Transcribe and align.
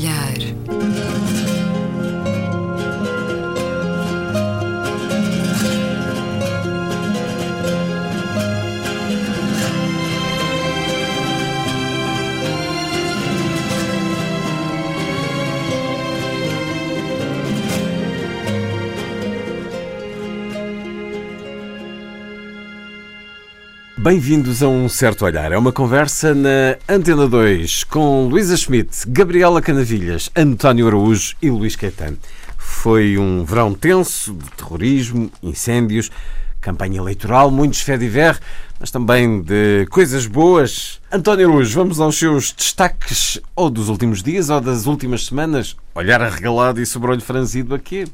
olhar. 0.00 0.49
Bem-vindos 24.10 24.60
a 24.60 24.66
um 24.66 24.88
certo 24.88 25.24
olhar. 25.24 25.52
É 25.52 25.56
uma 25.56 25.70
conversa 25.70 26.34
na 26.34 26.76
Antena 26.88 27.28
2 27.28 27.84
com 27.84 28.26
Luísa 28.26 28.56
Schmidt, 28.56 29.06
Gabriela 29.06 29.62
Canavilhas, 29.62 30.28
António 30.34 30.88
Araújo 30.88 31.36
e 31.40 31.48
Luís 31.48 31.76
Caetano. 31.76 32.18
Foi 32.58 33.16
um 33.16 33.44
verão 33.44 33.72
tenso 33.72 34.34
de 34.34 34.50
terrorismo, 34.50 35.30
incêndios, 35.40 36.10
campanha 36.60 36.98
eleitoral, 36.98 37.52
muitos 37.52 37.82
fé 37.82 37.96
ver, 37.96 38.36
mas 38.80 38.90
também 38.90 39.42
de 39.42 39.86
coisas 39.90 40.26
boas. 40.26 41.00
António 41.12 41.48
Araújo, 41.48 41.72
vamos 41.72 42.00
aos 42.00 42.18
seus 42.18 42.50
destaques 42.50 43.40
ou 43.54 43.70
dos 43.70 43.88
últimos 43.88 44.24
dias 44.24 44.50
ou 44.50 44.60
das 44.60 44.86
últimas 44.86 45.26
semanas. 45.26 45.76
Olhar 45.94 46.20
arregalado 46.20 46.82
e 46.82 46.84
sobrolho 46.84 47.20
franzido 47.20 47.76
aqui. 47.76 48.08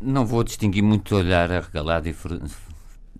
Não 0.00 0.24
vou 0.24 0.42
distinguir 0.42 0.82
muito 0.82 1.14
olhar 1.14 1.52
arregalado 1.52 2.08
e 2.08 2.14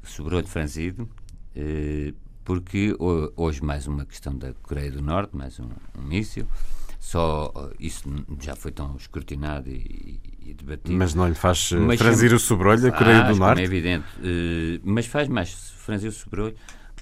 sobrou 0.03 0.43
de 0.43 0.49
franzido, 0.49 1.09
eh, 1.55 2.13
porque 2.45 2.95
hoje 3.37 3.63
mais 3.63 3.87
uma 3.87 4.05
questão 4.05 4.37
da 4.37 4.53
Coreia 4.55 4.91
do 4.91 5.03
Norte, 5.03 5.37
mais 5.37 5.59
um, 5.61 5.69
um 5.99 6.03
míssil. 6.03 6.47
Só 6.99 7.53
eh, 7.57 7.77
isso 7.81 8.09
já 8.41 8.55
foi 8.55 8.73
tão 8.73 8.97
escrutinado 8.97 9.69
e, 9.69 10.21
e 10.41 10.55
debatido. 10.55 10.97
Mas 10.97 11.15
não 11.15 11.29
lhe 11.29 11.35
faz 11.35 11.71
eh, 11.73 11.77
mas 11.77 11.99
franzir 11.99 12.33
o 12.33 12.39
sobrolho 12.39 12.81
da 12.81 12.93
Coreia 12.93 13.23
do 13.25 13.37
Norte? 13.37 13.61
É 13.61 13.65
evidente. 13.65 14.07
mas 14.85 15.07
faz 15.07 15.29
mais 15.29 15.53
franzir 15.77 16.09
o 16.09 16.13
sobrolho. 16.13 16.55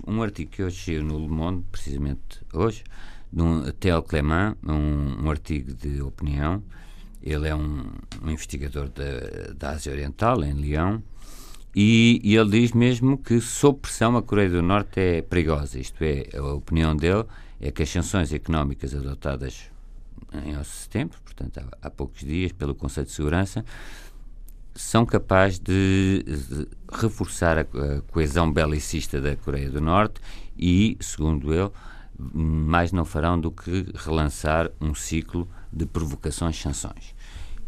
Um 0.06 0.22
artigo 0.22 0.50
que 0.50 0.62
hoje 0.62 0.82
saiu 0.82 1.04
no 1.04 1.18
Le 1.18 1.28
Monde, 1.28 1.64
precisamente 1.70 2.40
hoje, 2.54 2.84
de 3.30 3.42
um 3.42 3.70
Theo 3.72 4.02
Clement, 4.02 4.56
um, 4.66 5.24
um 5.24 5.30
artigo 5.30 5.74
de 5.74 6.00
opinião. 6.00 6.62
Ele 7.22 7.48
é 7.48 7.54
um, 7.54 7.84
um 8.22 8.30
investigador 8.30 8.88
da, 8.88 9.52
da 9.54 9.70
Ásia 9.72 9.92
Oriental, 9.92 10.42
em 10.42 10.54
Lyon, 10.54 11.00
e, 11.74 12.20
e, 12.24 12.36
ele 12.36 12.50
diz 12.50 12.72
mesmo 12.72 13.16
que, 13.16 13.40
sob 13.40 13.78
pressão, 13.78 14.16
a 14.16 14.22
Coreia 14.22 14.50
do 14.50 14.62
Norte 14.62 14.98
é 14.98 15.22
perigosa. 15.22 15.78
Isto 15.78 16.02
é, 16.02 16.26
a 16.36 16.42
opinião 16.42 16.96
dele 16.96 17.24
é 17.60 17.70
que 17.70 17.82
as 17.82 17.88
sanções 17.88 18.32
económicas 18.32 18.94
adotadas 18.94 19.70
em 20.44 20.56
11 20.56 20.60
de 20.60 20.76
setembro, 20.76 21.18
portanto 21.24 21.58
há, 21.58 21.86
há, 21.86 21.90
poucos 21.90 22.20
dias, 22.20 22.52
pelo 22.52 22.74
Conselho 22.74 23.06
de 23.06 23.12
Segurança, 23.12 23.64
são 24.74 25.04
capazes 25.04 25.58
de, 25.58 26.24
de 26.24 26.68
reforçar 26.92 27.58
a, 27.58 27.62
a, 27.62 28.00
coesão 28.10 28.52
belicista 28.52 29.20
da 29.20 29.36
Coreia 29.36 29.70
do 29.70 29.80
Norte 29.80 30.20
e, 30.56 30.96
segundo 31.00 31.52
ele, 31.52 31.70
mais 32.18 32.92
não 32.92 33.04
farão 33.04 33.40
do 33.40 33.50
que 33.50 33.86
relançar 33.94 34.70
um 34.80 34.94
ciclo 34.94 35.48
de 35.72 35.86
provocações-sanções. 35.86 37.14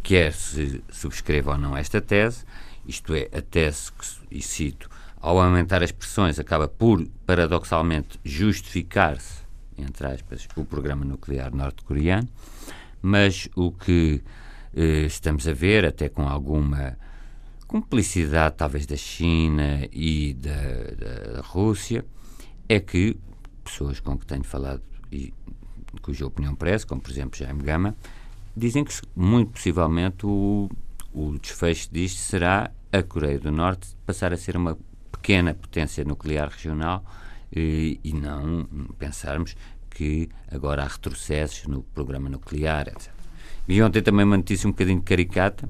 Quer 0.02 0.32
se 0.32 0.82
subscreva 0.90 1.52
ou 1.52 1.58
não 1.58 1.76
esta 1.76 2.00
tese, 2.00 2.44
isto 2.86 3.14
é, 3.14 3.28
a 3.32 3.40
tese, 3.40 3.92
que, 3.92 4.06
e 4.30 4.42
cito, 4.42 4.88
ao 5.20 5.40
aumentar 5.40 5.82
as 5.82 5.92
pressões, 5.92 6.38
acaba 6.38 6.66
por, 6.66 7.06
paradoxalmente, 7.26 8.18
justificar-se, 8.24 9.42
entre 9.78 10.06
aspas, 10.06 10.48
o 10.56 10.64
programa 10.64 11.04
nuclear 11.04 11.54
norte-coreano, 11.54 12.28
mas 13.00 13.48
o 13.54 13.70
que 13.70 14.22
eh, 14.74 15.06
estamos 15.06 15.46
a 15.46 15.52
ver, 15.52 15.84
até 15.84 16.08
com 16.08 16.28
alguma 16.28 16.96
cumplicidade, 17.66 18.56
talvez, 18.56 18.84
da 18.84 18.96
China 18.96 19.86
e 19.92 20.34
da, 20.34 21.34
da 21.34 21.40
Rússia, 21.40 22.04
é 22.68 22.80
que 22.80 23.16
pessoas 23.64 24.00
com 24.00 24.18
que 24.18 24.26
tenho 24.26 24.44
falado 24.44 24.82
e 25.10 25.32
cuja 26.00 26.26
opinião 26.26 26.54
parece, 26.54 26.86
como 26.86 27.00
por 27.00 27.10
exemplo 27.10 27.38
Jaime 27.38 27.62
Gama, 27.62 27.94
dizem 28.56 28.84
que 28.84 28.92
muito 29.14 29.52
possivelmente 29.52 30.26
o 30.26 30.68
o 31.12 31.38
desfecho 31.38 31.88
disto 31.92 32.18
será 32.18 32.70
a 32.90 33.02
Coreia 33.02 33.38
do 33.38 33.50
Norte 33.50 33.96
passar 34.06 34.32
a 34.32 34.36
ser 34.36 34.56
uma 34.56 34.78
pequena 35.10 35.54
potência 35.54 36.04
nuclear 36.04 36.48
regional 36.48 37.04
e, 37.54 38.00
eh, 38.04 38.08
e 38.08 38.12
não 38.12 38.66
pensarmos 38.98 39.56
que 39.90 40.28
agora 40.50 40.82
há 40.82 40.88
retrocessos 40.88 41.66
no 41.66 41.82
programa 41.82 42.28
nuclear, 42.28 42.88
etc. 42.88 43.10
Vi 43.66 43.82
ontem 43.82 44.02
também 44.02 44.24
uma 44.24 44.36
notícia 44.36 44.66
um 44.66 44.72
bocadinho 44.72 45.02
caricata, 45.02 45.68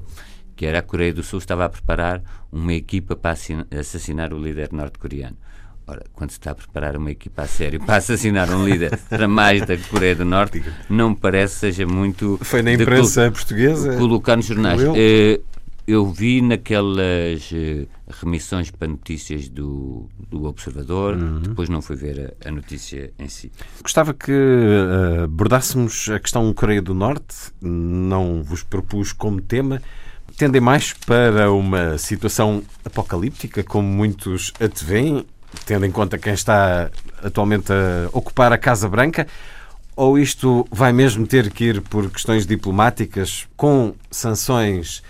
que 0.56 0.64
era 0.64 0.78
a 0.78 0.82
Coreia 0.82 1.12
do 1.12 1.22
Sul 1.22 1.38
estava 1.38 1.64
a 1.64 1.69
preparar 1.69 2.22
uma 2.50 2.72
equipa 2.72 3.16
para 3.16 3.36
assassinar 3.78 4.32
o 4.32 4.38
líder 4.38 4.72
norte-coreano. 4.72 5.36
Ora, 5.92 6.04
quando 6.14 6.30
se 6.30 6.38
está 6.38 6.53
a 6.53 6.54
preparar 6.54 6.97
uma 6.97 7.10
equipa 7.10 7.42
a 7.42 7.47
sério 7.47 7.78
para 7.84 7.97
assassinar 7.97 8.48
um 8.50 8.66
líder 8.66 8.98
para 9.10 9.28
mais 9.28 9.60
da 9.66 9.76
Coreia 9.76 10.16
do 10.16 10.25
Norte, 10.25 10.64
não 10.88 11.10
me 11.10 11.16
parece 11.16 11.56
seja 11.56 11.86
muito. 11.86 12.38
Foi 12.41 12.62
na 12.62 12.72
imprensa 12.72 13.30
portuguesa? 13.30 13.98
Colocar 13.98 14.36
nos 14.36 14.47
jornais. 14.47 14.80
Eh, 14.97 15.41
eu 15.86 16.10
vi 16.10 16.41
naquelas 16.41 17.50
uh, 17.53 17.86
remissões 18.08 18.70
para 18.70 18.88
notícias 18.88 19.50
do, 19.50 20.08
do 20.30 20.44
Observador, 20.44 21.16
uhum. 21.16 21.41
depois 21.41 21.69
não 21.69 21.82
fui 21.82 21.97
ver 21.97 22.34
a, 22.42 22.48
a, 22.48 22.50
notícia 22.50 23.12
em 23.19 23.28
si. 23.28 23.53
Gostava 23.82 24.14
que 24.14 24.32
uh, 24.32 25.24
abordássemos 25.24 26.09
a 26.09 26.19
questão 26.19 26.50
Coreia 26.54 26.80
do 26.80 26.94
Norte, 26.94 27.53
não 27.60 28.42
vos 28.42 28.62
propus 28.62 29.12
como 29.12 29.42
tema, 29.42 29.82
tendem 30.38 30.60
mais 30.60 30.94
para 30.94 31.53
uma 31.53 31.98
situação 31.98 32.62
apocalíptica, 32.82 33.62
como 33.62 33.86
muitos 33.86 34.53
veem 34.82 35.26
tendo 35.64 35.86
em 35.86 35.90
conta 35.90 36.18
quem 36.18 36.32
está 36.32 36.90
atualmente 37.22 37.72
a 37.72 38.08
ocupar 38.12 38.52
a 38.52 38.58
Casa 38.58 38.88
Branca, 38.88 39.26
ou 39.94 40.18
isto 40.18 40.66
vai 40.70 40.92
mesmo 40.92 41.26
ter 41.26 41.50
que 41.50 41.64
ir 41.64 41.80
por 41.82 42.10
questões 42.10 42.46
diplomáticas, 42.46 43.46
com 43.56 43.94
sanções 44.10 45.02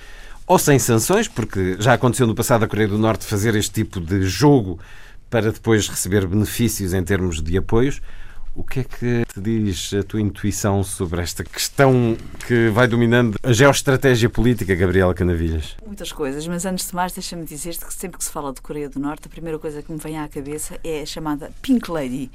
ou 0.47 0.58
sem 0.58 0.78
sanções, 0.78 1.28
porque 1.28 1.76
já 1.78 1.94
aconteceu 1.94 2.26
no 2.26 2.34
passado 2.34 2.64
a 2.64 2.69
Coreia 2.69 2.88
do 2.88 2.98
Norte 2.98 3.25
fazer 3.25 3.54
este 3.54 3.72
tipo 3.72 4.00
de 4.00 4.22
jogo 4.25 4.78
para 5.31 5.50
depois 5.50 5.88
receber 5.88 6.26
benefícios 6.26 6.92
em 6.92 7.02
termos 7.02 7.41
de 7.41 7.56
apoios. 7.56 8.02
O 8.54 8.62
que 8.62 8.81
é 8.81 8.84
que 8.84 9.25
te 9.32 9.41
diz 9.41 9.94
a 9.94 10.03
tua 10.03 10.20
intuição 10.20 10.84
sobre 10.84 11.22
esta 11.22 11.43
questão 11.43 12.16
que 12.47 12.69
vai 12.69 12.87
dominando 12.87 13.38
a 13.43 13.53
geoestratégia 13.53 14.28
política, 14.28 14.75
Gabriela 14.75 15.15
Canavilhas? 15.15 15.75
Muitas 15.87 16.12
coisas, 16.12 16.47
mas 16.47 16.66
antes 16.66 16.88
de 16.88 16.94
mais, 16.94 17.12
deixa-me 17.12 17.44
dizer-te 17.44 17.84
que 17.84 17.94
sempre 17.94 18.19
que 18.19 18.25
se 18.25 18.31
fala 18.31 18.53
de 18.53 18.60
Coreia 18.60 18.91
do 18.91 19.00
Norte, 19.00 19.26
a 19.26 19.31
primeira 19.31 19.59
coisa 19.59 19.81
que 19.81 19.91
me 19.91 19.98
vem 19.98 20.19
à 20.19 20.28
cabeça 20.28 20.78
é 20.84 21.00
a 21.00 21.06
chamada 21.06 21.50
Pink 21.62 21.91
Lady. 21.91 22.31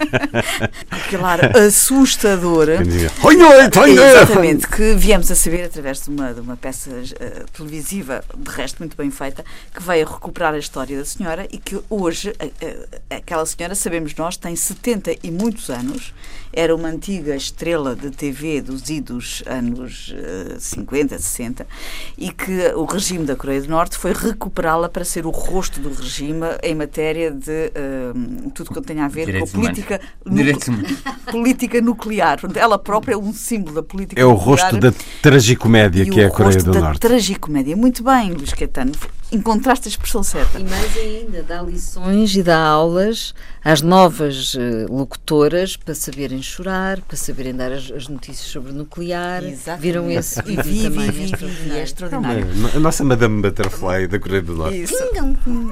Aquela 0.90 1.36
assustadora. 1.66 2.82
Exatamente, 3.94 4.68
que 4.68 4.94
viemos 4.94 5.30
a 5.30 5.34
saber 5.34 5.64
através 5.64 6.02
de 6.02 6.10
uma, 6.10 6.34
de 6.34 6.40
uma 6.40 6.56
peça 6.58 6.90
uh, 6.90 7.50
televisiva, 7.52 8.22
de 8.36 8.50
resto 8.50 8.80
muito 8.80 8.96
bem 8.96 9.10
feita, 9.10 9.42
que 9.74 9.82
veio 9.82 10.06
recuperar 10.06 10.52
a 10.52 10.58
história 10.58 10.98
da 10.98 11.04
senhora 11.06 11.46
e 11.50 11.56
que 11.56 11.80
hoje, 11.88 12.30
uh, 12.30 12.46
uh, 12.46 13.00
aquela 13.08 13.46
senhora, 13.46 13.74
sabemos 13.74 14.14
nós, 14.14 14.36
tem 14.36 14.54
70 14.54 15.16
e 15.22 15.30
muitos 15.30 15.70
anos. 15.70 16.01
Era 16.52 16.74
uma 16.74 16.88
antiga 16.88 17.34
estrela 17.34 17.96
de 17.96 18.10
TV 18.10 18.60
dos 18.60 18.90
idos 18.90 19.42
anos 19.46 20.14
uh, 20.56 20.60
50, 20.60 21.18
60 21.18 21.66
e 22.18 22.30
que 22.30 22.72
o 22.74 22.84
regime 22.84 23.24
da 23.24 23.34
Coreia 23.34 23.62
do 23.62 23.68
Norte 23.68 23.96
foi 23.96 24.12
recuperá-la 24.12 24.88
para 24.88 25.04
ser 25.04 25.24
o 25.24 25.30
rosto 25.30 25.80
do 25.80 25.88
regime 25.88 26.46
em 26.62 26.74
matéria 26.74 27.30
de 27.30 27.72
uh, 27.72 28.50
tudo 28.50 28.74
que 28.74 28.82
tem 28.82 29.00
a 29.00 29.08
ver 29.08 29.26
Direitos 29.26 29.52
com 29.52 29.58
a 29.58 29.62
política, 29.62 30.00
política 31.30 31.80
nuclear. 31.80 32.38
Ela 32.54 32.78
própria 32.78 33.14
é 33.14 33.16
um 33.16 33.32
símbolo 33.32 33.76
da 33.76 33.82
política 33.82 34.20
nuclear. 34.20 34.30
É 34.30 34.42
o 34.42 34.44
rosto 34.44 34.76
da 34.78 34.92
tragicomédia 35.22 36.04
que 36.04 36.20
é 36.20 36.26
a 36.26 36.30
Coreia 36.30 36.62
do 36.62 36.74
Norte. 36.78 37.00
Tragicomédia. 37.00 37.76
Muito 37.76 38.02
bem, 38.02 38.32
Luís 38.32 38.52
Caetano 38.52 38.92
encontraste 39.32 39.88
a 39.88 39.90
expressão 39.90 40.22
certa. 40.22 40.60
E 40.60 40.64
mais 40.64 40.96
ainda, 40.96 41.42
dá 41.42 41.62
lições 41.62 42.36
e 42.36 42.42
dá 42.42 42.58
aulas 42.58 43.34
às 43.64 43.80
novas 43.80 44.54
uh, 44.54 44.92
locutoras 44.92 45.76
para 45.76 45.94
saberem 45.94 46.42
chorar, 46.42 47.00
para 47.00 47.16
saberem 47.16 47.54
dar 47.54 47.72
as, 47.72 47.90
as 47.90 48.08
notícias 48.08 48.48
sobre 48.48 48.72
o 48.72 48.74
nuclear. 48.74 49.42
Exatamente. 49.44 49.82
Viram 49.82 50.10
esse 50.10 50.42
vídeo 50.42 50.62
vi, 50.64 50.82
também? 50.82 51.10
Vi, 51.10 51.32
vi, 51.36 51.46
vi, 51.46 51.70
é 51.70 51.82
extraordinário. 51.82 52.46
a 52.74 52.78
nossa 52.78 53.04
Madame 53.04 53.40
Butterfly 53.40 54.06
da 54.08 54.18
Coreia 54.18 54.42
do 54.42 54.54
Norte. 54.54 54.82
Isso. 54.82 54.94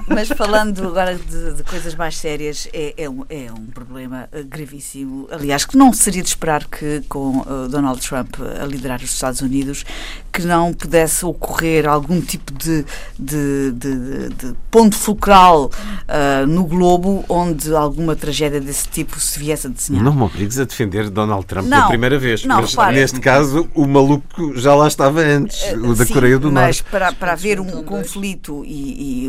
Mas 0.08 0.28
falando 0.28 0.86
agora 0.86 1.16
de, 1.16 1.54
de 1.54 1.62
coisas 1.64 1.94
mais 1.94 2.16
sérias, 2.16 2.68
é, 2.72 2.94
é, 2.96 3.10
um, 3.10 3.24
é 3.28 3.52
um 3.52 3.66
problema 3.66 4.28
eh, 4.32 4.42
gravíssimo. 4.42 5.28
Aliás, 5.30 5.64
que 5.64 5.76
não 5.76 5.92
seria 5.92 6.22
de 6.22 6.28
esperar 6.28 6.66
que 6.66 7.02
com 7.08 7.40
uh, 7.40 7.68
Donald 7.68 8.00
Trump 8.00 8.36
a 8.40 8.64
liderar 8.64 9.00
os 9.02 9.12
Estados 9.12 9.40
Unidos, 9.40 9.84
que 10.32 10.42
não 10.42 10.72
pudesse 10.72 11.24
ocorrer 11.24 11.88
algum 11.88 12.20
tipo 12.20 12.52
de, 12.52 12.84
de 13.18 13.49
de, 13.50 13.72
de, 13.72 14.28
de 14.28 14.54
ponto 14.70 14.96
fulcral 14.96 15.64
uh, 15.64 16.46
no 16.46 16.64
globo 16.64 17.24
onde 17.28 17.74
alguma 17.74 18.14
tragédia 18.14 18.60
desse 18.60 18.88
tipo 18.88 19.18
se 19.18 19.38
viesse 19.38 19.66
a 19.66 19.70
desenhar. 19.70 20.02
Não 20.02 20.14
me 20.14 20.22
obrigues 20.22 20.58
a 20.58 20.64
defender 20.64 21.10
Donald 21.10 21.44
Trump 21.46 21.66
não, 21.66 21.76
pela 21.76 21.88
primeira 21.88 22.18
vez, 22.18 22.44
não, 22.44 22.60
mas 22.60 22.70
repare, 22.70 22.96
neste 22.96 23.20
caso 23.20 23.68
o 23.74 23.86
maluco 23.86 24.56
já 24.56 24.74
lá 24.74 24.88
estava 24.88 25.20
antes, 25.20 25.62
uh, 25.72 25.90
o 25.90 25.94
da 25.94 26.06
sim, 26.06 26.12
Coreia 26.12 26.38
do 26.38 26.50
mas 26.50 26.54
Norte. 26.54 26.82
Mas 26.84 26.90
para, 26.90 27.12
para 27.12 27.32
haver 27.32 27.60
um 27.60 27.82
conflito 27.82 28.64
e, 28.64 28.70
e, 28.70 29.26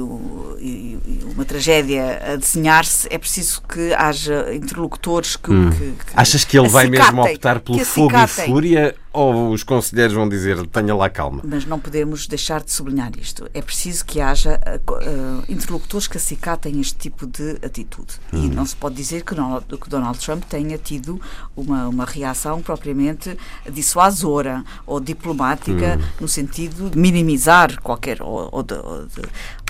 e, 0.60 1.00
e 1.06 1.20
uma 1.34 1.46
tragédia 1.46 2.22
a 2.34 2.36
desenhar-se, 2.36 3.08
é 3.10 3.18
preciso 3.18 3.62
que 3.68 3.94
haja 3.94 4.54
interlocutores 4.54 5.36
que. 5.36 5.52
Hum. 5.52 5.70
que, 5.72 5.78
que 5.78 6.14
Achas 6.16 6.44
que 6.44 6.58
ele 6.58 6.70
vai 6.70 6.88
mesmo 6.88 7.22
optar 7.22 7.60
pelo 7.60 7.80
fogo 7.80 8.16
e 8.18 8.28
fúria 8.28 8.96
ou 9.13 9.52
os 9.52 9.63
conselheiros 9.63 10.13
vão 10.13 10.28
dizer 10.28 10.66
tenha 10.68 10.96
lá 10.96 11.10
calma? 11.10 11.42
Mas 11.44 11.66
não 11.66 11.80
podemos 11.80 12.28
deixar 12.28 12.63
de 12.63 12.72
sublinhar 12.72 13.12
isto. 13.18 13.50
É 13.54 13.62
preciso 13.62 14.06
que 14.06 14.22
haja 14.22 14.60
uh, 14.90 15.44
interlocutores 15.52 16.08
que 16.08 16.18
acicatem 16.18 16.80
este 16.80 16.96
tipo 16.96 17.28
de 17.28 17.58
atitude. 17.63 18.13
Hum. 18.31 18.46
E 18.46 18.50
não 18.50 18.66
se 18.66 18.75
pode 18.75 18.96
dizer 18.96 19.24
que, 19.24 19.36
não, 19.36 19.62
que 19.62 19.90
Donald 19.90 20.18
Trump 20.19 20.44
tenha 20.46 20.78
tido 20.78 21.19
uma, 21.56 21.90
uma 21.90 22.06
reação 22.06 22.62
propriamente 22.62 23.38
dissuasora 23.69 24.63
ou 24.86 25.00
diplomática 25.00 25.98
hum. 26.00 26.04
no 26.22 26.28
sentido 26.28 26.90
de 26.90 26.98
minimizar 26.98 27.81
qualquer 27.81 28.22
ou, 28.22 28.48
ou 28.52 28.63
de, 28.63 28.75
ou 28.75 29.06
de, 29.08 29.22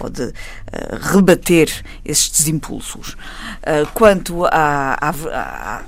ou 0.01 0.09
de 0.09 0.23
uh, 0.23 0.33
rebater 0.99 1.83
estes 2.05 2.47
impulsos. 2.47 3.13
Uh, 3.13 3.89
quanto 3.93 4.45
à, 4.45 4.97
à, 5.01 5.83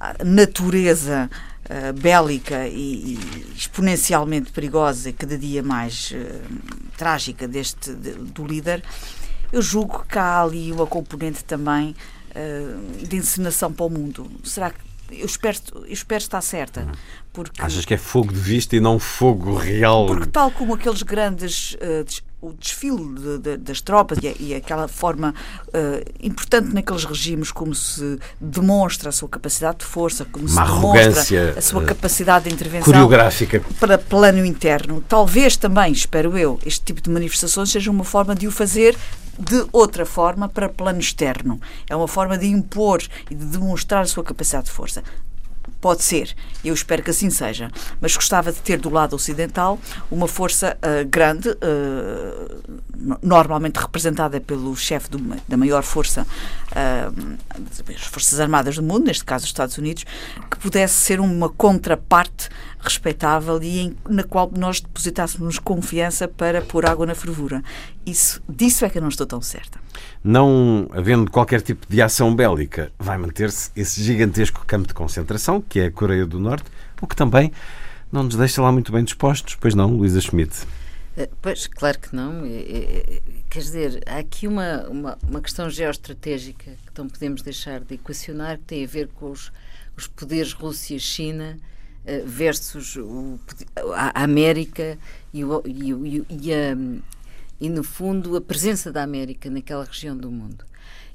à 0.00 0.24
natureza 0.24 1.30
uh, 1.70 1.92
bélica 1.92 2.66
e, 2.66 3.14
e, 3.14 3.52
exponencialmente 3.56 4.52
perigosa 4.52 5.12
cada 5.12 5.36
dia 5.36 5.62
mais 5.62 6.12
uh, 6.12 6.42
trágica 6.96 7.46
deste 7.46 7.92
de, 7.94 8.12
do 8.12 8.46
líder, 8.46 8.82
eu 9.52 9.62
julgo 9.62 10.04
que 10.08 10.18
há 10.18 10.42
ali 10.42 10.72
uma 10.72 10.86
componente 10.86 11.44
também 11.44 11.94
uh, 12.30 13.06
de 13.06 13.16
encenação 13.16 13.72
para 13.72 13.86
o 13.86 13.90
mundo. 13.90 14.30
Será 14.44 14.70
que 14.70 14.86
eu 15.10 15.26
espero, 15.26 15.58
eu 15.74 15.92
espero 15.92 16.22
estar 16.22 16.40
certa. 16.40 16.82
Hum. 16.82 16.92
Porque, 17.32 17.62
Achas 17.62 17.84
que 17.84 17.94
é 17.94 17.98
fogo 17.98 18.32
de 18.32 18.40
vista 18.40 18.74
e 18.74 18.80
não 18.80 18.98
fogo 18.98 19.54
real? 19.54 20.06
Porque 20.06 20.26
tal 20.26 20.50
como 20.50 20.74
aqueles 20.74 21.02
grandes 21.02 21.74
uh, 21.74 22.04
o 22.40 22.52
desfile 22.52 23.14
de, 23.14 23.38
de, 23.38 23.56
das 23.56 23.80
tropas 23.80 24.18
e, 24.22 24.36
e 24.38 24.54
aquela 24.54 24.86
forma 24.86 25.34
uh, 25.68 26.12
importante 26.20 26.72
naqueles 26.72 27.04
regimes 27.04 27.50
como 27.50 27.74
se 27.74 28.18
demonstra 28.40 29.08
a 29.08 29.12
sua 29.12 29.28
capacidade 29.28 29.78
de 29.78 29.84
força, 29.84 30.24
como 30.26 30.46
Uma 30.46 30.66
se 30.66 30.72
demonstra 30.74 31.54
a 31.56 31.60
sua 31.60 31.82
uh, 31.82 31.86
capacidade 31.86 32.48
de 32.48 32.54
intervenção 32.54 32.92
coreográfica 32.92 33.62
para 33.80 33.96
plano 33.96 34.44
interno. 34.44 35.02
Talvez 35.08 35.56
também, 35.56 35.92
espero 35.92 36.36
eu, 36.36 36.58
este 36.64 36.84
tipo 36.84 37.00
de 37.00 37.10
manifestações 37.10 37.70
seja 37.70 37.90
uma 37.90 38.04
forma 38.04 38.34
de 38.34 38.46
o 38.46 38.50
fazer 38.50 38.96
de 39.38 39.66
outra 39.72 40.06
forma 40.06 40.48
para 40.48 40.68
plano 40.68 41.00
externo. 41.00 41.60
É 41.88 41.96
uma 41.96 42.08
forma 42.08 42.38
de 42.38 42.46
impor 42.46 43.02
e 43.30 43.34
de 43.34 43.44
demonstrar 43.44 44.02
a 44.02 44.06
sua 44.06 44.24
capacidade 44.24 44.66
de 44.66 44.72
força. 44.72 45.02
Pode 45.86 46.02
ser, 46.02 46.34
eu 46.64 46.74
espero 46.74 47.00
que 47.00 47.10
assim 47.10 47.30
seja, 47.30 47.70
mas 48.00 48.16
gostava 48.16 48.50
de 48.50 48.58
ter 48.58 48.76
do 48.76 48.90
lado 48.90 49.14
ocidental 49.14 49.78
uma 50.10 50.26
força 50.26 50.76
uh, 50.78 51.08
grande, 51.08 51.48
uh, 51.50 53.18
normalmente 53.22 53.76
representada 53.76 54.40
pelo 54.40 54.74
chefe 54.74 55.08
da 55.46 55.56
maior 55.56 55.84
força, 55.84 56.26
uh, 56.72 57.36
das 57.84 58.02
Forças 58.02 58.40
Armadas 58.40 58.74
do 58.74 58.82
mundo, 58.82 59.06
neste 59.06 59.24
caso 59.24 59.44
os 59.44 59.50
Estados 59.50 59.78
Unidos, 59.78 60.04
que 60.50 60.58
pudesse 60.58 60.94
ser 60.94 61.20
uma 61.20 61.48
contraparte 61.48 62.48
respeitável 62.80 63.62
e 63.62 63.78
em, 63.78 63.96
na 64.08 64.24
qual 64.24 64.50
nós 64.56 64.80
depositássemos 64.80 65.60
confiança 65.60 66.26
para 66.26 66.62
pôr 66.62 66.84
água 66.84 67.06
na 67.06 67.14
fervura. 67.14 67.62
Isso, 68.04 68.42
disso 68.48 68.84
é 68.84 68.90
que 68.90 68.98
eu 68.98 69.02
não 69.02 69.08
estou 69.08 69.24
tão 69.24 69.40
certa. 69.40 69.85
Não 70.22 70.88
havendo 70.92 71.30
qualquer 71.30 71.60
tipo 71.60 71.86
de 71.88 72.02
ação 72.02 72.34
bélica, 72.34 72.92
vai 72.98 73.18
manter-se 73.18 73.70
esse 73.76 74.02
gigantesco 74.02 74.64
campo 74.66 74.88
de 74.88 74.94
concentração, 74.94 75.60
que 75.60 75.80
é 75.80 75.86
a 75.86 75.90
Coreia 75.90 76.26
do 76.26 76.38
Norte, 76.40 76.64
o 77.00 77.06
que 77.06 77.16
também 77.16 77.52
não 78.10 78.22
nos 78.22 78.36
deixa 78.36 78.62
lá 78.62 78.70
muito 78.72 78.92
bem 78.92 79.04
dispostos, 79.04 79.56
pois 79.56 79.74
não, 79.74 79.90
Luísa 79.90 80.20
Schmidt? 80.20 80.66
Eh, 81.16 81.28
pois, 81.40 81.66
claro 81.66 81.98
que 81.98 82.14
não. 82.14 82.42
Quer 83.48 83.58
dizer, 83.58 84.02
há 84.06 84.18
aqui 84.18 84.46
uma, 84.46 84.86
uma, 84.88 85.18
uma 85.28 85.40
questão 85.40 85.68
geoestratégica 85.70 86.72
que 86.72 86.98
não 86.98 87.08
podemos 87.08 87.42
deixar 87.42 87.80
de 87.80 87.94
equacionar, 87.94 88.58
que 88.58 88.64
tem 88.64 88.84
a 88.84 88.86
ver 88.86 89.08
com 89.08 89.30
os, 89.30 89.50
os 89.96 90.06
poderes 90.06 90.52
Rússia 90.52 90.96
e 90.96 91.00
China 91.00 91.56
eh, 92.04 92.22
versus 92.24 92.96
o, 92.96 93.38
a 93.94 94.22
América 94.22 94.98
e, 95.32 95.44
o, 95.44 95.62
e, 95.66 96.24
e, 96.28 96.54
a, 96.54 96.76
e, 97.60 97.68
no 97.68 97.82
fundo, 97.82 98.36
a 98.36 98.40
presença 98.40 98.92
da 98.92 99.02
América 99.02 99.50
naquela 99.50 99.84
região 99.84 100.16
do 100.16 100.30
mundo. 100.30 100.64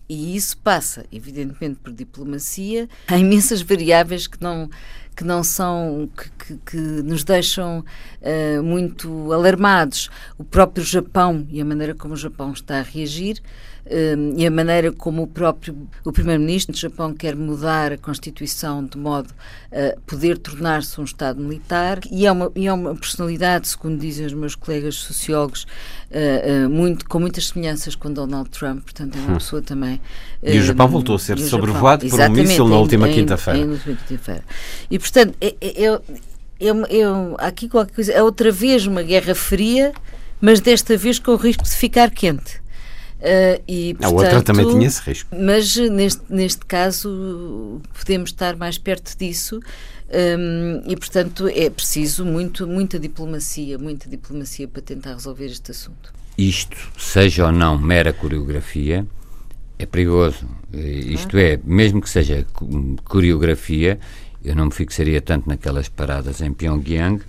E 0.09 0.35
isso 0.35 0.57
passa, 0.57 1.05
evidentemente, 1.11 1.79
por 1.81 1.93
diplomacia. 1.93 2.89
Há 3.07 3.17
imensas 3.17 3.61
variáveis 3.61 4.27
que 4.27 4.41
não, 4.41 4.69
que 5.15 5.23
não 5.23 5.43
são, 5.43 6.09
que, 6.17 6.29
que, 6.31 6.57
que 6.65 6.77
nos 6.77 7.23
deixam 7.23 7.85
uh, 8.21 8.63
muito 8.63 9.31
alarmados. 9.31 10.09
O 10.37 10.43
próprio 10.43 10.83
Japão 10.83 11.45
e 11.49 11.61
a 11.61 11.65
maneira 11.65 11.93
como 11.93 12.13
o 12.13 12.17
Japão 12.17 12.51
está 12.51 12.79
a 12.79 12.81
reagir 12.81 13.41
uh, 13.85 14.33
e 14.37 14.45
a 14.45 14.51
maneira 14.51 14.91
como 14.91 15.23
o 15.23 15.27
próprio 15.27 15.75
o 16.05 16.11
primeiro-ministro 16.11 16.73
do 16.73 16.79
Japão 16.79 17.13
quer 17.13 17.35
mudar 17.35 17.91
a 17.93 17.97
Constituição 17.97 18.85
de 18.85 18.97
modo 18.97 19.29
a 19.71 19.99
poder 20.05 20.37
tornar-se 20.37 20.99
um 20.99 21.03
Estado 21.03 21.41
militar 21.41 21.99
e 22.11 22.25
é 22.25 22.31
uma, 22.31 22.51
e 22.55 22.67
é 22.67 22.73
uma 22.73 22.95
personalidade, 22.95 23.67
segundo 23.67 23.99
dizem 23.99 24.25
os 24.25 24.33
meus 24.33 24.55
colegas 24.55 24.95
sociólogos, 24.95 25.65
uh, 26.11 26.69
muito, 26.69 27.05
com 27.07 27.19
muitas 27.19 27.47
semelhanças 27.47 27.95
com 27.95 28.11
Donald 28.11 28.49
Trump, 28.49 28.83
portanto 28.83 29.17
é 29.17 29.21
uma 29.21 29.31
hum. 29.31 29.37
pessoa 29.37 29.61
também... 29.61 30.01
e 30.43 30.57
o 30.57 30.63
Japão 30.63 30.87
voltou 30.87 31.15
a 31.15 31.19
ser 31.19 31.37
sobrevoado 31.39 32.07
por 32.07 32.19
um 32.19 32.29
míssil 32.29 32.67
na 32.67 32.77
última 32.77 33.07
quinta-feira. 33.07 33.59
E, 34.89 34.99
portanto, 34.99 35.35
é, 35.39 35.55
é, 36.61 36.67
é, 36.67 37.01
é, 37.01 37.05
aqui 37.39 37.67
qualquer 37.67 37.93
coisa, 37.93 38.11
é 38.11 38.21
outra 38.21 38.51
vez 38.51 38.85
uma 38.85 39.01
guerra 39.01 39.33
fria, 39.33 39.93
mas 40.39 40.59
desta 40.59 40.95
vez 40.95 41.19
com 41.19 41.31
o 41.31 41.35
risco 41.35 41.63
de 41.63 41.71
ficar 41.71 42.11
quente. 42.11 42.61
Uh, 43.21 43.61
e, 43.67 43.93
portanto, 43.93 44.11
a 44.11 44.23
outra 44.23 44.41
também 44.41 44.67
tinha 44.67 44.87
esse 44.87 45.01
risco. 45.01 45.29
Mas 45.35 45.75
neste, 45.75 46.21
neste 46.27 46.65
caso 46.65 47.79
podemos 47.93 48.31
estar 48.31 48.55
mais 48.55 48.79
perto 48.79 49.15
disso 49.15 49.59
um, 50.11 50.81
e, 50.85 50.95
portanto, 50.95 51.47
é 51.47 51.69
preciso 51.69 52.25
muito, 52.25 52.67
muita 52.67 52.99
diplomacia, 52.99 53.77
muita 53.77 54.09
diplomacia 54.09 54.67
para 54.67 54.81
tentar 54.81 55.13
resolver 55.13 55.45
este 55.45 55.71
assunto. 55.71 56.11
Isto, 56.37 56.77
seja 56.97 57.45
ou 57.45 57.51
não 57.51 57.77
mera 57.77 58.11
coreografia, 58.11 59.05
é 59.77 59.85
perigoso. 59.85 60.47
Isto 60.73 61.37
é, 61.37 61.59
mesmo 61.63 62.01
que 62.01 62.09
seja 62.09 62.45
coreografia, 63.03 63.99
eu 64.43 64.55
não 64.55 64.65
me 64.65 64.71
fixaria 64.71 65.21
tanto 65.21 65.47
naquelas 65.47 65.89
paradas 65.89 66.41
em 66.41 66.53
Pyongyang, 66.53 67.21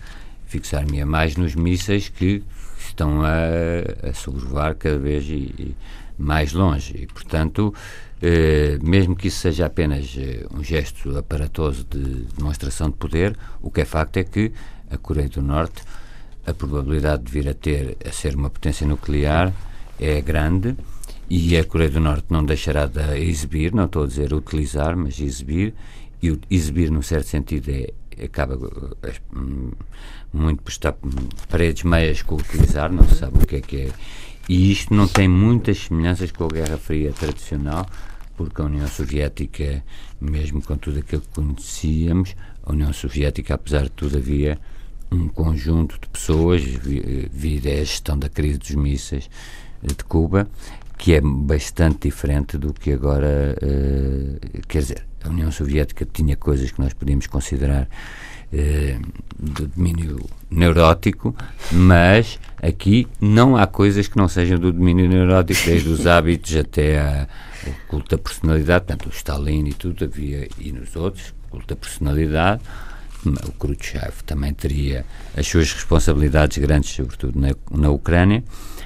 fixar-me 0.46 1.04
mais 1.04 1.36
nos 1.36 1.54
mísseis 1.54 2.08
que 2.08 2.42
estão 2.78 3.22
a, 3.22 4.08
a 4.08 4.14
sobrevoar 4.14 4.74
cada 4.74 4.98
vez 4.98 5.24
e, 5.24 5.54
e 5.58 5.76
mais 6.18 6.52
longe. 6.52 6.94
E, 6.96 7.06
portanto, 7.06 7.74
eh, 8.20 8.78
mesmo 8.82 9.16
que 9.16 9.28
isso 9.28 9.40
seja 9.40 9.66
apenas 9.66 10.14
eh, 10.16 10.46
um 10.52 10.62
gesto 10.62 11.18
aparatoso 11.18 11.84
de 11.84 12.24
demonstração 12.36 12.88
de 12.88 12.96
poder, 12.96 13.36
o 13.60 13.70
que 13.70 13.80
é 13.80 13.84
facto 13.84 14.18
é 14.18 14.24
que 14.24 14.52
a 14.90 14.96
Coreia 14.96 15.28
do 15.28 15.42
Norte, 15.42 15.82
a 16.46 16.54
probabilidade 16.54 17.24
de 17.24 17.32
vir 17.32 17.48
a 17.48 17.54
ter 17.54 17.96
a 18.06 18.12
ser 18.12 18.36
uma 18.36 18.50
potência 18.50 18.86
nuclear 18.86 19.52
é 19.98 20.20
grande 20.20 20.76
e 21.28 21.56
a 21.56 21.64
Coreia 21.64 21.90
do 21.90 22.00
Norte 22.00 22.26
não 22.30 22.44
deixará 22.44 22.86
de 22.86 23.00
exibir, 23.18 23.74
não 23.74 23.86
estou 23.86 24.04
a 24.04 24.06
dizer 24.06 24.32
utilizar, 24.32 24.96
mas 24.96 25.18
exibir, 25.18 25.74
e 26.22 26.38
exibir, 26.50 26.90
num 26.90 27.02
certo 27.02 27.26
sentido, 27.26 27.70
é, 27.70 27.92
acaba 28.24 28.58
é, 29.02 29.12
muito 30.32 30.62
por 30.62 30.70
estar 30.70 30.96
paredes 31.48 31.82
meias 31.82 32.22
com 32.22 32.36
utilizar, 32.36 32.92
não 32.92 33.06
se 33.08 33.16
sabe 33.16 33.38
o 33.42 33.46
que 33.46 33.56
é 33.56 33.60
que 33.60 33.76
é. 33.82 33.92
E 34.48 34.70
isto 34.70 34.94
não 34.94 35.08
tem 35.08 35.28
muitas 35.28 35.78
semelhanças 35.78 36.30
com 36.30 36.44
a 36.44 36.48
Guerra 36.48 36.76
Fria 36.76 37.12
tradicional, 37.12 37.86
porque 38.36 38.60
a 38.60 38.64
União 38.64 38.86
Soviética, 38.86 39.84
mesmo 40.20 40.62
com 40.62 40.76
tudo 40.76 41.00
aquilo 41.00 41.22
que 41.22 41.28
conhecíamos, 41.28 42.34
a 42.62 42.72
União 42.72 42.92
Soviética, 42.92 43.54
apesar 43.54 43.84
de 43.84 43.90
tudo, 43.90 44.16
havia 44.16 44.58
um 45.10 45.28
conjunto 45.28 45.98
de 46.00 46.08
pessoas, 46.08 46.62
via 46.62 47.72
a 47.72 47.84
gestão 47.84 48.18
da 48.18 48.28
crise 48.28 48.58
dos 48.58 48.70
mísseis 48.70 49.28
de 49.82 50.04
Cuba, 50.04 50.48
que 50.96 51.14
é 51.14 51.20
bastante 51.20 52.08
diferente 52.08 52.56
do 52.56 52.72
que 52.72 52.92
agora, 52.92 53.56
uh, 53.60 54.66
quer 54.68 54.78
dizer, 54.78 55.06
a 55.24 55.28
União 55.28 55.50
Soviética 55.50 56.06
tinha 56.10 56.36
coisas 56.36 56.70
que 56.70 56.80
nós 56.80 56.92
podíamos 56.92 57.26
considerar 57.26 57.88
eh, 58.52 58.98
do 59.38 59.66
domínio 59.66 60.24
neurótico, 60.50 61.34
mas 61.70 62.38
aqui 62.62 63.08
não 63.20 63.56
há 63.56 63.66
coisas 63.66 64.06
que 64.08 64.16
não 64.16 64.28
sejam 64.28 64.58
do 64.58 64.72
domínio 64.72 65.08
neurótico, 65.08 65.64
desde 65.64 65.88
os 65.88 66.06
hábitos 66.08 66.54
até 66.56 67.00
a, 67.00 67.28
o 67.66 67.88
culto 67.88 68.16
da 68.16 68.22
personalidade, 68.22 68.84
portanto, 68.84 69.06
o 69.06 69.16
Stalin 69.16 69.66
e 69.68 69.72
tudo 69.72 70.04
havia, 70.04 70.48
e 70.58 70.70
nos 70.70 70.94
outros, 70.96 71.32
culto 71.50 71.66
da 71.66 71.76
personalidade, 71.76 72.60
o 73.24 73.52
Khrushchev 73.52 74.22
também 74.26 74.52
teria 74.52 75.04
as 75.36 75.46
suas 75.46 75.72
responsabilidades 75.72 76.58
grandes, 76.58 76.90
sobretudo 76.90 77.38
na, 77.38 77.54
na 77.70 77.88
Ucrânia, 77.90 78.42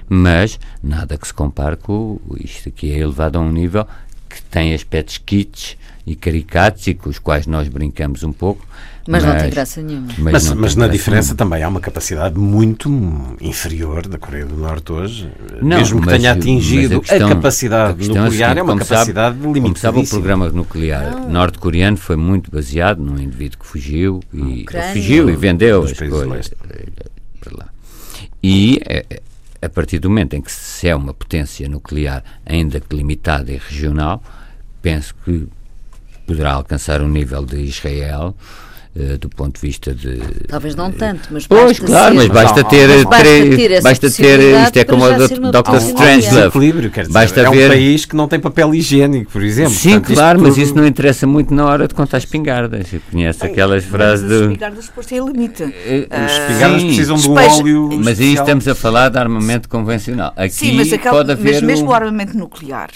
mas 0.09 0.61
nada 0.83 1.17
que 1.17 1.27
se 1.27 1.35
compare 1.35 1.77
com 1.77 2.21
isto 2.39 2.69
aqui 2.69 2.93
é 2.93 2.99
elevado 2.99 3.39
a 3.39 3.41
um 3.41 3.51
nível 3.51 3.87
que 4.29 4.43
tem 4.43 4.75
aspectos 4.75 5.19
kits 5.19 5.77
e 6.07 6.15
caricatos 6.15 6.87
e 6.87 6.95
com 6.95 7.11
os 7.11 7.19
quais 7.19 7.47
nós 7.47 7.69
brincamos 7.69 8.23
um 8.23 8.33
pouco. 8.33 8.65
Mas, 9.09 9.23
mas 9.23 9.35
não 9.35 9.41
tem 9.41 9.51
graça 9.51 9.83
nenhuma. 9.83 10.09
Mas, 10.19 10.33
mas, 10.33 10.53
mas 10.53 10.77
na 10.77 10.89
diferença 10.89 11.29
nenhuma. 11.29 11.39
também 11.39 11.63
há 11.63 11.69
uma 11.69 11.81
capacidade 11.81 12.39
muito 12.39 12.89
inferior 13.41 14.07
da 14.07 14.19
Coreia 14.19 14.45
do 14.45 14.57
Norte 14.57 14.93
hoje, 14.93 15.31
não, 15.61 15.79
mesmo 15.79 16.01
que 16.01 16.09
tenha 16.09 16.33
atingido 16.33 16.97
a, 16.97 17.01
questão, 17.01 17.27
a, 17.29 17.35
capacidade 17.35 18.05
a 18.05 18.09
nuclear, 18.09 18.27
é, 18.27 18.31
seguinte, 18.31 18.59
é 18.59 18.63
uma 18.63 18.79
capacidade 18.79 19.37
sabe, 19.37 19.53
limitada. 19.53 19.79
sabe, 19.79 20.01
o 20.01 20.09
programa 20.09 20.49
nuclear 20.49 21.29
norte-coreano 21.29 21.97
foi 21.97 22.17
muito 22.17 22.51
baseado 22.51 22.99
num 22.99 23.19
indivíduo 23.19 23.59
que 23.59 23.67
fugiu 23.67 24.21
e 24.33 24.65
fugiu 24.93 25.31
e 25.31 25.37
vendeu 25.37 25.85
as 25.85 25.93
coisas 25.93 26.51
para 27.41 27.57
lá. 27.57 27.69
E 28.43 28.81
eh, 28.87 29.23
a 29.63 29.69
partir 29.69 29.99
do 29.99 30.09
momento 30.09 30.35
em 30.35 30.41
que 30.41 30.51
se 30.51 30.89
é 30.89 30.95
uma 30.95 31.15
potência 31.15 31.69
nuclear, 31.69 32.23
ainda 32.45 32.81
que 32.81 32.95
limitada 32.95 33.53
e 33.53 33.57
regional, 33.57 34.23
penso 34.83 35.15
que 35.25 35.49
poderá 36.27 36.53
alcançar 36.53 37.01
o 37.01 37.09
nível 37.09 37.45
de 37.45 37.59
Israel. 37.63 38.35
Uh, 38.99 39.19
do 39.19 39.29
ponto 39.29 39.57
de 39.57 39.61
vista 39.61 39.95
de. 39.95 40.19
Talvez 40.49 40.75
não 40.75 40.91
tanto, 40.91 41.29
mas 41.31 41.47
Pois, 41.47 41.79
claro, 41.79 42.15
mas 42.15 42.29
basta 42.29 42.65
ter. 42.65 42.89
Mas 42.89 43.05
basta 43.05 43.25
ter, 43.25 43.83
basta 43.83 44.11
ter 44.11 44.41
isto 44.41 44.77
é 44.79 44.85
como 44.85 45.05
o 45.05 45.13
Dr. 45.13 45.77
Strangelove. 45.77 46.91
Basta 47.11 47.43
é 47.43 47.51
um 47.51 47.53
ver... 47.53 47.69
país 47.69 48.07
que 48.07 48.17
não 48.17 48.27
tem 48.27 48.41
papel 48.41 48.75
higiênico, 48.75 49.31
por 49.31 49.43
exemplo. 49.43 49.75
Sim, 49.75 50.01
Portanto, 50.01 50.15
claro, 50.15 50.41
mas 50.41 50.55
tudo... 50.55 50.63
isso 50.63 50.75
não 50.75 50.87
interessa 50.87 51.27
muito 51.27 51.53
na 51.53 51.67
hora 51.67 51.87
de 51.87 51.95
contar 51.95 52.17
espingardas. 52.17 52.91
Eu 52.91 53.03
conheço 53.11 53.41
Bem, 53.41 53.51
aquelas 53.51 53.85
frases. 53.85 54.33
As 54.33 54.41
espingardas 54.41 54.87
depois 54.87 55.07
têm 55.07 55.27
limite. 55.27 55.63
Uh, 55.63 56.07
as 56.11 56.33
espingardas 56.33 56.85
precisam 56.85 57.17
de 57.17 57.29
um 57.29 57.35
óleo. 57.35 57.91
Mas 58.03 58.19
aí 58.19 58.33
estamos 58.33 58.67
a 58.67 58.75
falar 58.75 59.11
de 59.11 59.19
armamento 59.19 59.69
convencional. 59.69 60.33
Aqui 60.35 60.55
Sim, 60.55 60.77
mas, 60.77 60.91
aquela, 60.91 61.17
pode 61.17 61.33
haver 61.33 61.55
mas 61.57 61.63
mesmo 61.63 61.89
um... 61.89 61.91
o 61.91 61.95
armamento 61.95 62.35
nuclear, 62.35 62.89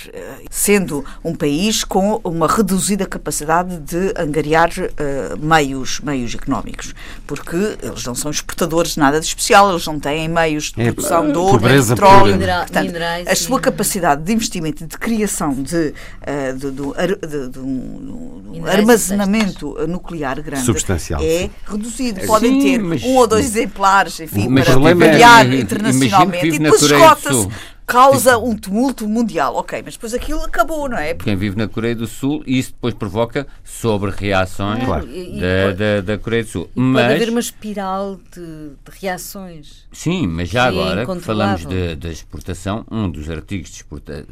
sendo 0.49 1.05
um 1.23 1.35
país 1.35 1.85
com 1.85 2.23
uma 2.25 2.47
reduzida 2.49 3.05
capacidade 3.05 3.77
de 3.81 4.15
angariar 4.17 4.71
uh, 4.71 5.39
meios 5.39 5.90
meios, 5.99 6.01
meios 6.01 6.35
económicos, 6.35 6.95
porque 7.27 7.57
eles 7.83 8.05
não 8.05 8.15
são 8.15 8.31
exportadores 8.31 8.93
de 8.93 9.01
nada 9.01 9.19
de 9.19 9.27
especial, 9.27 9.71
eles 9.71 9.87
não 9.87 9.99
têm 9.99 10.29
meios 10.29 10.73
de 10.73 10.83
é, 10.83 10.93
produção 10.93 11.27
é, 11.27 11.33
de 11.33 11.39
ouro, 11.39 11.69
de 11.69 11.89
petróleo. 11.89 12.39
Portanto, 12.39 12.87
minerais, 12.87 13.27
a 13.27 13.35
sua 13.35 13.61
capacidade 13.61 14.23
de 14.23 14.33
investimento 14.33 14.85
e 14.85 14.87
de 14.87 14.99
criação 14.99 15.55
de, 15.55 15.77
uh, 15.77 16.55
de, 16.55 16.71
de, 16.71 17.49
de 17.49 17.59
um, 17.59 18.65
armazenamento 18.67 19.77
nuclear 19.89 20.41
grande 20.43 20.65
Substancial, 20.65 21.21
é 21.23 21.25
sim. 21.25 21.51
reduzido. 21.67 22.21
Podem 22.27 22.61
sim, 22.61 22.73
ter 22.73 22.79
mas, 22.83 23.03
um 23.03 23.17
ou 23.17 23.27
dois 23.27 23.47
exemplares, 23.47 24.21
enfim, 24.21 24.49
mas 24.49 24.69
para 24.69 24.95
variar 24.95 25.51
é, 25.51 25.57
internacionalmente 25.57 26.47
e 26.47 26.59
depois 26.59 26.83
esgota-se 26.83 27.49
causa 27.91 28.39
um 28.39 28.57
tumulto 28.57 29.09
mundial. 29.09 29.57
Ok, 29.57 29.83
mas 29.85 29.95
depois 29.95 30.15
aquilo 30.15 30.43
acabou, 30.43 30.89
não 30.89 30.97
é? 30.97 31.15
Quem 31.15 31.37
vive 31.37 31.57
na 31.57 31.69
Coreia 31.69 31.95
do 31.95 32.07
Sul, 32.07 32.43
isso 32.47 32.73
depois 32.73 32.95
provoca 32.95 33.47
sobre-reações 33.65 34.85
claro. 34.85 35.07
da, 35.07 35.73
da, 35.73 36.01
da, 36.01 36.19
Coreia 36.19 36.45
do 36.45 36.49
Sul. 36.49 36.71
mas, 36.75 37.03
pode 37.03 37.15
haver 37.15 37.29
uma 37.31 37.41
espiral 37.41 38.21
de, 38.33 38.41
de 38.41 39.01
reações. 39.01 39.87
Sim, 39.93 40.27
mas 40.27 40.49
já 40.49 40.67
é 40.67 40.69
agora 40.69 41.07
que 41.07 41.21
falamos 41.21 41.65
da 41.65 42.09
exportação, 42.09 42.85
um 42.91 43.11
dos 43.11 43.29
artigos 43.29 43.71
de 43.71 43.77
exportação 43.77 44.25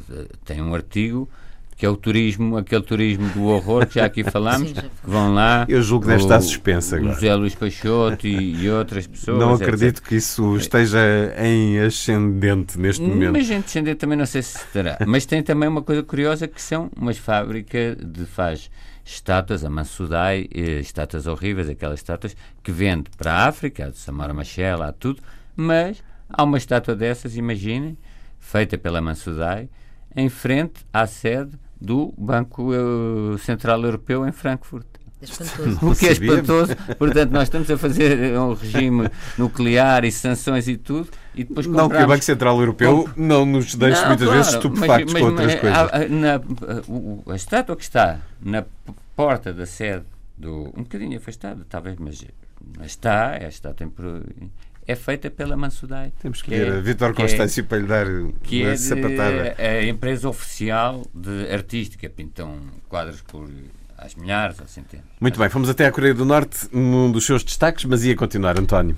tem 0.44 0.62
um 0.62 0.74
artigo 0.74 1.28
que 1.78 1.86
é 1.86 1.88
o 1.88 1.96
turismo, 1.96 2.56
aquele 2.56 2.82
turismo 2.82 3.28
do 3.28 3.44
horror 3.44 3.86
que 3.86 3.94
já 3.94 4.04
aqui 4.04 4.24
falámos, 4.28 4.72
que 4.72 4.90
vão 5.04 5.32
lá. 5.32 5.64
Eu 5.68 5.80
julgo 5.80 6.04
que 6.04 6.10
deve 6.10 6.24
estar 6.24 6.40
suspensa 6.40 6.96
agora. 6.96 7.14
José 7.14 7.34
Luís 7.36 7.54
Peixoto 7.54 8.26
e, 8.26 8.64
e, 8.64 8.68
outras 8.68 9.06
pessoas. 9.06 9.38
Não 9.38 9.54
acredito 9.54 9.98
etc. 9.98 10.08
que 10.08 10.16
isso 10.16 10.56
esteja 10.56 10.98
em 11.38 11.78
ascendente 11.78 12.76
neste 12.76 13.00
momento. 13.00 13.32
Mas 13.32 13.48
em 13.48 13.60
descendente 13.60 13.98
também 13.98 14.18
não 14.18 14.26
sei 14.26 14.42
se 14.42 14.58
estará. 14.58 14.98
Mas 15.06 15.24
tem 15.24 15.40
também 15.40 15.68
uma 15.68 15.80
coisa 15.80 16.02
curiosa 16.02 16.48
que 16.48 16.60
são 16.60 16.90
umas 16.96 17.16
fábricas 17.16 17.96
de 17.96 18.26
faz 18.26 18.68
estátuas, 19.04 19.64
a 19.64 19.70
Mansudai, 19.70 20.48
eh, 20.52 20.80
estátuas 20.80 21.28
horríveis, 21.28 21.68
aquelas 21.68 22.00
estátuas 22.00 22.36
que 22.60 22.72
vende 22.72 23.08
para 23.16 23.32
a 23.32 23.46
África, 23.46 23.86
a 23.86 23.90
de 23.90 23.98
Samara 23.98 24.34
Machel, 24.34 24.82
há 24.82 24.92
tudo, 24.92 25.22
mas 25.56 26.02
há 26.28 26.42
uma 26.42 26.58
estátua 26.58 26.96
dessas, 26.96 27.36
imaginem, 27.36 27.96
feita 28.40 28.76
pela 28.76 29.00
Mansudai, 29.00 29.68
em 30.14 30.28
frente 30.28 30.84
à 30.92 31.06
sede 31.06 31.52
do 31.80 32.12
Banco 32.16 32.72
eh, 32.74 33.38
Central 33.38 33.82
Europeu 33.82 34.26
em 34.26 34.32
Frankfurt. 34.32 34.86
Espantoso. 35.20 35.78
O 35.90 35.96
que 35.96 36.06
é 36.06 36.12
espantoso. 36.12 36.76
Portanto, 36.96 37.30
nós 37.32 37.44
estamos 37.44 37.68
a 37.70 37.76
fazer 37.76 38.38
um 38.38 38.54
regime 38.54 39.10
nuclear 39.36 40.04
e 40.04 40.12
sanções 40.12 40.68
e 40.68 40.76
tudo. 40.76 41.08
E 41.34 41.42
depois 41.42 41.66
compramos... 41.66 41.92
Não 41.92 41.98
que 41.98 42.04
o 42.04 42.06
Banco 42.06 42.24
Central 42.24 42.60
Europeu 42.60 43.08
não 43.16 43.44
nos 43.44 43.74
deixe 43.74 44.00
não, 44.00 44.08
muitas 44.08 44.26
claro, 44.26 44.42
vezes 44.42 44.54
estupefactos 44.54 45.14
com 45.14 45.24
outras 45.24 45.46
mas, 45.54 45.60
coisas. 45.60 45.78
A, 45.78 46.08
na, 46.08 46.34
a, 46.36 47.32
a, 47.32 47.36
estátua 47.36 47.76
que 47.76 47.82
está 47.82 48.20
na 48.40 48.64
porta 49.16 49.52
da 49.52 49.66
sede 49.66 50.04
do. 50.36 50.68
um 50.76 50.82
bocadinho 50.82 51.18
afastada, 51.18 51.66
talvez, 51.68 51.96
mas 51.98 52.24
está, 52.84 53.36
é 53.36 53.46
a 53.46 53.48
estátua 53.48 53.90
é 54.88 54.96
feita 54.96 55.30
pela 55.30 55.54
Mansudai. 55.54 56.10
Temos 56.18 56.40
que, 56.40 56.50
que 56.50 56.56
ver 56.56 56.66
é, 56.66 56.78
a 56.78 56.80
Vítor 56.80 57.12
Constâncio 57.12 57.60
é, 57.60 57.64
para 57.64 57.78
lhe 57.78 57.86
dar 57.86 58.06
que 58.42 58.62
uma 58.62 58.72
é 58.72 58.76
sapatada. 58.76 59.54
A 59.58 59.84
empresa 59.84 60.26
oficial 60.30 61.06
de 61.14 61.52
artística, 61.52 62.08
pintam 62.08 62.58
quadros 62.88 63.20
por 63.20 63.50
às 63.98 64.14
milhares 64.14 64.58
ou 64.58 64.66
centenas. 64.66 65.04
Muito 65.20 65.38
bem, 65.38 65.50
fomos 65.50 65.68
até 65.68 65.84
à 65.84 65.92
Coreia 65.92 66.14
do 66.14 66.24
Norte 66.24 66.68
num 66.72 67.12
dos 67.12 67.26
seus 67.26 67.44
destaques, 67.44 67.84
mas 67.84 68.02
ia 68.02 68.16
continuar, 68.16 68.58
António. 68.58 68.96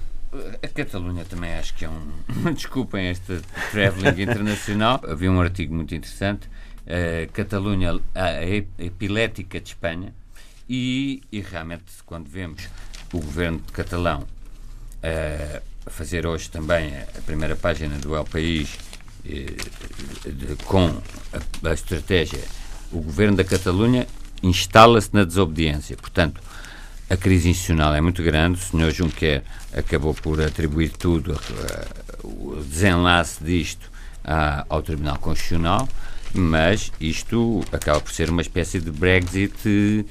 A 0.62 0.68
Catalunha 0.68 1.24
também 1.24 1.54
acho 1.54 1.74
que 1.74 1.84
é 1.84 1.88
um. 1.88 2.12
Desculpem 2.54 3.10
este 3.10 3.40
travelling 3.72 4.22
internacional. 4.22 5.00
Havia 5.08 5.32
um 5.32 5.40
artigo 5.40 5.74
muito 5.74 5.92
interessante. 5.92 6.48
A 6.86 7.26
Catalunha, 7.32 7.98
a 8.14 8.44
epilética 8.78 9.58
de 9.60 9.70
Espanha. 9.70 10.14
E, 10.68 11.20
e 11.32 11.40
realmente, 11.40 11.82
quando 12.06 12.28
vemos 12.28 12.68
o 13.12 13.18
governo 13.18 13.58
de 13.58 13.72
catalão 13.72 14.20
uh, 14.20 15.69
fazer 15.86 16.26
hoje 16.26 16.50
também 16.50 16.92
a 17.16 17.20
primeira 17.22 17.56
página 17.56 17.96
do 17.96 18.14
El 18.14 18.24
País 18.24 18.78
eh, 19.24 19.54
de, 20.24 20.56
com 20.64 21.00
a, 21.32 21.68
a, 21.68 21.72
estratégia 21.72 22.40
o 22.92 23.00
governo 23.00 23.36
da 23.36 23.44
Catalunha 23.44 24.06
instala-se 24.42 25.10
na 25.12 25.24
desobediência. 25.24 25.96
Portanto, 25.96 26.40
a 27.08 27.16
crise 27.16 27.48
institucional 27.48 27.94
é 27.94 28.00
muito 28.00 28.22
grande. 28.22 28.58
O 28.58 28.62
senhor 28.62 28.90
Juncker 28.90 29.42
acabou 29.72 30.14
por 30.14 30.40
atribuir 30.40 30.90
tudo, 30.90 31.38
o 32.24 32.56
desenlace 32.56 33.42
disto 33.42 33.90
ao 34.68 34.82
Tribunal 34.82 35.18
Constitucional, 35.18 35.88
mas 36.32 36.92
isto 37.00 37.64
acaba 37.72 38.00
por 38.00 38.12
ser 38.12 38.30
uma 38.30 38.42
espécie 38.42 38.80
de 38.80 38.90
Brexit 38.90 39.54
eh, 39.66 40.04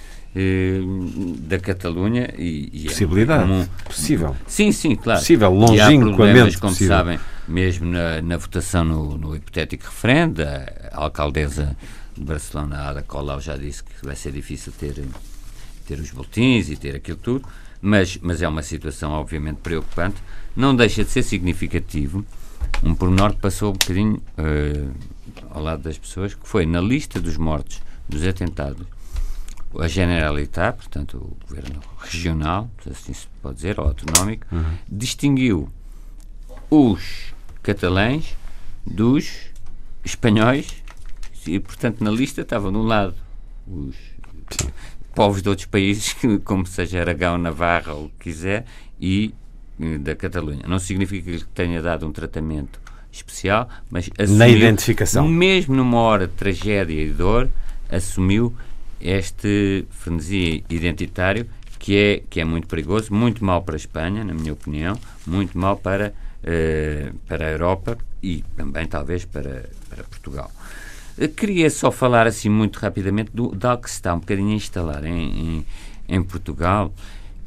da 1.39 1.57
Catalunha 1.57 2.33
e, 2.38 2.69
e 2.71 2.81
é 2.86 2.89
possibilidade 2.89 3.43
é 3.43 3.48
comum. 3.48 3.67
possível 3.83 4.36
sim 4.45 4.71
sim 4.71 4.95
claro 4.95 5.19
possível 5.19 5.51
longínquamente 5.51 6.57
como 6.59 6.71
possível. 6.71 6.95
sabem 6.95 7.19
mesmo 7.48 7.88
na, 7.88 8.21
na 8.21 8.38
votação 8.38 8.86
no, 8.86 9.17
no, 9.17 9.36
hipotético 9.36 9.86
referendo 9.86 10.43
a 10.43 11.03
alcaldesa 11.03 11.75
de 12.15 12.24
Barcelona 12.24 12.89
Ada 12.89 13.01
Colau 13.01 13.41
já 13.41 13.57
disse 13.57 13.83
que 13.83 14.05
vai 14.05 14.15
ser 14.15 14.31
difícil 14.31 14.71
ter 14.71 15.03
ter 15.88 16.00
os 16.00 16.12
boletins 16.12 16.69
e 16.69 16.75
ter 16.75 16.95
aquilo 16.95 17.17
tudo 17.17 17.48
mas 17.81 18.19
mas 18.21 18.43
é 18.43 18.48
uma 18.48 18.62
situação 18.62 19.12
obviamente 19.13 19.57
preocupante 19.57 20.17
não 20.55 20.75
deixa 20.75 21.03
de 21.03 21.09
ser 21.09 21.24
significativo 21.24 22.24
um 22.83 22.93
pormenor 22.93 23.33
que 23.33 23.41
passou 23.41 23.69
um 23.69 23.74
bocadinho 23.74 24.21
uh, 24.38 24.91
ao 25.50 25.63
lado 25.63 25.81
das 25.81 25.98
pessoas 25.98 26.36
que 26.36 26.48
foi 26.48 26.67
na 26.67 26.79
lista 26.79 27.19
dos 27.19 27.36
mortos 27.36 27.81
dos 28.07 28.24
atentados 28.27 28.86
a 29.77 29.88
Generalitat, 29.88 30.77
portanto 30.77 31.17
o 31.17 31.38
governo 31.47 31.79
regional, 31.99 32.69
assim 32.89 33.13
se 33.13 33.27
pode 33.41 33.55
dizer, 33.55 33.79
ou 33.79 33.88
autonómico, 33.88 34.47
uhum. 34.51 34.77
distinguiu 34.88 35.69
os 36.69 37.33
catalães 37.61 38.35
dos 38.85 39.49
espanhóis 40.03 40.81
e, 41.45 41.59
portanto, 41.59 42.03
na 42.03 42.11
lista 42.11 42.41
estavam 42.41 42.71
de 42.71 42.77
um 42.77 42.83
lado 42.83 43.15
os 43.67 43.95
Sim. 44.49 44.69
povos 45.13 45.41
de 45.41 45.49
outros 45.49 45.67
países, 45.67 46.15
como 46.43 46.65
seja 46.65 46.99
Aragão, 47.01 47.38
Navarra 47.38 47.93
ou 47.93 48.05
o 48.05 48.09
que 48.09 48.31
quiser, 48.31 48.65
e 48.99 49.33
eh, 49.79 49.97
da 49.97 50.15
Catalunha. 50.15 50.63
Não 50.67 50.79
significa 50.79 51.31
que 51.31 51.45
tenha 51.45 51.81
dado 51.81 52.07
um 52.07 52.11
tratamento 52.11 52.79
especial, 53.11 53.69
mas 53.89 54.09
assumiu, 54.17 54.38
na 54.38 54.47
identificação. 54.47 55.27
mesmo 55.27 55.75
numa 55.75 55.97
hora 55.97 56.27
de 56.27 56.33
tragédia 56.33 57.01
e 57.01 57.09
dor, 57.09 57.49
assumiu 57.89 58.53
este 59.01 59.86
frenesi 59.89 60.63
identitário 60.70 61.48
que 61.79 61.98
é, 61.98 62.24
que 62.29 62.41
é 62.41 62.46
muito 62.46 62.68
perigoso, 62.68 63.13
muito 63.13 63.44
mal 63.44 63.63
para 63.63 63.75
a 63.75 63.77
Espanha, 63.77 64.24
na 64.24 64.34
minha 64.34 64.51
opinião, 64.51 65.00
muito 65.25 65.58
mal 65.58 65.77
para, 65.77 66.13
uh, 66.44 67.15
para 67.25 67.48
a 67.48 67.50
Europa 67.51 67.98
e 68.22 68.44
também 68.56 68.86
talvez 68.86 69.24
para, 69.24 69.70
para 69.89 70.03
Portugal. 70.03 70.51
Uh, 71.18 71.29
queria 71.29 71.70
só 71.70 71.89
falar 71.89 72.27
assim 72.27 72.50
muito 72.50 72.77
rapidamente 72.77 73.32
do, 73.34 73.56
de 73.56 73.65
algo 73.65 73.84
que 73.84 73.89
se 73.89 73.96
está 73.96 74.13
um 74.13 74.20
bocadinho 74.20 74.51
a 74.51 74.56
instalar 74.56 75.06
em, 75.06 75.39
em, 75.58 75.65
em 76.10 76.22
Portugal, 76.22 76.94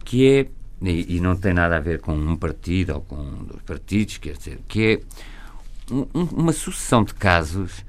que 0.03 0.27
é, 0.27 0.47
e, 0.81 1.17
e, 1.17 1.21
não 1.21 1.37
tem 1.37 1.53
nada 1.53 1.77
a 1.77 1.81
ver 1.81 2.01
com 2.01 2.15
um 2.15 2.35
partido 2.35 2.95
ou 2.95 3.01
com 3.03 3.45
dois 3.45 3.63
partidos, 3.63 4.17
quer 4.17 4.37
dizer, 4.37 4.59
que 4.67 4.83
é 4.83 5.93
um, 5.93 6.07
uma 6.33 6.53
sucessão 6.53 7.05
de 7.05 7.13
casos. 7.15 7.85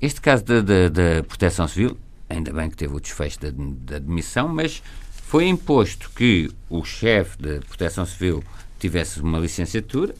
Este 0.00 0.20
caso 0.20 0.44
da, 0.44 1.24
Proteção 1.26 1.66
Civil, 1.66 1.96
ainda 2.28 2.52
bem 2.52 2.68
que 2.70 2.76
teve 2.76 2.94
o 2.94 3.00
desfecho 3.00 3.40
da, 3.40 3.48
da 3.52 3.96
admissão, 3.96 4.48
mas 4.48 4.82
foi 5.26 5.46
imposto 5.46 6.10
que 6.14 6.50
o 6.68 6.84
chefe 6.84 7.40
da 7.40 7.60
Proteção 7.60 8.06
Civil 8.06 8.42
tivesse 8.78 9.20
uma 9.20 9.38
licenciatura, 9.38 10.14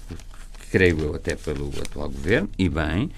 creio 0.70 1.00
eu 1.00 1.14
até 1.14 1.34
pelo 1.36 1.68
atual 1.80 2.08
governo, 2.10 2.50
e 2.58 2.68
bem, 2.68 3.10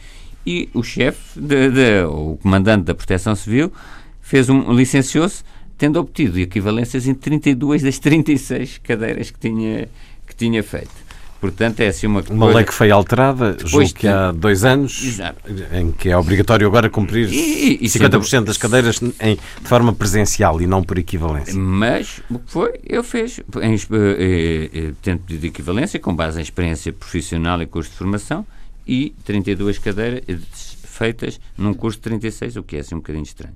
e 0.46 0.68
o 0.72 0.82
chefe, 0.82 1.40
de, 1.40 1.70
de, 1.70 2.04
o 2.04 2.38
comandante 2.42 2.84
da 2.84 2.94
Proteção 2.94 3.34
Civil, 3.34 3.72
fez 4.20 4.48
um 4.48 4.72
licenciou-se 4.72 5.42
tendo 5.76 5.98
obtido 5.98 6.38
equivalências 6.38 7.06
em 7.06 7.14
32 7.14 7.82
das 7.82 7.98
36 7.98 8.78
cadeiras 8.78 9.30
que 9.30 9.38
tinha, 9.38 9.88
que 10.26 10.36
tinha 10.36 10.62
feito. 10.62 11.09
Portanto, 11.40 11.80
é 11.80 11.88
assim 11.88 12.06
uma 12.06 12.22
Uma 12.28 12.52
lei 12.52 12.64
que 12.64 12.74
foi 12.74 12.90
alterada, 12.90 13.56
julgo 13.64 13.92
que 13.94 14.06
há 14.06 14.30
dois 14.30 14.62
anos, 14.62 15.02
Exato. 15.02 15.40
em 15.72 15.90
que 15.90 16.10
é 16.10 16.16
obrigatório 16.16 16.66
agora 16.66 16.90
cumprir 16.90 17.32
e, 17.32 17.78
e, 17.80 17.86
50% 17.86 18.24
sendo... 18.24 18.44
das 18.44 18.58
cadeiras 18.58 19.00
em, 19.20 19.36
de 19.36 19.68
forma 19.68 19.92
presencial 19.92 20.60
e 20.60 20.66
não 20.66 20.82
por 20.82 20.98
equivalência. 20.98 21.54
Mas 21.54 22.20
o 22.28 22.38
que 22.38 22.52
foi, 22.52 22.80
eu 22.86 23.02
fiz, 23.02 23.40
em, 23.62 23.74
eh, 23.74 24.70
eh, 24.72 24.92
tendo 25.00 25.20
pedido 25.20 25.46
equivalência, 25.46 25.98
com 25.98 26.14
base 26.14 26.38
em 26.38 26.42
experiência 26.42 26.92
profissional 26.92 27.62
e 27.62 27.66
curso 27.66 27.90
de 27.90 27.96
formação, 27.96 28.46
e 28.86 29.14
32 29.24 29.78
cadeiras 29.78 30.76
feitas 30.84 31.40
num 31.56 31.72
curso 31.72 31.98
de 31.98 32.02
36, 32.02 32.56
o 32.56 32.62
que 32.62 32.76
é 32.76 32.80
assim 32.80 32.94
um 32.94 32.98
bocadinho 32.98 33.24
estranho. 33.24 33.54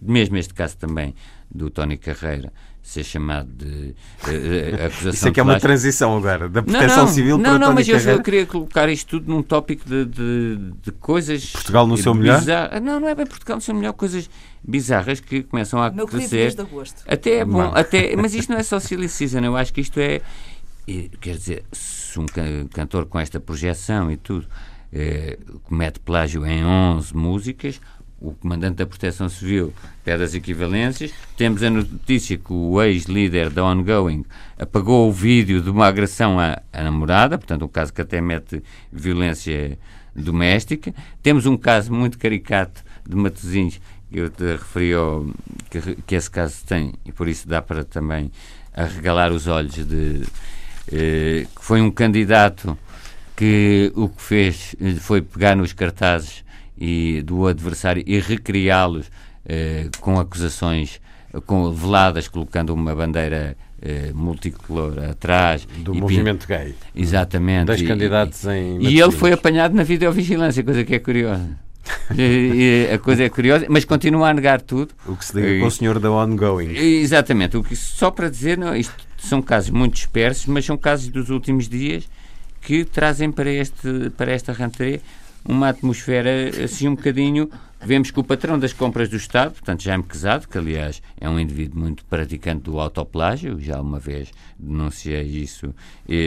Mesmo 0.00 0.36
este 0.38 0.54
caso 0.54 0.76
também 0.76 1.14
do 1.50 1.68
Tony 1.68 1.96
Carreira 1.98 2.52
ser 2.86 3.02
chamado 3.02 3.48
de 3.52 3.94
uh, 4.22 4.84
acusação 4.86 5.10
Isso 5.10 5.28
é 5.28 5.30
que 5.32 5.40
é 5.40 5.42
uma 5.42 5.58
transição 5.58 6.16
agora, 6.16 6.48
da 6.48 6.62
proteção 6.62 6.88
não, 6.88 7.04
não, 7.04 7.12
civil 7.12 7.38
para 7.40 7.52
Não, 7.52 7.58
não, 7.58 7.74
mas 7.74 7.88
eu, 7.88 7.98
eu, 7.98 8.22
queria 8.22 8.46
colocar 8.46 8.88
isto 8.88 9.18
tudo 9.18 9.28
num 9.28 9.42
tópico 9.42 9.84
de, 9.88 10.04
de, 10.04 10.56
de 10.82 10.92
coisas... 10.92 11.50
Portugal 11.50 11.84
no 11.84 11.96
seu 11.96 12.14
melhor? 12.14 12.40
Não, 12.80 13.00
não 13.00 13.08
é 13.08 13.14
bem 13.14 13.26
Portugal 13.26 13.56
no 13.56 13.60
seu 13.60 13.74
melhor, 13.74 13.92
coisas 13.92 14.30
bizarras 14.62 15.18
que 15.18 15.42
começam 15.42 15.82
a 15.82 15.86
acontecer. 15.86 16.54
de 16.54 16.60
agosto. 16.60 17.02
Até 17.08 17.38
é 17.38 17.44
bom, 17.44 17.72
até, 17.74 18.14
mas 18.14 18.34
isto 18.34 18.52
não 18.52 18.58
é 18.58 18.62
só 18.62 18.78
silly 18.78 19.08
season, 19.08 19.40
eu 19.40 19.56
acho 19.56 19.74
que 19.74 19.80
isto 19.80 19.98
é... 19.98 20.20
Quer 21.20 21.36
dizer, 21.36 21.64
se 21.72 22.20
um 22.20 22.26
cantor 22.72 23.06
com 23.06 23.18
esta 23.18 23.40
projeção 23.40 24.12
e 24.12 24.16
tudo 24.16 24.46
eh, 24.92 25.36
comete 25.64 25.98
plágio 25.98 26.46
em 26.46 26.64
11 26.64 27.16
músicas 27.16 27.80
o 28.20 28.32
comandante 28.32 28.76
da 28.76 28.86
Proteção 28.86 29.28
Civil 29.28 29.72
pede 30.04 30.22
as 30.22 30.34
equivalências. 30.34 31.12
Temos 31.36 31.62
a 31.62 31.70
notícia 31.70 32.36
que 32.36 32.52
o 32.52 32.80
ex-líder 32.82 33.50
da 33.50 33.64
Ongoing 33.64 34.24
apagou 34.58 35.08
o 35.08 35.12
vídeo 35.12 35.60
de 35.60 35.70
uma 35.70 35.86
agressão 35.86 36.40
à, 36.40 36.60
à, 36.72 36.82
namorada, 36.82 37.36
portanto, 37.36 37.64
um 37.64 37.68
caso 37.68 37.92
que 37.92 38.00
até 38.00 38.20
mete 38.20 38.62
violência 38.90 39.78
doméstica. 40.14 40.94
Temos 41.22 41.44
um 41.46 41.56
caso 41.56 41.92
muito 41.92 42.18
caricato 42.18 42.82
de 43.06 43.14
Matosinhos, 43.14 43.80
que 44.10 44.18
eu 44.18 44.30
te 44.30 44.44
referi 44.52 44.94
ao, 44.94 45.26
que, 45.68 45.96
que 46.06 46.14
esse 46.14 46.30
caso 46.30 46.64
tem, 46.64 46.94
e 47.04 47.12
por 47.12 47.28
isso 47.28 47.46
dá 47.46 47.60
para 47.60 47.84
também 47.84 48.30
arregalar 48.72 49.32
os 49.32 49.46
olhos 49.46 49.74
de. 49.74 50.22
Eh, 50.90 51.46
que 51.54 51.64
foi 51.64 51.80
um 51.80 51.90
candidato 51.90 52.78
que 53.36 53.92
o 53.94 54.08
que 54.08 54.22
fez 54.22 54.76
foi 55.00 55.20
pegar 55.20 55.56
nos 55.56 55.72
cartazes 55.72 56.45
e 56.78 57.22
do 57.22 57.46
adversário 57.46 58.02
e 58.06 58.18
recriá-los 58.20 59.10
eh, 59.44 59.88
com 60.00 60.18
acusações 60.18 61.00
com 61.44 61.70
veladas, 61.72 62.28
colocando 62.28 62.72
uma 62.72 62.94
bandeira 62.94 63.56
eh, 63.82 64.10
multicolor 64.14 64.98
atrás. 65.10 65.66
Do 65.78 65.94
movimento 65.94 66.46
gay. 66.46 66.74
Exatamente. 66.94 67.66
Dois 67.66 67.80
e, 67.80 67.86
candidatos 67.86 68.44
em. 68.46 68.80
E 68.80 69.00
ele 69.00 69.12
foi 69.12 69.32
apanhado 69.32 69.74
na 69.74 69.82
videovigilância, 69.82 70.62
coisa 70.62 70.84
que 70.84 70.94
é 70.94 70.98
curiosa. 70.98 71.46
e, 72.16 72.88
a 72.92 72.98
coisa 72.98 73.24
é 73.24 73.28
curiosa, 73.28 73.66
mas 73.68 73.84
continua 73.84 74.30
a 74.30 74.34
negar 74.34 74.60
tudo. 74.60 74.92
O 75.06 75.16
que 75.16 75.24
se 75.24 75.36
liga 75.40 75.60
com 75.60 75.66
o 75.66 75.70
senhor 75.70 75.98
da 75.98 76.10
ongoing. 76.10 76.74
Exatamente. 76.74 77.56
O 77.56 77.62
que, 77.62 77.76
só 77.76 78.10
para 78.10 78.28
dizer, 78.28 78.56
não, 78.58 78.74
isto 78.74 78.94
são 79.18 79.42
casos 79.42 79.70
muito 79.70 79.94
dispersos, 79.94 80.46
mas 80.46 80.64
são 80.64 80.76
casos 80.76 81.08
dos 81.08 81.30
últimos 81.30 81.68
dias 81.68 82.08
que 82.60 82.84
trazem 82.84 83.30
para, 83.30 83.50
este, 83.50 84.10
para 84.16 84.32
esta 84.32 84.52
rantaria 84.52 85.00
uma 85.48 85.68
atmosfera 85.68 86.30
assim 86.64 86.88
um 86.88 86.94
bocadinho. 86.94 87.50
Vemos 87.80 88.10
que 88.10 88.18
o 88.18 88.24
patrão 88.24 88.58
das 88.58 88.72
compras 88.72 89.08
do 89.08 89.16
Estado, 89.16 89.52
portanto 89.52 89.82
Jaime 89.82 90.02
Quezado, 90.02 90.48
que 90.48 90.58
aliás 90.58 91.02
é 91.20 91.28
um 91.28 91.38
indivíduo 91.38 91.78
muito 91.78 92.04
praticante 92.06 92.62
do 92.62 92.80
autoplágio, 92.80 93.60
já 93.60 93.80
uma 93.80 93.98
vez 93.98 94.32
denunciei 94.58 95.22
isso, 95.22 95.74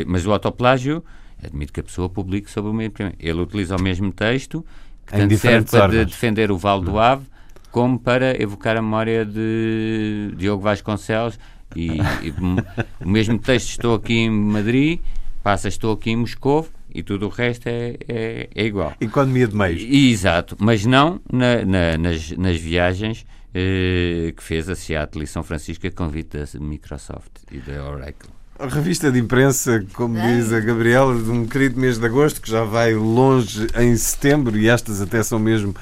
mas 0.08 0.26
o 0.26 0.32
autoplágio, 0.32 1.04
admito 1.44 1.74
que 1.74 1.80
a 1.80 1.84
pessoa 1.84 2.08
publique 2.08 2.50
sobre 2.50 2.70
o 2.70 2.74
mesmo. 2.74 2.94
Ele 3.20 3.42
utiliza 3.42 3.76
o 3.76 3.82
mesmo 3.82 4.12
texto, 4.12 4.66
que 5.06 5.14
tanto 5.14 5.38
serve 5.38 5.70
para 5.70 5.92
de 5.92 6.06
defender 6.06 6.52
o 6.52 6.58
Vale 6.58 6.86
do 6.86 7.00
Ave, 7.00 7.26
como 7.72 8.00
para 8.00 8.42
evocar 8.42 8.78
a 8.78 8.82
memória 8.82 9.26
de 9.26 10.34
Diogo 10.38 10.64
Vasconcelos. 10.64 11.40
E, 11.76 11.98
e 11.98 12.34
o 13.04 13.10
mesmo 13.10 13.38
texto, 13.38 13.70
estou 13.70 13.96
aqui 13.96 14.14
em 14.14 14.30
Madrid, 14.30 15.00
passa, 15.44 15.68
estou 15.68 15.94
aqui 15.94 16.12
em 16.12 16.16
Moscou 16.16 16.68
e 16.94 17.04
tudo 17.04 17.28
o 17.28 17.30
resto 17.30 17.68
é, 17.68 17.98
é, 18.08 18.50
é 18.54 18.66
igual. 18.66 18.94
Economia 19.00 19.48
de 19.48 19.56
meios. 19.56 19.82
exato, 19.82 20.56
mas 20.60 20.86
não 20.86 21.22
na, 21.32 21.66
na, 21.66 21.98
nas, 21.98 22.32
nas 22.32 22.58
viagens 22.58 23.26
eh, 23.54 24.32
que 24.36 24.44
fez 24.44 24.70
a 24.70 24.76
Seattle 24.76 25.24
e 25.24 25.28
São 25.28 25.44
Francisco 25.44 25.88
a 25.88 25.92
convite 25.92 26.38
da 26.38 26.60
Microsoft 26.60 27.32
e 27.52 27.58
da 27.58 27.84
Oracle. 27.84 28.30
A 28.60 28.68
revista 28.68 29.12
de 29.12 29.18
imprensa, 29.18 29.86
como 29.94 30.20
diz 30.20 30.52
a 30.52 30.60
Gabriela, 30.60 31.16
de 31.16 31.30
um 31.32 31.48
querido 31.48 31.80
mês 31.80 31.98
de 31.98 32.06
agosto, 32.06 32.42
que 32.42 32.52
já 32.52 32.64
vai 32.64 32.94
longe 32.94 33.68
em 33.76 33.96
setembro, 33.96 34.58
e 34.58 34.68
estas 34.68 35.02
até 35.02 35.24
são 35.24 35.40
mesmo 35.40 35.74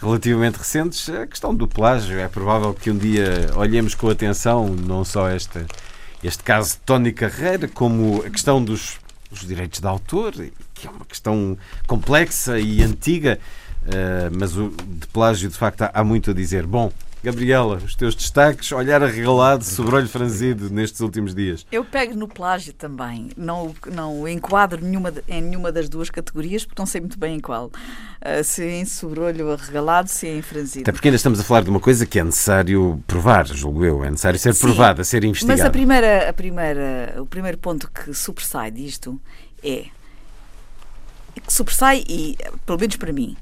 relativamente 0.00 0.58
recentes, 0.58 1.08
a 1.08 1.26
questão 1.26 1.54
do 1.54 1.66
plágio. 1.66 2.18
É 2.18 2.28
provável 2.28 2.72
que 2.74 2.90
um 2.90 2.96
dia 2.96 3.50
olhemos 3.56 3.94
com 3.94 4.08
atenção 4.08 4.68
não 4.68 5.04
só 5.04 5.28
esta, 5.28 5.66
este 6.22 6.42
caso 6.44 6.74
de 6.74 6.80
Tony 6.80 7.12
Carreira, 7.12 7.66
como 7.66 8.22
a 8.24 8.30
questão 8.30 8.62
dos 8.62 9.00
os 9.30 9.40
direitos 9.40 9.80
de 9.80 9.86
autor, 9.86 10.32
que 10.74 10.86
é 10.86 10.90
uma 10.90 11.04
questão 11.04 11.56
complexa 11.86 12.58
e 12.58 12.82
antiga, 12.82 13.38
uh, 13.82 14.36
mas 14.38 14.52
de 14.52 15.06
plágio, 15.08 15.48
de 15.48 15.56
facto, 15.56 15.82
há, 15.82 15.90
há, 15.94 16.04
muito 16.04 16.30
a 16.30 16.34
dizer. 16.34 16.66
Bom, 16.66 16.92
Gabriela, 17.22 17.76
os 17.76 17.94
teus 17.94 18.14
destaques, 18.14 18.70
olhar 18.70 19.02
arregalado, 19.02 19.64
sobrolho 19.64 20.08
franzido 20.08 20.70
nestes 20.70 21.00
últimos 21.00 21.34
dias. 21.34 21.66
Eu 21.72 21.84
pego 21.84 22.14
no 22.14 22.28
plágio 22.28 22.72
também, 22.72 23.30
não, 23.36 23.74
não 23.92 24.28
enquadro 24.28 24.84
nenhuma, 24.84 25.12
em 25.26 25.42
nenhuma 25.42 25.72
das 25.72 25.88
duas 25.88 26.10
categorias, 26.10 26.64
porque 26.64 26.80
não 26.80 26.86
sei 26.86 27.00
muito 27.00 27.18
bem 27.18 27.36
em 27.36 27.40
qual. 27.40 27.66
Uh, 27.66 28.44
se 28.44 28.64
em 28.64 28.84
sobrolho 28.84 29.50
arregalado, 29.52 30.08
se 30.08 30.28
em 30.28 30.42
franzido. 30.42 30.82
Até 30.82 30.92
porque 30.92 31.08
ainda 31.08 31.16
estamos 31.16 31.40
a 31.40 31.42
falar 31.42 31.62
de 31.62 31.70
uma 31.70 31.80
coisa 31.80 32.06
que 32.06 32.18
é 32.20 32.24
necessário 32.24 33.02
provar, 33.06 33.46
julgo 33.46 33.84
eu, 33.84 34.04
é 34.04 34.10
necessário 34.10 34.38
ser 34.38 34.54
Sim, 34.54 34.60
provada, 34.60 35.02
ser 35.02 35.24
investigada. 35.24 35.58
Mas 35.58 35.66
a 35.66 35.70
primeira, 35.70 36.28
a 36.28 36.32
primeira, 36.32 37.14
o 37.18 37.26
primeiro 37.26 37.58
ponto 37.58 37.90
que 37.90 38.14
sobressai 38.14 38.70
disto 38.70 39.20
é 39.62 39.86
que 41.40 41.52
sobressai, 41.52 42.04
e 42.08 42.36
pelo 42.66 42.78
menos 42.78 42.96
para 42.96 43.12
mim, 43.12 43.36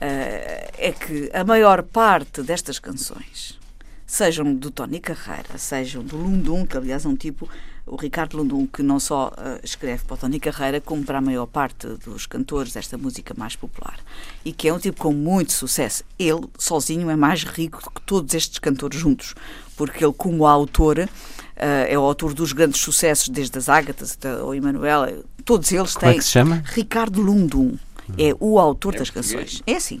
é 0.00 0.92
que 0.92 1.30
a 1.32 1.44
maior 1.44 1.82
parte 1.82 2.42
destas 2.42 2.78
canções, 2.78 3.58
sejam 4.06 4.54
do 4.54 4.70
Tony 4.70 5.00
Carreira, 5.00 5.56
sejam 5.56 6.02
do 6.02 6.16
Lundum, 6.16 6.66
que 6.66 6.76
aliás 6.76 7.04
é 7.04 7.08
um 7.08 7.16
tipo, 7.16 7.48
o 7.86 7.96
Ricardo 7.96 8.36
Lundum, 8.36 8.66
que 8.66 8.82
não 8.82 9.00
só 9.00 9.28
uh, 9.28 9.60
escreve 9.62 10.04
para 10.04 10.14
o 10.14 10.16
Tony 10.16 10.40
Carreira, 10.40 10.80
como 10.80 11.04
para 11.04 11.18
a 11.18 11.20
maior 11.20 11.46
parte 11.46 11.86
dos 12.04 12.26
cantores 12.26 12.72
desta 12.72 12.96
música 12.96 13.34
mais 13.36 13.56
popular. 13.56 13.98
E 14.44 14.52
que 14.52 14.68
é 14.68 14.72
um 14.72 14.78
tipo 14.78 15.00
com 15.00 15.12
muito 15.12 15.52
sucesso. 15.52 16.04
Ele, 16.18 16.46
sozinho, 16.58 17.10
é 17.10 17.16
mais 17.16 17.44
rico 17.44 17.82
do 17.82 17.90
que 17.90 18.00
todos 18.02 18.32
estes 18.34 18.58
cantores 18.58 18.98
juntos, 18.98 19.34
porque 19.76 20.04
ele, 20.04 20.14
como 20.14 20.46
autor, 20.46 20.98
uh, 20.98 21.08
é 21.56 21.98
o 21.98 22.02
autor 22.02 22.34
dos 22.34 22.52
grandes 22.52 22.80
sucessos, 22.80 23.28
desde 23.28 23.58
as 23.58 23.68
Ágatas 23.68 24.12
até 24.12 24.34
o 24.42 24.54
Emanuel, 24.54 25.24
todos 25.44 25.70
eles 25.72 25.94
Como 25.94 26.00
têm. 26.00 26.10
É 26.10 26.14
que 26.14 26.24
se 26.24 26.30
chama? 26.30 26.62
Ricardo 26.66 27.20
Lundum 27.20 27.76
é 28.18 28.34
o 28.38 28.58
autor 28.58 28.94
é 28.94 28.98
das 28.98 29.10
canções. 29.10 29.62
É 29.66 29.76
assim. 29.76 30.00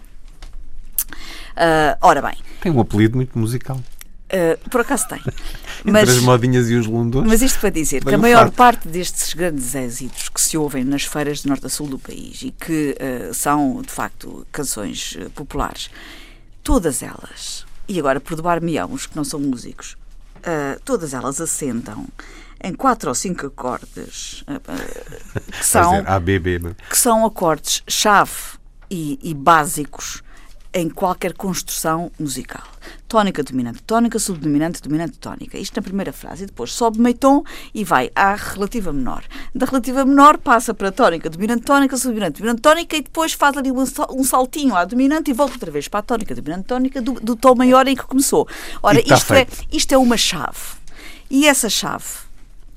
Uh, 1.56 1.96
ora 2.00 2.20
bem. 2.20 2.36
Tem 2.60 2.72
um 2.72 2.80
apelido 2.80 3.16
muito 3.16 3.38
musical. 3.38 3.80
Uh, 4.34 4.70
por 4.70 4.80
acaso 4.80 5.06
tem. 5.08 5.20
Mas, 5.84 6.02
Entre 6.02 6.18
as 6.18 6.22
modinhas 6.22 6.70
e 6.70 6.74
os 6.74 6.86
lundões. 6.86 7.26
Mas 7.26 7.42
isto 7.42 7.60
para 7.60 7.70
dizer 7.70 8.04
que 8.04 8.14
a 8.14 8.18
maior 8.18 8.46
fato. 8.46 8.54
parte 8.54 8.88
destes 8.88 9.34
grandes 9.34 9.74
êxitos 9.74 10.28
que 10.28 10.40
se 10.40 10.56
ouvem 10.56 10.82
nas 10.82 11.04
feiras 11.04 11.42
de 11.42 11.48
norte 11.48 11.66
a 11.66 11.68
sul 11.68 11.86
do 11.86 11.98
país 11.98 12.42
e 12.42 12.50
que 12.50 12.96
uh, 12.98 13.34
são, 13.34 13.82
de 13.82 13.92
facto, 13.92 14.46
canções 14.50 15.16
uh, 15.16 15.30
populares, 15.30 15.90
todas 16.62 17.02
elas, 17.02 17.66
e 17.86 17.98
agora 17.98 18.18
por 18.18 18.34
doar-me-ão, 18.34 18.92
os 18.92 19.06
que 19.06 19.14
não 19.14 19.24
são 19.24 19.38
músicos, 19.38 19.96
todas 20.84 21.14
elas 21.14 21.40
assentam 21.40 22.06
em 22.62 22.72
quatro 22.74 23.10
ou 23.10 23.14
cinco 23.14 23.46
acordes 23.46 24.44
que 25.58 25.64
são, 25.64 26.02
ABB, 26.06 26.74
que 26.88 26.96
são 26.96 27.24
acordes 27.26 27.82
chave 27.86 28.32
e, 28.90 29.18
e 29.22 29.34
básicos 29.34 30.23
em 30.74 30.90
qualquer 30.90 31.32
construção 31.34 32.10
musical. 32.18 32.64
Tónica, 33.06 33.44
dominante, 33.44 33.80
tónica, 33.84 34.18
subdominante, 34.18 34.82
dominante, 34.82 35.16
tónica. 35.18 35.56
Isto 35.56 35.76
na 35.76 35.82
primeira 35.82 36.12
frase. 36.12 36.42
E 36.42 36.46
depois 36.46 36.72
sobe 36.72 37.00
meio 37.00 37.16
tom 37.16 37.44
e 37.72 37.84
vai 37.84 38.10
à 38.14 38.34
relativa 38.34 38.92
menor. 38.92 39.22
Da 39.54 39.66
relativa 39.66 40.04
menor 40.04 40.36
passa 40.36 40.74
para 40.74 40.90
tónica, 40.90 41.30
dominante, 41.30 41.62
tónica, 41.62 41.96
subdominante, 41.96 42.40
dominante, 42.40 42.60
tónica 42.60 42.96
e 42.96 43.02
depois 43.02 43.32
faz 43.32 43.56
ali 43.56 43.70
um 43.70 44.24
saltinho 44.24 44.74
à 44.74 44.84
dominante 44.84 45.30
e 45.30 45.34
volta 45.34 45.54
outra 45.54 45.70
vez 45.70 45.86
para 45.86 46.00
a 46.00 46.02
tónica, 46.02 46.34
dominante, 46.34 46.64
tónica 46.66 47.00
do, 47.00 47.12
do 47.12 47.36
tom 47.36 47.54
maior 47.54 47.86
em 47.86 47.94
que 47.94 48.04
começou. 48.04 48.48
Ora, 48.82 49.00
tá 49.00 49.14
isto 49.14 49.32
é, 49.32 49.46
isto 49.70 49.94
é 49.94 49.98
uma 49.98 50.16
chave. 50.16 50.58
E 51.30 51.46
essa 51.46 51.70
chave 51.70 52.23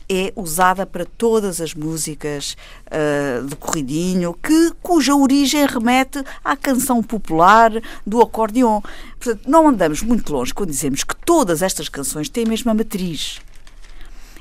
é 0.09 0.31
usada 0.35 0.85
para 0.85 1.05
todas 1.05 1.59
as 1.59 1.73
músicas 1.73 2.55
uh, 2.87 3.45
do 3.45 3.55
corridinho, 3.55 4.33
que, 4.41 4.71
cuja 4.81 5.15
origem 5.15 5.65
remete 5.65 6.23
à 6.43 6.55
canção 6.55 7.03
popular 7.03 7.71
do 8.05 8.21
acordeon. 8.21 8.81
Portanto, 9.19 9.49
não 9.49 9.67
andamos 9.67 10.01
muito 10.01 10.31
longe 10.31 10.53
quando 10.53 10.69
dizemos 10.69 11.03
que 11.03 11.15
todas 11.15 11.61
estas 11.61 11.89
canções 11.89 12.29
têm 12.29 12.45
a 12.45 12.49
mesma 12.49 12.73
matriz. 12.73 13.39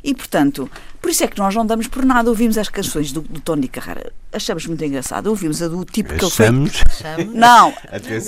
E, 0.06 0.14
portanto, 0.14 0.70
por 1.00 1.10
isso 1.10 1.24
é 1.24 1.26
que 1.26 1.36
nós 1.36 1.52
não 1.52 1.66
damos 1.66 1.88
por 1.88 2.04
nada. 2.04 2.30
Ouvimos 2.30 2.56
as 2.56 2.68
canções 2.68 3.10
do, 3.10 3.22
do 3.22 3.40
Tony 3.40 3.66
Carreira. 3.66 4.12
Achamos 4.32 4.64
muito 4.66 4.84
engraçado. 4.84 5.26
Ouvimos 5.26 5.60
a 5.60 5.66
do 5.66 5.84
tipo 5.84 6.14
que 6.14 6.24
ele 6.24 6.30
foi. 6.30 6.46
Não, 7.34 7.74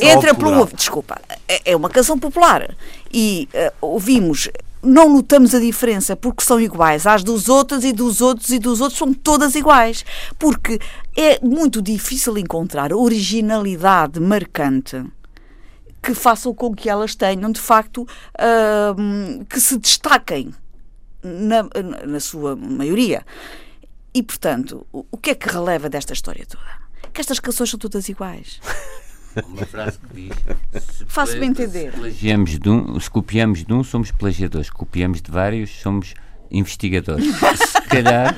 entra 0.00 0.34
pelo. 0.34 0.66
Desculpa. 0.66 1.20
É, 1.46 1.72
é 1.72 1.76
uma 1.76 1.88
canção 1.88 2.18
popular. 2.18 2.74
E 3.12 3.48
uh, 3.54 3.72
ouvimos 3.80 4.48
não 4.82 5.08
notamos 5.08 5.54
a 5.54 5.60
diferença 5.60 6.16
porque 6.16 6.42
são 6.42 6.60
iguais 6.60 7.06
às 7.06 7.22
dos 7.24 7.48
outros 7.48 7.84
e 7.84 7.92
dos 7.92 8.20
outros 8.20 8.50
e 8.50 8.58
dos 8.58 8.80
outros 8.80 8.98
são 8.98 9.12
todas 9.12 9.54
iguais. 9.54 10.04
Porque 10.38 10.78
é 11.16 11.38
muito 11.44 11.82
difícil 11.82 12.38
encontrar 12.38 12.92
originalidade 12.92 14.20
marcante 14.20 15.04
que 16.02 16.14
façam 16.14 16.54
com 16.54 16.74
que 16.74 16.88
elas 16.88 17.14
tenham, 17.14 17.50
de 17.50 17.60
facto, 17.60 18.02
uh, 18.02 19.44
que 19.46 19.60
se 19.60 19.76
destaquem 19.78 20.54
na, 21.22 21.64
na 22.06 22.20
sua 22.20 22.54
maioria. 22.54 23.24
E, 24.14 24.22
portanto, 24.22 24.86
o, 24.92 25.04
o 25.10 25.18
que 25.18 25.30
é 25.30 25.34
que 25.34 25.48
releva 25.48 25.88
desta 25.88 26.12
história 26.12 26.46
toda? 26.46 26.88
Que 27.12 27.20
estas 27.20 27.40
canções 27.40 27.70
são 27.70 27.78
todas 27.78 28.08
iguais. 28.08 28.60
Uma 29.46 29.66
frase 29.66 29.98
que 29.98 30.28
diz: 30.28 31.04
Faço-me 31.06 31.46
entender. 31.46 31.92
Se, 31.92 31.98
plagiamos 31.98 32.58
de 32.58 32.68
um, 32.68 32.98
se 32.98 33.10
copiamos 33.10 33.64
de 33.64 33.72
um, 33.72 33.84
somos 33.84 34.10
plagiadores. 34.10 34.68
Se 34.68 34.72
copiamos 34.72 35.20
de 35.20 35.30
vários, 35.30 35.70
somos 35.80 36.14
investigadores. 36.50 37.24
se 37.34 37.82
calhar 37.82 38.34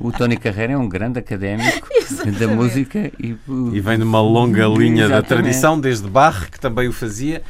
o 0.00 0.12
Tony 0.12 0.36
Carreira 0.36 0.74
é 0.74 0.76
um 0.76 0.88
grande 0.88 1.18
académico 1.18 1.88
Exatamente. 1.94 2.38
da 2.38 2.48
música 2.48 3.12
e, 3.18 3.36
e 3.72 3.80
vem 3.80 3.98
de 3.98 4.04
uma 4.04 4.20
longa 4.20 4.66
linha 4.66 5.04
Exatamente. 5.04 5.10
da 5.10 5.22
tradição, 5.22 5.80
desde 5.80 6.08
Bach, 6.08 6.50
que 6.50 6.60
também 6.60 6.88
o 6.88 6.92
fazia. 6.92 7.42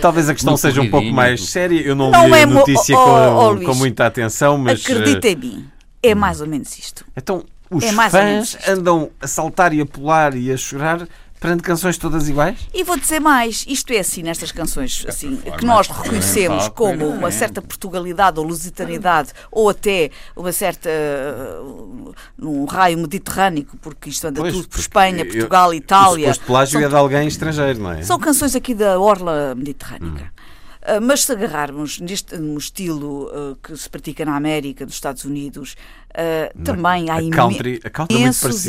Talvez 0.00 0.28
a 0.28 0.34
questão 0.34 0.56
seja 0.56 0.80
um 0.80 0.90
pouco 0.90 1.10
mais 1.12 1.48
séria. 1.48 1.80
Eu 1.80 1.94
não, 1.94 2.10
não 2.10 2.26
li 2.28 2.34
é 2.34 2.42
a 2.42 2.46
notícia 2.46 2.96
oh, 2.96 3.04
com, 3.04 3.54
oh, 3.54 3.60
com, 3.60 3.74
muita 3.74 4.06
atenção, 4.06 4.58
mas. 4.58 4.84
Acredita 4.84 5.28
em 5.28 5.36
mim, 5.36 5.68
é 6.02 6.14
mais 6.14 6.40
ou 6.40 6.46
menos 6.46 6.76
isto. 6.78 7.04
Então, 7.16 7.44
os 7.70 7.84
é 7.84 7.92
fãs 7.92 8.56
andam 8.68 9.10
a 9.20 9.26
saltar 9.26 9.72
e 9.72 9.80
a 9.80 9.86
pular 9.86 10.34
e 10.34 10.52
a 10.52 10.56
chorar 10.56 11.06
perante 11.40 11.62
canções 11.62 11.96
todas 11.98 12.28
iguais? 12.28 12.58
E 12.72 12.82
vou 12.84 12.96
dizer 12.96 13.20
mais, 13.20 13.64
isto 13.68 13.92
é 13.92 13.98
assim 13.98 14.22
nestas 14.22 14.52
canções 14.52 15.04
assim, 15.08 15.36
que 15.36 15.64
nós 15.64 15.88
reconhecemos 15.88 16.68
como 16.68 17.06
uma 17.08 17.30
certa 17.30 17.60
Portugalidade 17.62 18.38
ou 18.38 18.46
lusitanidade 18.46 19.32
ou 19.50 19.68
até 19.68 20.10
uma 20.34 20.52
certa 20.52 20.88
uh, 20.88 22.14
num 22.36 22.64
raio 22.64 22.98
mediterrâneo, 22.98 23.66
porque 23.80 24.10
isto 24.10 24.26
anda 24.26 24.40
pois, 24.40 24.54
tudo 24.54 24.68
por 24.68 24.80
Espanha, 24.80 25.24
Portugal, 25.24 25.72
eu, 25.72 25.78
Itália. 25.78 26.32
O 26.32 26.40
plágio 26.40 26.78
são, 26.78 26.86
é 26.86 26.88
de 26.88 26.96
alguém 26.96 27.28
estrangeiro, 27.28 27.78
não 27.78 27.92
é? 27.92 28.02
São 28.02 28.18
canções 28.18 28.54
aqui 28.54 28.74
da 28.74 28.98
orla 28.98 29.54
mediterrânica. 29.54 30.24
Hum. 30.24 30.45
Ah, 30.86 31.00
mas 31.00 31.24
se 31.24 31.32
agarrarmos 31.32 31.98
neste 31.98 32.38
no 32.38 32.56
estilo 32.56 33.26
uh, 33.26 33.56
que 33.56 33.76
se 33.76 33.90
pratica 33.90 34.24
na 34.24 34.36
América, 34.36 34.84
nos 34.84 34.94
Estados 34.94 35.24
Unidos, 35.24 35.76
uh, 36.12 36.62
também 36.62 37.10
há 37.10 37.16
country, 37.28 37.80
imensos 38.08 38.64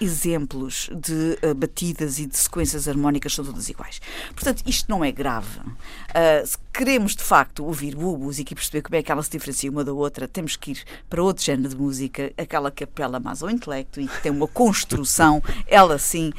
exemplos 0.00 0.90
de 0.92 1.38
batidas 1.54 2.18
e 2.18 2.26
de 2.26 2.36
sequências 2.36 2.88
harmónicas 2.88 3.34
são 3.34 3.44
todas 3.44 3.68
iguais. 3.68 4.00
Portanto, 4.34 4.64
isto 4.66 4.90
não 4.90 5.04
é 5.04 5.12
grave. 5.12 5.60
se 6.44 6.58
queremos 6.72 7.14
de 7.14 7.22
facto 7.22 7.64
ouvir 7.64 7.94
boa 7.94 8.18
música 8.18 8.52
e 8.52 8.56
perceber 8.56 8.82
como 8.82 8.96
é 8.96 9.02
que 9.02 9.12
ela 9.12 9.22
se 9.22 9.30
diferencia 9.30 9.70
uma 9.70 9.84
da 9.84 9.92
outra, 9.92 10.26
temos 10.26 10.56
que 10.56 10.72
ir 10.72 10.82
para 11.08 11.22
outro 11.22 11.44
género 11.44 11.68
de 11.68 11.76
música, 11.76 12.32
aquela 12.36 12.70
que 12.70 12.82
apela 12.82 13.20
mais 13.20 13.42
ao 13.42 13.50
intelecto 13.50 14.00
e 14.00 14.08
que 14.08 14.22
tem 14.22 14.32
uma 14.32 14.48
construção, 14.48 15.40
ela 15.68 15.98
sim, 15.98 16.32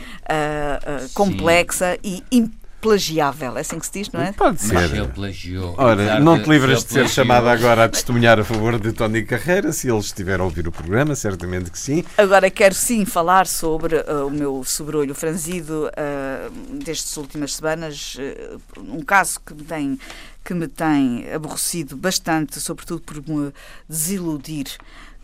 complexa 1.14 1.98
sim. 2.04 2.22
e 2.32 2.52
plagiável. 2.82 3.58
É 3.58 3.62
assim 3.62 3.80
que 3.80 3.86
se 3.86 3.92
diz, 3.92 4.12
não 4.12 4.22
é? 4.22 4.32
Pode 4.32 4.62
ser. 4.62 4.74
Mas 4.74 4.92
ele 4.92 5.08
plagiou. 5.08 5.76
Ora, 5.78 6.20
não 6.20 6.42
te 6.42 6.50
livras 6.50 6.84
de 6.84 6.92
ser 6.92 7.08
chamado 7.08 7.48
agora 7.48 7.86
a 7.86 7.90
testemunhar 7.90 8.40
a 8.40 8.44
favor 8.44 8.80
de 8.80 8.92
Tony 8.92 9.24
Carreira, 9.24 9.72
se 9.72 9.90
ele 9.90 10.00
estiver 10.00 10.40
a 10.40 10.44
ouvir 10.44 10.68
o 10.68 10.72
programa, 10.72 11.16
certamente 11.16 11.70
que 11.70 11.80
sim. 11.80 12.04
Agora 12.18 12.50
quero 12.50 12.74
sim 12.74 13.06
falar 13.06 13.46
sobre 13.46 13.96
uh, 13.96 14.26
o 14.28 14.32
meu 14.32 14.64
sobrolho 14.64 15.14
franzido 15.14 15.90
uh, 15.90 16.74
destas 16.84 17.16
últimas 17.18 17.56
semanas, 17.56 18.18
uh, 18.18 18.82
um 18.82 19.02
caso 19.02 19.40
que 19.46 19.54
me 19.54 19.64
tem 19.64 20.00
que 20.44 20.56
me 20.56 20.68
tem 20.68 21.32
aborrecido 21.32 21.96
bastante, 21.96 22.60
sobretudo 22.60 23.02
por 23.02 23.18
me 23.18 23.54
desiludir 23.88 24.66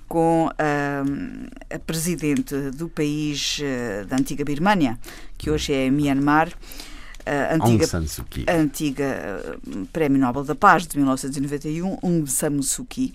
com 0.07 0.45
uh, 0.47 1.73
a 1.73 1.79
presidente 1.79 2.55
do 2.71 2.87
país 2.87 3.59
uh, 3.59 4.05
da 4.05 4.15
antiga 4.15 4.45
Birmânia, 4.45 4.97
que 5.37 5.49
hoje 5.49 5.73
é 5.73 5.89
Myanmar, 5.89 6.49
a 7.27 7.55
antiga, 7.55 7.85
a 8.47 8.55
antiga 8.55 9.03
eh, 9.03 9.57
Prémio 9.91 10.19
Nobel 10.19 10.43
da 10.43 10.55
Paz 10.55 10.87
de 10.87 10.97
1991, 10.97 11.99
Aung 12.01 12.25
San 12.27 12.61
Suu 12.61 12.85
Kyi. 12.85 13.13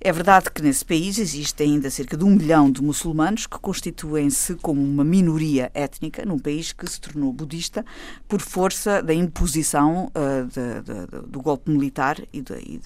É 0.00 0.12
verdade 0.12 0.50
que 0.50 0.60
nesse 0.60 0.84
país 0.84 1.18
existe 1.18 1.62
ainda 1.62 1.88
cerca 1.88 2.14
de 2.14 2.24
um 2.24 2.30
milhão 2.30 2.70
de 2.70 2.82
muçulmanos 2.82 3.46
que 3.46 3.58
constituem-se 3.58 4.54
como 4.56 4.82
uma 4.82 5.02
minoria 5.02 5.70
étnica 5.72 6.26
num 6.26 6.38
país 6.38 6.74
que 6.74 6.86
se 6.86 7.00
tornou 7.00 7.32
budista 7.32 7.82
por 8.28 8.42
força 8.42 9.02
da 9.02 9.14
imposição 9.14 10.12
uh, 10.14 10.46
de, 10.46 10.82
de, 10.82 11.06
de, 11.06 11.26
do 11.26 11.40
golpe 11.40 11.70
militar 11.70 12.20
e, 12.34 12.38
e 12.38 12.80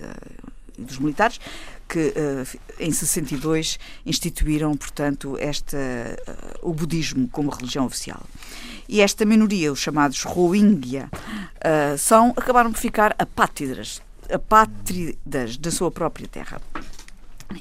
dos 0.78 0.98
militares 1.00 1.40
que 1.88 2.09
uh, 2.09 2.59
em 2.79 2.92
62 2.92 3.79
instituíram, 4.05 4.77
portanto, 4.77 5.37
esta, 5.40 5.77
uh, 5.77 6.68
o 6.68 6.74
budismo 6.74 7.27
como 7.29 7.51
religião 7.51 7.87
oficial. 7.87 8.22
E 8.88 9.01
esta 9.01 9.24
minoria, 9.24 9.72
os 9.72 9.81
chamados 9.81 10.22
Rohingya, 10.22 11.09
uh, 11.12 11.98
são, 11.98 12.35
acabaram 12.37 12.70
por 12.72 12.79
ficar 12.79 13.14
apátridas, 13.18 14.03
apátridas 14.31 15.57
da 15.57 15.70
sua 15.70 15.90
própria 15.90 16.29
terra. 16.29 16.61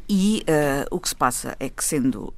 E 0.10 0.44
o 0.92 1.00
que 1.00 1.08
se 1.08 1.16
passa 1.16 1.56
é 1.62 1.70
que, 1.70 1.82
sendo 1.82 2.34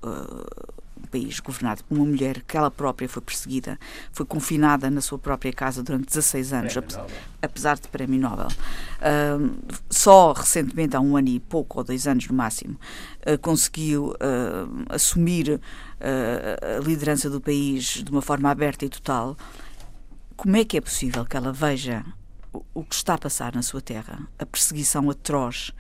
país 1.10 1.40
governado 1.40 1.84
por 1.84 1.96
uma 1.98 2.06
mulher 2.06 2.42
que 2.48 2.58
ela 2.58 2.72
própria 2.72 3.08
foi 3.10 3.22
perseguida, 3.22 3.78
foi 4.12 4.26
confinada 4.26 4.90
na 4.90 5.02
sua 5.02 5.18
própria 5.18 5.52
casa 5.52 5.84
durante 5.84 6.08
16 6.08 6.54
anos, 6.54 6.74
apesar 7.42 7.78
de 7.78 7.88
prémio 7.88 8.20
Nobel. 8.20 8.48
Uh, 8.48 9.58
só 9.90 10.34
recentemente, 10.34 10.96
há 10.96 11.00
um 11.00 11.18
ano 11.18 11.30
e 11.30 11.40
pouco, 11.40 11.80
ou 11.80 11.84
dois 11.84 12.08
anos 12.08 12.28
no 12.28 12.36
máximo, 12.36 12.80
uh, 13.26 13.38
conseguiu 13.40 14.14
uh, 14.14 14.86
assumir 14.90 15.60
a 16.02 16.80
liderança 16.80 17.30
do 17.30 17.42
país 17.42 17.84
de 17.84 18.10
uma 18.10 18.22
forma 18.22 18.50
aberta 18.50 18.86
e 18.86 18.90
total. 18.90 19.36
Como 20.38 20.56
é 20.56 20.64
que 20.64 20.78
é 20.78 20.82
possível 20.82 21.26
que 21.26 21.36
ela 21.36 21.52
veja 21.52 22.06
o 22.74 22.84
que 22.84 22.96
está 22.96 23.14
a 23.14 23.18
passar 23.18 23.54
na 23.54 23.62
sua 23.62 23.82
terra, 23.82 24.28
a 24.38 24.46
perseguição 24.46 25.10
atroz, 25.10 25.72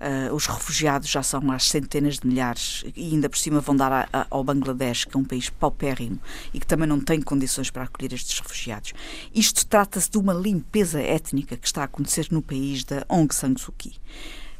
uh, 0.00 0.34
os 0.34 0.46
refugiados 0.46 1.08
já 1.08 1.22
são 1.22 1.50
às 1.50 1.68
centenas 1.68 2.18
de 2.18 2.26
milhares 2.26 2.84
e 2.96 3.14
ainda 3.14 3.28
por 3.28 3.38
cima 3.38 3.60
vão 3.60 3.76
dar 3.76 3.92
a, 3.92 4.08
a, 4.12 4.26
ao 4.30 4.42
Bangladesh, 4.42 5.04
que 5.04 5.16
é 5.16 5.20
um 5.20 5.24
país 5.24 5.48
paupérrimo 5.48 6.18
e 6.52 6.58
que 6.58 6.66
também 6.66 6.88
não 6.88 7.00
tem 7.00 7.20
condições 7.22 7.70
para 7.70 7.84
acolher 7.84 8.12
estes 8.12 8.38
refugiados. 8.40 8.92
Isto 9.34 9.66
trata-se 9.66 10.10
de 10.10 10.18
uma 10.18 10.34
limpeza 10.34 11.00
étnica 11.00 11.56
que 11.56 11.66
está 11.66 11.82
a 11.82 11.84
acontecer 11.84 12.28
no 12.30 12.42
país 12.42 12.84
da 12.84 13.04
Aung 13.08 13.32
San 13.32 13.54
Suu 13.56 13.74
Kyi. 13.76 13.94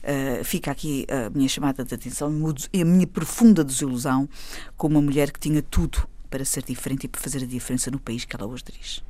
Uh, 0.02 0.44
fica 0.44 0.70
aqui 0.70 1.05
a 1.11 1.31
minha 1.31 1.48
chamada 1.48 1.85
de 1.85 1.92
atenção 1.92 2.31
e 2.72 2.81
a 2.81 2.85
minha 2.85 3.09
profunda 3.09 3.64
desilusão 3.64 4.29
com 4.76 4.87
uma 4.87 5.02
mulher 5.02 5.33
que 5.33 5.40
tinha 5.40 5.61
tudo 5.62 6.09
para 6.31 6.44
ser 6.44 6.62
diferente 6.62 7.05
e 7.05 7.09
para 7.09 7.20
fazer 7.20 7.42
a 7.42 7.46
diferença 7.46 7.90
no 7.90 7.98
país 7.98 8.24
que 8.24 8.37
ela 8.37 8.46
hoje 8.46 8.62
dirige. 8.64 9.02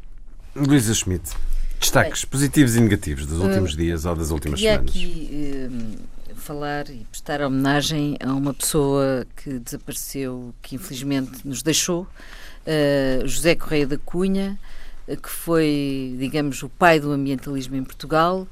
Luísa 0.55 0.95
Schmidt. 0.95 1.37
Destaques 1.81 2.23
Bem, 2.25 2.31
positivos 2.31 2.77
e 2.77 2.81
negativos 2.81 3.27
dos 3.27 3.41
últimos 3.41 3.75
uh, 3.75 3.77
dias 3.77 4.05
ou 4.05 4.17
das 4.17 4.31
últimas 4.31 4.61
semanas. 4.61 4.91
aqui 4.91 5.69
uh, 5.71 6.37
falar 6.37 6.89
e 6.91 7.07
prestar 7.11 7.41
homenagem 7.43 8.17
a 8.21 8.33
uma 8.33 8.55
pessoa 8.55 9.27
que 9.37 9.59
desapareceu, 9.59 10.55
que 10.63 10.77
infelizmente 10.77 11.47
nos 11.47 11.63
deixou, 11.63 12.03
uh, 12.03 13.27
José 13.27 13.55
Correia 13.55 13.87
da 13.87 13.99
Cunha, 13.99 14.59
que 15.07 15.31
foi, 15.31 16.17
digamos, 16.19 16.63
o 16.65 16.69
pai 16.69 16.99
do 16.99 17.13
ambientalismo 17.13 17.77
em 17.77 17.85
Portugal, 17.85 18.45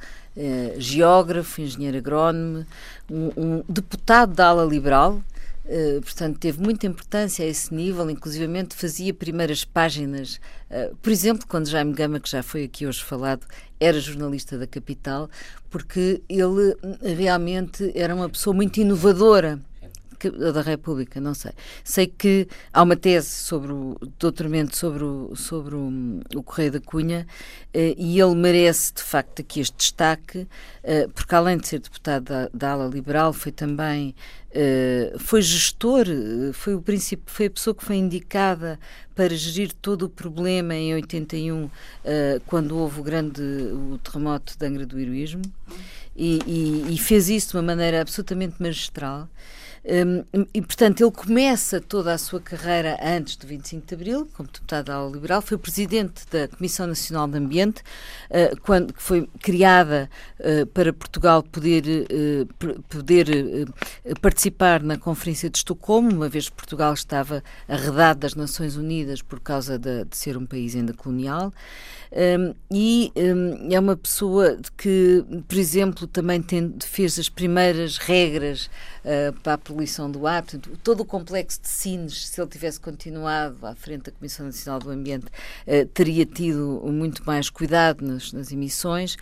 geógrafo, 0.78 1.60
engenheiro 1.60 1.98
agrónomo, 1.98 2.64
um, 3.10 3.32
um 3.36 3.64
deputado 3.68 4.34
da 4.34 4.46
ala 4.46 4.64
liberal, 4.64 5.20
Uh, 5.64 6.00
portanto, 6.02 6.38
teve 6.38 6.60
muita 6.60 6.86
importância 6.86 7.44
a 7.44 7.48
esse 7.48 7.74
nível, 7.74 8.10
inclusivamente 8.10 8.74
fazia 8.74 9.14
primeiras 9.14 9.64
páginas. 9.64 10.38
Uh, 10.70 10.94
por 10.96 11.10
exemplo, 11.10 11.46
quando 11.48 11.68
Jaime 11.68 11.94
Gama, 11.94 12.20
que 12.20 12.28
já 12.28 12.42
foi 12.42 12.64
aqui 12.64 12.86
hoje 12.86 13.02
falado, 13.02 13.46
era 13.80 13.98
jornalista 13.98 14.58
da 14.58 14.66
Capital, 14.66 15.30
porque 15.70 16.22
ele 16.28 16.76
realmente 17.16 17.90
era 17.94 18.14
uma 18.14 18.28
pessoa 18.28 18.54
muito 18.54 18.78
inovadora 18.78 19.58
da 20.30 20.60
República, 20.62 21.20
não 21.20 21.34
sei. 21.34 21.52
Sei 21.82 22.06
que 22.06 22.46
há 22.72 22.82
uma 22.82 22.96
tese 22.96 23.28
sobre 23.28 23.72
o 23.72 23.96
doutoramento 24.18 24.76
sobre 24.76 25.04
o, 25.04 25.34
sobre 25.34 25.74
o, 25.74 26.20
o 26.34 26.42
Correio 26.42 26.72
da 26.72 26.80
Cunha 26.80 27.26
eh, 27.72 27.94
e 27.96 28.20
ele 28.20 28.34
merece, 28.34 28.94
de 28.94 29.02
facto, 29.02 29.40
aqui 29.40 29.60
este 29.60 29.76
destaque, 29.76 30.46
eh, 30.82 31.08
porque 31.14 31.34
além 31.34 31.58
de 31.58 31.68
ser 31.68 31.80
deputado 31.80 32.24
da, 32.24 32.50
da 32.52 32.72
ala 32.72 32.86
liberal, 32.86 33.32
foi 33.32 33.52
também 33.52 34.14
Uh, 34.54 35.18
foi 35.18 35.42
gestor, 35.42 36.06
foi 36.52 36.76
o 36.76 36.80
princípio, 36.80 37.24
foi 37.26 37.46
a 37.46 37.50
pessoa 37.50 37.74
que 37.74 37.84
foi 37.84 37.96
indicada 37.96 38.78
para 39.12 39.34
gerir 39.34 39.72
todo 39.72 40.02
o 40.02 40.08
problema 40.08 40.76
em 40.76 40.94
81, 40.94 41.64
uh, 41.64 41.70
quando 42.46 42.78
houve 42.78 43.00
o 43.00 43.02
grande 43.02 43.42
o 43.42 43.98
terremoto 43.98 44.56
de 44.56 44.64
Angra 44.64 44.86
do 44.86 44.96
Heroísmo, 44.96 45.42
e, 46.14 46.38
e, 46.46 46.94
e, 46.94 46.98
fez 46.98 47.28
isso 47.28 47.50
de 47.50 47.56
uma 47.56 47.62
maneira 47.64 48.00
absolutamente 48.00 48.62
magistral. 48.62 49.28
Um, 49.86 50.46
e, 50.54 50.62
portanto, 50.62 51.02
ele 51.02 51.10
começa 51.10 51.78
toda 51.78 52.14
a 52.14 52.16
sua 52.16 52.40
carreira 52.40 52.98
antes 53.02 53.36
do 53.36 53.46
25 53.46 53.86
de 53.86 53.94
Abril, 53.94 54.28
como 54.32 54.48
deputado 54.50 54.88
Aula 54.88 55.12
Liberal, 55.12 55.42
foi 55.42 55.58
presidente 55.58 56.24
da 56.30 56.48
Comissão 56.48 56.86
Nacional 56.86 57.28
de 57.28 57.36
Ambiente, 57.36 57.82
uh, 58.30 58.58
quando 58.62 58.94
foi 58.96 59.28
criada 59.40 60.08
uh, 60.40 60.64
para 60.68 60.90
Portugal 60.90 61.42
poder, 61.42 61.84
uh, 61.86 62.82
poder 62.88 63.26
participar 64.22 64.82
na 64.82 64.96
Conferência 64.96 65.50
de 65.50 65.58
Estocolmo, 65.58 66.10
uma 66.10 66.30
vez 66.30 66.48
que 66.48 66.56
Portugal 66.56 66.94
estava 66.94 67.44
arredado 67.68 68.20
das 68.20 68.34
Nações 68.34 68.76
Unidas 68.76 69.20
por 69.20 69.38
causa 69.38 69.78
de, 69.78 70.06
de 70.06 70.16
ser 70.16 70.38
um 70.38 70.46
país 70.46 70.74
ainda 70.74 70.94
colonial. 70.94 71.52
Um, 72.10 72.54
e 72.70 73.12
um, 73.16 73.72
é 73.72 73.78
uma 73.78 73.96
pessoa 73.96 74.56
que, 74.76 75.24
por 75.48 75.58
exemplo, 75.58 76.06
também 76.06 76.40
tem, 76.40 76.72
fez 76.80 77.18
as 77.18 77.28
primeiras 77.28 77.98
regras 77.98 78.70
para 79.42 79.54
a 79.54 79.58
poluição 79.74 80.10
do 80.10 80.26
ar. 80.26 80.42
Portanto, 80.42 80.70
todo 80.82 81.00
o 81.00 81.04
complexo 81.04 81.60
de 81.60 81.68
Sines, 81.68 82.28
se 82.28 82.40
ele 82.40 82.48
tivesse 82.48 82.78
continuado 82.78 83.66
à 83.66 83.74
frente 83.74 84.04
da 84.04 84.12
Comissão 84.12 84.46
Nacional 84.46 84.78
do 84.78 84.90
Ambiente, 84.90 85.26
uh, 85.26 85.86
teria 85.92 86.24
tido 86.24 86.80
muito 86.86 87.24
mais 87.26 87.50
cuidado 87.50 88.06
nas, 88.06 88.32
nas 88.32 88.52
emissões. 88.52 89.14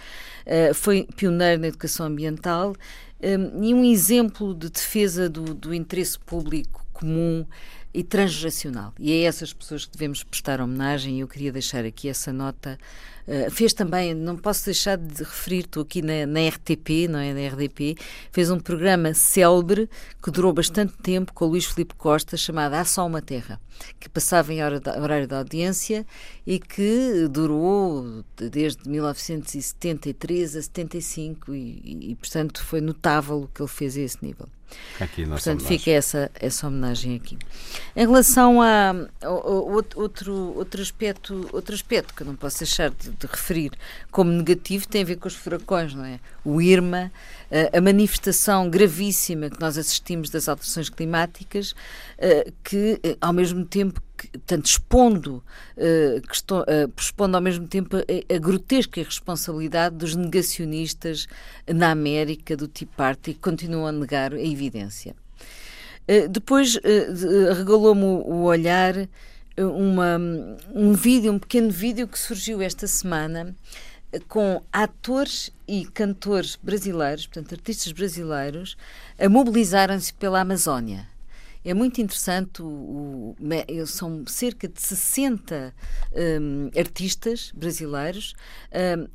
Uh, 0.47 0.75
foi 0.75 1.09
pioneiro 1.17 1.63
na 1.63 1.69
educação 1.69 2.07
ambiental 2.07 2.77
um, 3.23 3.65
e 3.65 3.73
um 3.73 3.85
exemplo 3.85 4.55
de 4.55 4.69
defesa 4.69 5.29
do, 5.29 5.55
do 5.55 5.73
interesse 5.73 6.19
público 6.19 6.85
comum 6.93 7.47
e 7.95 8.03
transgeracional. 8.03 8.95
E 8.99 9.13
é 9.13 9.23
essas 9.23 9.53
pessoas 9.53 9.85
que 9.85 9.93
devemos 9.93 10.23
prestar 10.25 10.61
homenagem 10.61 11.19
e 11.19 11.21
eu 11.21 11.29
queria 11.29 11.53
deixar 11.53 11.85
aqui 11.85 12.09
essa 12.09 12.33
nota. 12.33 12.79
Uh, 13.27 13.51
fez 13.51 13.73
também, 13.73 14.15
não 14.15 14.37
posso 14.37 14.65
deixar 14.65 14.97
de 14.97 15.23
referir, 15.23 15.61
estou 15.61 15.83
aqui 15.85 16.03
na, 16.03 16.27
na, 16.27 16.49
RTP, 16.49 17.07
não 17.09 17.21
é, 17.21 17.33
na 17.33 17.55
RDP, 17.55 17.97
fez 18.33 18.51
um 18.51 18.59
programa 18.59 19.15
célebre 19.15 19.89
que 20.21 20.31
durou 20.31 20.53
bastante 20.53 20.95
tempo 20.95 21.33
com 21.33 21.45
o 21.45 21.49
Luís 21.49 21.67
Filipe 21.67 21.95
Costa, 21.95 22.37
chamado 22.37 22.75
Há 22.75 22.85
Só 22.85 23.07
Uma 23.07 23.23
Terra, 23.23 23.61
que 24.01 24.09
passava 24.09 24.53
em 24.53 24.65
hora 24.65 24.81
horário 25.01 25.29
de 25.29 25.35
audiência 25.35 26.05
e 26.45 26.59
que 26.59 27.29
durou 27.31 28.25
desde 28.35 28.89
1973 28.89 30.57
a 30.57 30.63
75 30.63 31.55
e, 31.55 32.11
e, 32.11 32.17
portanto, 32.17 32.65
foi 32.65 32.81
notável 32.81 33.43
o 33.43 33.49
que 33.49 33.63
ele 33.63 33.69
fez 33.69 33.97
a 33.97 34.01
esse 34.01 34.19
nível. 34.21 34.49
Aqui, 35.01 35.27
Portanto, 35.27 35.61
homenagem. 35.61 35.79
fica 35.79 35.91
essa, 35.91 36.31
essa 36.35 36.67
homenagem 36.67 37.17
aqui. 37.17 37.39
Em 37.97 38.07
relação 38.07 38.61
a, 38.61 38.91
a, 39.21 39.27
a, 39.27 39.31
outro, 39.31 40.55
outro, 40.57 40.83
aspecto, 40.83 41.49
outro 41.53 41.75
aspecto 41.75 42.15
que 42.15 42.23
eu 42.23 42.27
não 42.27 42.37
posso 42.37 42.59
deixar 42.59 42.91
de, 42.91 43.11
de, 43.11 43.27
referir 43.27 43.73
como 44.11 44.31
negativo 44.31 44.87
tem 44.87 45.03
a 45.03 45.05
ver 45.05 45.17
com 45.17 45.29
os 45.29 45.35
furacões, 45.35 45.95
não 45.95 46.05
é? 46.05 46.21
O 46.45 46.61
Irma, 46.61 47.11
a, 47.51 47.79
a 47.79 47.81
manifestação 47.81 48.69
gravíssima 48.69 49.51
que 49.51 49.61
nós 49.61 49.77
assistimos 49.77 50.31
das 50.31 50.49
alterações 50.49 50.89
climáticas, 50.89 51.75
eh, 52.19 52.53
que 52.63 53.01
eh, 53.03 53.17
ao 53.21 53.33
mesmo 53.33 53.65
tempo 53.65 54.01
tanto 54.47 54.67
expondo, 54.67 55.43
uh, 55.77 56.19
uh, 56.19 56.93
expondo 56.97 57.37
ao 57.37 57.43
mesmo 57.43 57.67
tempo 57.67 57.97
a, 57.97 58.35
a, 58.35 58.39
grotesca 58.39 59.01
irresponsabilidade 59.01 59.97
dos 59.97 60.15
negacionistas 60.15 61.27
na 61.67 61.91
América 61.91 62.57
do 62.57 62.69
Tea 62.69 62.89
Party 62.97 63.35
que 63.35 63.41
continuam 63.41 63.87
a 63.87 63.93
negar 63.93 64.33
a 64.33 64.41
evidência. 64.41 65.15
Uh, 66.09 66.29
depois 66.29 66.79
regalou-me 67.57 68.05
o 68.05 68.43
olhar 68.43 69.09
uma, 69.57 70.19
um 70.75 70.93
vídeo, 70.95 71.33
um 71.33 71.39
pequeno 71.39 71.71
vídeo 71.71 72.09
que 72.09 72.19
surgiu 72.19 72.63
esta 72.63 72.87
semana 72.87 73.55
com 74.29 74.63
atores 74.73 75.51
e 75.67 75.87
cantores 75.87 76.59
brasileiros, 76.63 77.27
portanto, 77.27 77.55
artistas 77.55 77.93
brasileiros, 77.93 78.77
a 79.19 79.29
mobilizarem-se 79.29 80.13
pela 80.15 80.41
Amazónia. 80.41 81.12
É 81.65 81.73
muito 81.73 82.01
interessante, 82.01 82.61
o, 82.61 83.37
o, 83.39 83.87
são 83.87 84.25
cerca 84.27 84.67
de 84.67 84.81
60 84.81 85.73
um, 86.41 86.71
artistas 86.77 87.53
brasileiros 87.55 88.35
um, 88.73 89.07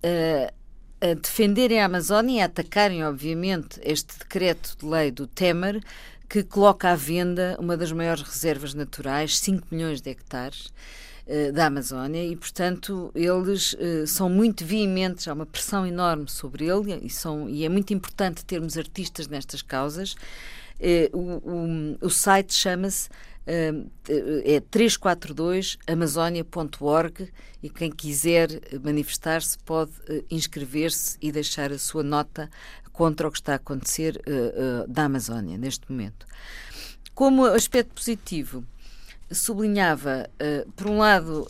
a, 1.01 1.13
defenderem 1.13 1.79
a 1.81 1.85
Amazónia 1.85 2.37
e 2.37 2.41
a 2.41 2.45
atacarem, 2.45 3.03
obviamente, 3.03 3.79
este 3.83 4.17
decreto 4.17 4.77
de 4.79 4.85
lei 4.85 5.11
do 5.11 5.27
Temer, 5.27 5.81
que 6.29 6.43
coloca 6.43 6.89
à 6.91 6.95
venda 6.95 7.55
uma 7.59 7.77
das 7.77 7.91
maiores 7.91 8.23
reservas 8.23 8.73
naturais, 8.73 9.37
5 9.39 9.67
milhões 9.71 10.01
de 10.01 10.09
hectares 10.09 10.73
uh, 11.27 11.51
da 11.53 11.67
Amazónia 11.67 12.25
e, 12.25 12.35
portanto, 12.35 13.11
eles 13.15 13.73
uh, 13.73 14.07
são 14.07 14.29
muito 14.29 14.65
veementes, 14.65 15.27
há 15.27 15.33
uma 15.33 15.45
pressão 15.45 15.85
enorme 15.85 16.29
sobre 16.29 16.65
ele 16.65 16.99
e, 17.03 17.09
são, 17.09 17.49
e 17.49 17.63
é 17.63 17.69
muito 17.69 17.93
importante 17.93 18.43
termos 18.43 18.77
artistas 18.77 19.27
nestas 19.27 19.61
causas. 19.61 20.15
Eh, 20.79 21.09
o, 21.13 21.19
o, 21.19 21.97
o 22.01 22.09
site 22.09 22.53
chama-se 22.53 23.07
eh, 23.45 23.73
é 24.45 24.59
342amazonia.org 24.59 27.31
e 27.63 27.69
quem 27.69 27.91
quiser 27.91 28.49
manifestar-se 28.83 29.57
pode 29.59 29.91
eh, 30.07 30.25
inscrever-se 30.29 31.17
e 31.21 31.31
deixar 31.31 31.71
a 31.71 31.79
sua 31.79 32.03
nota 32.03 32.49
contra 32.91 33.25
o 33.27 33.31
que 33.31 33.37
está 33.37 33.53
a 33.53 33.57
acontecer 33.57 34.19
da 34.87 35.03
Amazónia 35.03 35.55
neste 35.55 35.91
momento. 35.91 36.25
Como 37.13 37.45
aspecto 37.45 37.93
positivo, 37.93 38.65
sublinhava, 39.31 40.29
por 40.75 40.87
um 40.87 40.97
lado, 40.99 41.47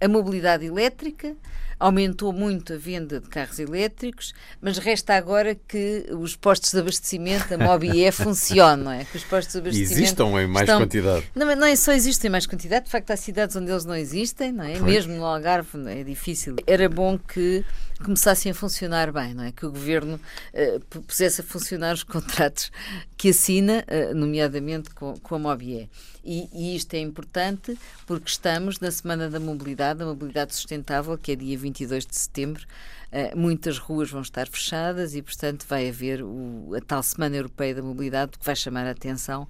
a 0.00 0.08
mobilidade 0.08 0.64
elétrica, 0.64 1.34
aumentou 1.78 2.32
muito 2.32 2.72
a 2.72 2.76
venda 2.76 3.20
de 3.20 3.28
carros 3.28 3.58
elétricos, 3.58 4.34
mas 4.60 4.78
resta 4.78 5.14
agora 5.14 5.54
que 5.54 6.06
os 6.10 6.34
postos 6.34 6.72
de 6.72 6.78
abastecimento, 6.78 7.52
a 7.52 7.58
Mobie 7.58 8.10
funcionem, 8.12 8.84
não 8.84 8.92
é? 8.92 9.04
Que 9.04 9.16
os 9.16 9.24
postos 9.24 9.52
de 9.52 9.58
abastecimento 9.58 9.92
existam 9.92 10.40
em 10.40 10.46
mais 10.46 10.68
estão... 10.68 10.80
quantidade. 10.80 11.30
Não, 11.34 11.54
não 11.54 11.66
é 11.66 11.76
só 11.76 11.92
existem 11.92 12.28
em 12.28 12.32
mais 12.32 12.46
quantidade, 12.46 12.86
de 12.86 12.90
facto 12.90 13.10
há 13.10 13.16
cidades 13.16 13.54
onde 13.56 13.70
eles 13.70 13.84
não 13.84 13.94
existem, 13.94 14.52
não 14.52 14.64
é? 14.64 14.76
Foi. 14.76 14.90
Mesmo 14.90 15.14
no 15.14 15.24
Algarve 15.24 15.78
é 15.88 16.02
difícil. 16.02 16.56
Era 16.66 16.88
bom 16.88 17.18
que 17.18 17.64
começassem 18.02 18.52
a 18.52 18.54
funcionar 18.54 19.12
bem, 19.12 19.34
não 19.34 19.44
é? 19.44 19.52
Que 19.52 19.64
o 19.64 19.70
governo 19.70 20.20
uh, 20.52 21.02
pusesse 21.02 21.40
a 21.40 21.44
funcionar 21.44 21.94
os 21.94 22.02
contratos 22.02 22.70
que 23.16 23.30
assina, 23.30 23.84
uh, 23.88 24.14
nomeadamente 24.14 24.90
com, 24.90 25.14
com 25.18 25.34
a 25.34 25.38
Mobie. 25.38 25.88
E, 26.24 26.48
e, 26.52 26.76
isto 26.76 26.94
é 26.94 26.98
importante 26.98 27.78
porque 28.06 28.28
estamos 28.28 28.80
na 28.80 28.90
Semana 28.90 29.30
da 29.30 29.38
Mobilidade, 29.38 30.00
da 30.00 30.06
Mobilidade 30.06 30.54
Sustentável, 30.54 31.16
que 31.16 31.32
é 31.32 31.36
dia 31.36 31.56
22 31.56 32.04
de 32.04 32.16
setembro. 32.16 32.66
Uh, 33.12 33.38
muitas 33.38 33.78
ruas 33.78 34.10
vão 34.10 34.20
estar 34.20 34.48
fechadas 34.48 35.14
e, 35.14 35.22
portanto, 35.22 35.64
vai 35.68 35.88
haver 35.88 36.22
o, 36.22 36.74
a 36.76 36.80
tal 36.80 37.02
Semana 37.02 37.36
Europeia 37.36 37.74
da 37.74 37.82
Mobilidade 37.82 38.32
que 38.38 38.44
vai 38.44 38.56
chamar 38.56 38.86
a 38.86 38.90
atenção 38.90 39.48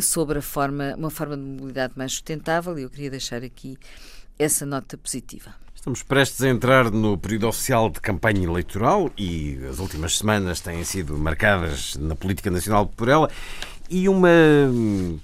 sobre 0.00 0.40
a 0.40 0.42
forma, 0.42 0.94
uma 0.96 1.10
forma 1.10 1.36
de 1.36 1.42
mobilidade 1.42 1.92
mais 1.96 2.12
sustentável 2.12 2.76
e 2.76 2.82
eu 2.82 2.90
queria 2.90 3.10
deixar 3.10 3.44
aqui 3.44 3.78
essa 4.38 4.66
nota 4.66 4.98
positiva. 4.98 5.65
Estamos 5.86 6.02
prestes 6.02 6.42
a 6.42 6.48
entrar 6.48 6.90
no 6.90 7.16
período 7.16 7.46
oficial 7.46 7.88
de 7.88 8.00
campanha 8.00 8.42
eleitoral 8.42 9.08
e 9.16 9.56
as 9.70 9.78
últimas 9.78 10.18
semanas 10.18 10.58
têm 10.58 10.82
sido 10.82 11.16
marcadas 11.16 11.94
na 11.94 12.16
política 12.16 12.50
nacional 12.50 12.86
por 12.88 13.08
ela. 13.08 13.30
E 13.88 14.08
uma 14.08 14.28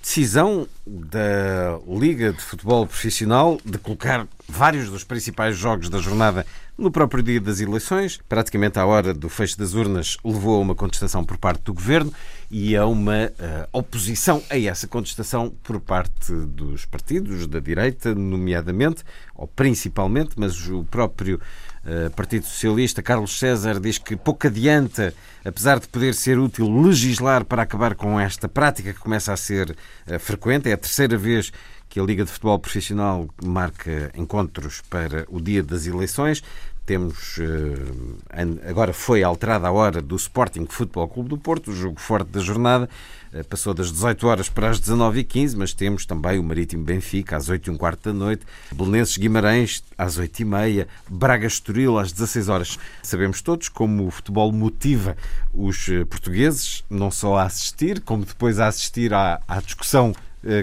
decisão 0.01 0.69
da 0.87 1.79
Liga 1.87 2.33
de 2.33 2.41
Futebol 2.41 2.87
Profissional 2.87 3.59
de 3.65 3.79
colocar 3.79 4.27
vários 4.49 4.91
dos 4.91 5.05
principais 5.05 5.57
jogos 5.57 5.89
da 5.89 5.99
jornada 5.99 6.45
no 6.77 6.91
próprio 6.91 7.23
dia 7.23 7.41
das 7.41 7.61
eleições, 7.61 8.19
praticamente 8.29 8.79
à 8.79 8.87
hora 8.87 9.13
do 9.13 9.29
fecho 9.29 9.59
das 9.59 9.75
urnas, 9.75 10.17
levou 10.25 10.57
a 10.57 10.61
uma 10.61 10.75
contestação 10.75 11.25
por 11.25 11.37
parte 11.37 11.63
do 11.63 11.75
governo 11.75 12.13
e 12.51 12.75
a 12.77 12.87
uma 12.87 13.27
uh, 13.27 13.69
oposição 13.73 14.43
a 14.51 14.59
essa 14.59 14.89
contestação 14.89 15.53
por 15.63 15.79
parte 15.81 16.33
dos 16.33 16.85
partidos 16.85 17.47
da 17.47 17.61
direita, 17.61 18.15
nomeadamente, 18.15 19.05
ou 19.35 19.47
principalmente, 19.47 20.33
mas 20.37 20.69
o 20.69 20.83
próprio 20.85 21.41
uh, 21.85 22.11
Partido 22.13 22.47
Socialista, 22.47 23.03
Carlos 23.03 23.39
César, 23.39 23.79
diz 23.79 23.99
que 23.99 24.17
pouco 24.17 24.47
adianta 24.47 25.15
apesar 25.45 25.79
de 25.81 25.89
poder 25.89 26.15
ser 26.15 26.39
útil 26.39 26.69
legislar 26.83 27.45
para 27.45 27.63
acabar 27.63 27.95
com 27.95 28.19
esta 28.19 28.49
prática 28.49 28.93
que 28.93 29.01
começa 29.01 29.33
a 29.33 29.37
ser 29.37 29.71
uh, 29.71 30.19
frequente, 30.19 30.71
é 30.73 30.75
a 30.75 30.79
terceira 30.79 31.17
vez 31.17 31.53
que 31.89 32.01
a 32.01 32.03
Liga 32.03 32.25
de 32.25 32.31
Futebol 32.31 32.59
Profissional 32.59 33.29
marca 33.45 34.11
encontros 34.17 34.81
para 34.89 35.27
o 35.29 35.41
dia 35.41 35.63
das 35.63 35.87
eleições. 35.87 36.43
Temos 36.87 37.39
eh, 37.39 38.69
agora 38.69 38.93
foi 38.93 39.23
alterada 39.23 39.69
a 39.69 39.73
hora 39.73 40.01
do 40.01 40.17
Sporting 40.17 40.67
Futebol 40.69 41.07
Clube 41.07 41.29
do 41.29 41.39
Porto, 41.39 41.71
o 41.71 41.75
jogo 41.75 42.01
forte 42.01 42.29
da 42.29 42.41
jornada. 42.41 42.89
Eh, 43.33 43.43
passou 43.43 43.75
das 43.75 43.93
18 43.93 44.27
horas 44.27 44.49
para 44.49 44.71
as 44.71 44.81
19h15, 44.81 45.55
mas 45.55 45.75
temos 45.75 46.07
também 46.07 46.39
o 46.39 46.43
Marítimo 46.43 46.83
Benfica 46.83 47.37
às 47.37 47.49
8 47.51 47.71
h 47.71 47.79
quarto 47.79 48.11
da 48.11 48.13
noite, 48.13 48.45
Belenenses 48.75 49.17
Guimarães 49.17 49.85
às 49.97 50.19
8h30, 50.19 50.87
Braga 51.09 51.47
Estoril 51.47 51.99
às 51.99 52.11
16 52.11 52.49
horas. 52.49 52.79
Sabemos 53.03 53.43
todos 53.43 53.69
como 53.69 54.07
o 54.07 54.11
futebol 54.11 54.51
motiva 54.51 55.17
os 55.53 55.89
eh, 55.89 56.05
portugueses, 56.05 56.85
não 56.89 57.11
só 57.11 57.37
a 57.37 57.45
assistir, 57.45 58.01
como 58.01 58.25
depois 58.25 58.59
a 58.59 58.67
assistir 58.67 59.13
à, 59.13 59.41
à 59.47 59.61
discussão 59.61 60.15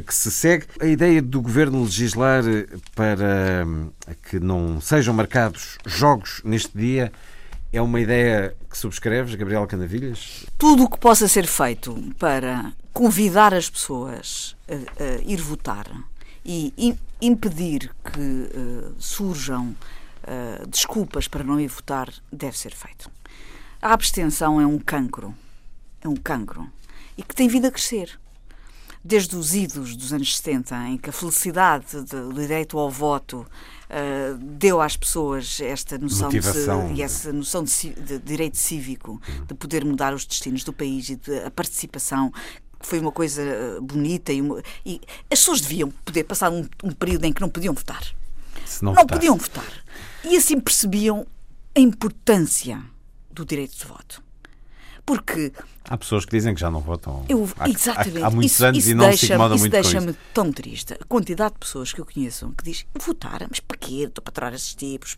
que 0.05 0.13
se 0.13 0.29
segue. 0.29 0.65
A 0.79 0.85
ideia 0.85 1.21
do 1.21 1.41
governo 1.41 1.83
legislar 1.83 2.43
eh, 2.47 2.67
para 2.93 3.65
hum, 3.65 3.89
que 4.29 4.39
não 4.39 4.81
sejam 4.81 5.13
marcados 5.13 5.77
jogos 5.85 6.41
neste 6.43 6.77
dia 6.77 7.11
é 7.71 7.81
uma 7.81 7.99
ideia 7.99 8.55
que 8.69 8.77
subscreves, 8.77 9.35
Gabriel 9.35 9.65
Canavilhas? 9.67 10.45
Tudo 10.57 10.83
o 10.83 10.89
que 10.89 10.99
possa 10.99 11.27
ser 11.27 11.45
feito 11.45 11.95
para 12.17 12.73
convidar 12.91 13.53
as 13.53 13.69
pessoas 13.69 14.55
a, 14.67 15.03
a 15.03 15.21
ir 15.23 15.37
votar 15.37 15.85
e 16.43 16.97
impedir 17.21 17.91
que 18.03 18.19
uh, 18.19 18.95
surjam 18.97 19.75
uh, 20.23 20.67
desculpas 20.67 21.27
para 21.27 21.43
não 21.43 21.59
ir 21.59 21.67
votar 21.67 22.11
deve 22.31 22.57
ser 22.57 22.73
feito. 22.73 23.09
A 23.81 23.93
abstenção 23.93 24.59
é 24.59 24.65
um 24.65 24.79
cancro. 24.79 25.33
É 26.01 26.07
um 26.07 26.15
cancro. 26.15 26.67
E 27.17 27.23
que 27.23 27.35
tem 27.35 27.47
vindo 27.47 27.67
a 27.67 27.71
crescer 27.71 28.19
desde 29.03 29.35
os 29.35 29.53
idos 29.53 29.95
dos 29.95 30.11
anos 30.13 30.35
70, 30.37 30.75
em 30.89 30.97
que 30.97 31.09
a 31.09 31.13
felicidade 31.13 32.01
do 32.01 32.33
direito 32.33 32.77
ao 32.77 32.89
voto 32.89 33.45
uh, 33.89 34.37
deu 34.37 34.81
às 34.81 34.97
pessoas 34.97 35.59
esta 35.61 35.97
noção 35.97 36.29
de, 36.29 36.39
e 36.95 37.01
essa 37.01 37.31
noção 37.31 37.63
de, 37.63 37.93
de 37.93 38.19
direito 38.19 38.57
cívico, 38.57 39.21
uhum. 39.27 39.45
de 39.45 39.53
poder 39.53 39.85
mudar 39.85 40.13
os 40.13 40.25
destinos 40.25 40.63
do 40.63 40.73
país 40.73 41.09
e 41.09 41.15
de, 41.15 41.39
a 41.39 41.51
participação 41.51 42.31
foi 42.81 42.99
uma 42.99 43.11
coisa 43.11 43.41
eh, 43.41 43.79
bonita 43.81 44.31
e, 44.31 44.41
uma, 44.41 44.63
e 44.85 45.01
as 45.29 45.39
pessoas 45.39 45.59
deviam 45.59 45.91
poder 45.91 46.23
passar 46.23 46.49
um, 46.49 46.65
um, 46.81 46.91
período 46.91 47.25
em 47.25 47.33
que 47.33 47.41
não 47.41 47.49
podiam 47.49 47.73
votar. 47.73 48.01
não, 48.81 48.93
não 48.93 49.05
podiam 49.05 49.35
votar. 49.35 49.69
E 50.23 50.37
assim 50.37 50.59
percebiam 50.59 51.27
a 51.75 51.79
importância 51.79 52.81
do 53.31 53.45
direito 53.45 53.77
de 53.77 53.85
voto. 53.85 54.23
Porque. 55.05 55.51
Há 55.91 55.97
pessoas 55.97 56.23
que 56.23 56.29
dizem 56.29 56.53
que 56.53 56.61
já 56.61 56.69
não 56.69 56.81
votam. 56.81 57.25
Eu, 57.27 57.49
há, 57.57 57.67
exatamente. 57.67 58.21
Há, 58.21 58.27
há 58.27 58.29
muitos 58.29 58.51
isso, 58.51 58.63
anos 58.63 58.77
isso 58.77 58.91
e 58.91 58.93
não 58.93 59.07
deixa, 59.07 59.25
se 59.25 59.33
incomoda 59.33 59.55
isso 59.55 59.63
muito 59.63 59.71
deixa-me 59.71 60.15
tão 60.31 60.51
triste. 60.51 60.93
A 60.93 61.03
quantidade 61.05 61.53
de 61.55 61.59
pessoas 61.61 61.91
que 61.91 61.99
eu 61.99 62.05
conheço 62.05 62.53
que 62.55 62.63
diz 62.63 62.85
votar, 62.93 63.47
mas 63.49 63.59
para 63.59 63.75
quê? 63.75 64.03
Estou 64.03 64.23
para 64.23 64.31
trás 64.31 64.53
esses 64.53 64.75
tipos. 64.75 65.17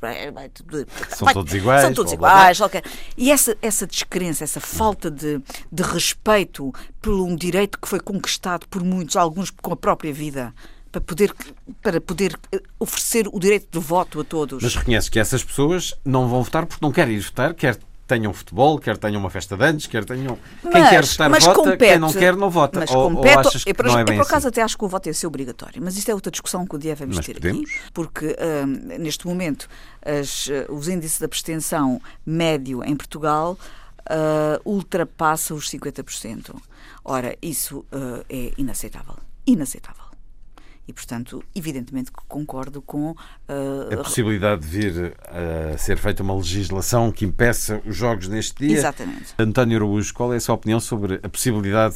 São 1.09 1.25
vai, 1.25 1.33
todos 1.33 1.53
iguais. 1.53 1.81
São 1.81 1.93
todos 1.93 2.13
iguais. 2.13 2.61
Okay. 2.61 2.81
E 3.17 3.31
essa, 3.31 3.57
essa 3.61 3.85
descrença, 3.85 4.45
essa 4.45 4.61
falta 4.61 5.11
de, 5.11 5.41
de 5.69 5.83
respeito 5.83 6.73
por 7.01 7.15
um 7.15 7.35
direito 7.35 7.77
que 7.77 7.85
foi 7.85 7.99
conquistado 7.99 8.65
por 8.69 8.81
muitos, 8.81 9.17
alguns 9.17 9.49
com 9.49 9.73
a 9.73 9.75
própria 9.75 10.13
vida 10.13 10.53
para 10.89 11.01
poder, 11.01 11.33
para 11.81 11.99
poder 11.99 12.39
eh, 12.49 12.61
oferecer 12.79 13.27
o 13.27 13.39
direito 13.39 13.67
de 13.77 13.85
voto 13.85 14.21
a 14.21 14.23
todos. 14.23 14.63
Mas 14.63 14.75
reconhece 14.75 15.11
que 15.11 15.19
essas 15.19 15.43
pessoas 15.43 15.93
não 16.05 16.29
vão 16.29 16.41
votar 16.43 16.65
porque 16.65 16.85
não 16.85 16.93
querem 16.93 17.15
ir 17.15 17.19
votar, 17.19 17.53
quer 17.53 17.77
tenham 18.11 18.33
futebol, 18.33 18.77
quer 18.77 18.97
tenham 18.97 19.21
uma 19.21 19.29
festa 19.29 19.55
de 19.55 19.63
anos, 19.63 19.87
quer 19.87 20.03
tenham. 20.03 20.37
Mas, 20.61 20.73
quem 20.73 20.89
quer 20.89 21.05
votar 21.05 21.29
vota, 21.29 21.53
compete, 21.53 21.91
quem 21.91 21.99
não 21.99 22.11
quer 22.11 22.35
não 22.35 22.49
vota. 22.49 22.79
Mas 22.79 22.91
ou, 22.91 23.09
compete, 23.09 23.33
ou 23.35 23.39
achas 23.39 23.63
que 23.63 23.73
por, 23.73 23.85
não 23.85 23.99
é 23.99 24.03
bem 24.03 24.17
por 24.17 24.23
acaso 24.23 24.47
assim? 24.47 24.47
até 24.49 24.61
acho 24.61 24.77
que 24.77 24.83
o 24.83 24.87
voto 24.87 25.07
é 25.07 25.13
ser 25.13 25.27
obrigatório, 25.27 25.81
mas 25.81 25.95
isto 25.97 26.11
é 26.11 26.13
outra 26.13 26.29
discussão 26.29 26.65
que 26.67 26.75
o 26.75 26.77
dia 26.77 26.93
vamos 26.93 27.15
mas 27.15 27.25
ter 27.25 27.35
podemos? 27.35 27.69
aqui, 27.69 27.91
porque 27.93 28.35
hum, 28.65 28.97
neste 28.99 29.25
momento 29.25 29.69
as, 30.05 30.47
uh, 30.47 30.73
os 30.73 30.89
índices 30.89 31.19
de 31.19 31.25
abstenção 31.25 32.01
médio 32.25 32.83
em 32.83 32.95
Portugal 32.95 33.57
uh, 34.01 34.69
ultrapassa 34.69 35.53
os 35.53 35.69
50%. 35.69 36.53
Ora, 37.05 37.35
isso 37.41 37.79
uh, 37.79 38.25
é 38.29 38.51
inaceitável. 38.57 39.15
Inaceitável. 39.47 40.10
E, 40.87 40.93
portanto, 40.93 41.43
evidentemente 41.55 42.11
que 42.11 42.19
concordo 42.27 42.81
com. 42.81 43.11
Uh, 43.11 43.93
a 43.93 43.97
possibilidade 43.97 44.61
de 44.61 44.67
vir 44.67 45.13
a 45.27 45.77
ser 45.77 45.97
feita 45.97 46.23
uma 46.23 46.35
legislação 46.35 47.11
que 47.11 47.23
impeça 47.23 47.81
os 47.85 47.95
jogos 47.95 48.27
neste 48.27 48.67
dia. 48.67 48.77
Exatamente. 48.77 49.33
António 49.37 49.77
Araújo, 49.77 50.13
qual 50.13 50.33
é 50.33 50.37
a 50.37 50.39
sua 50.39 50.55
opinião 50.55 50.79
sobre 50.79 51.19
a 51.21 51.29
possibilidade 51.29 51.95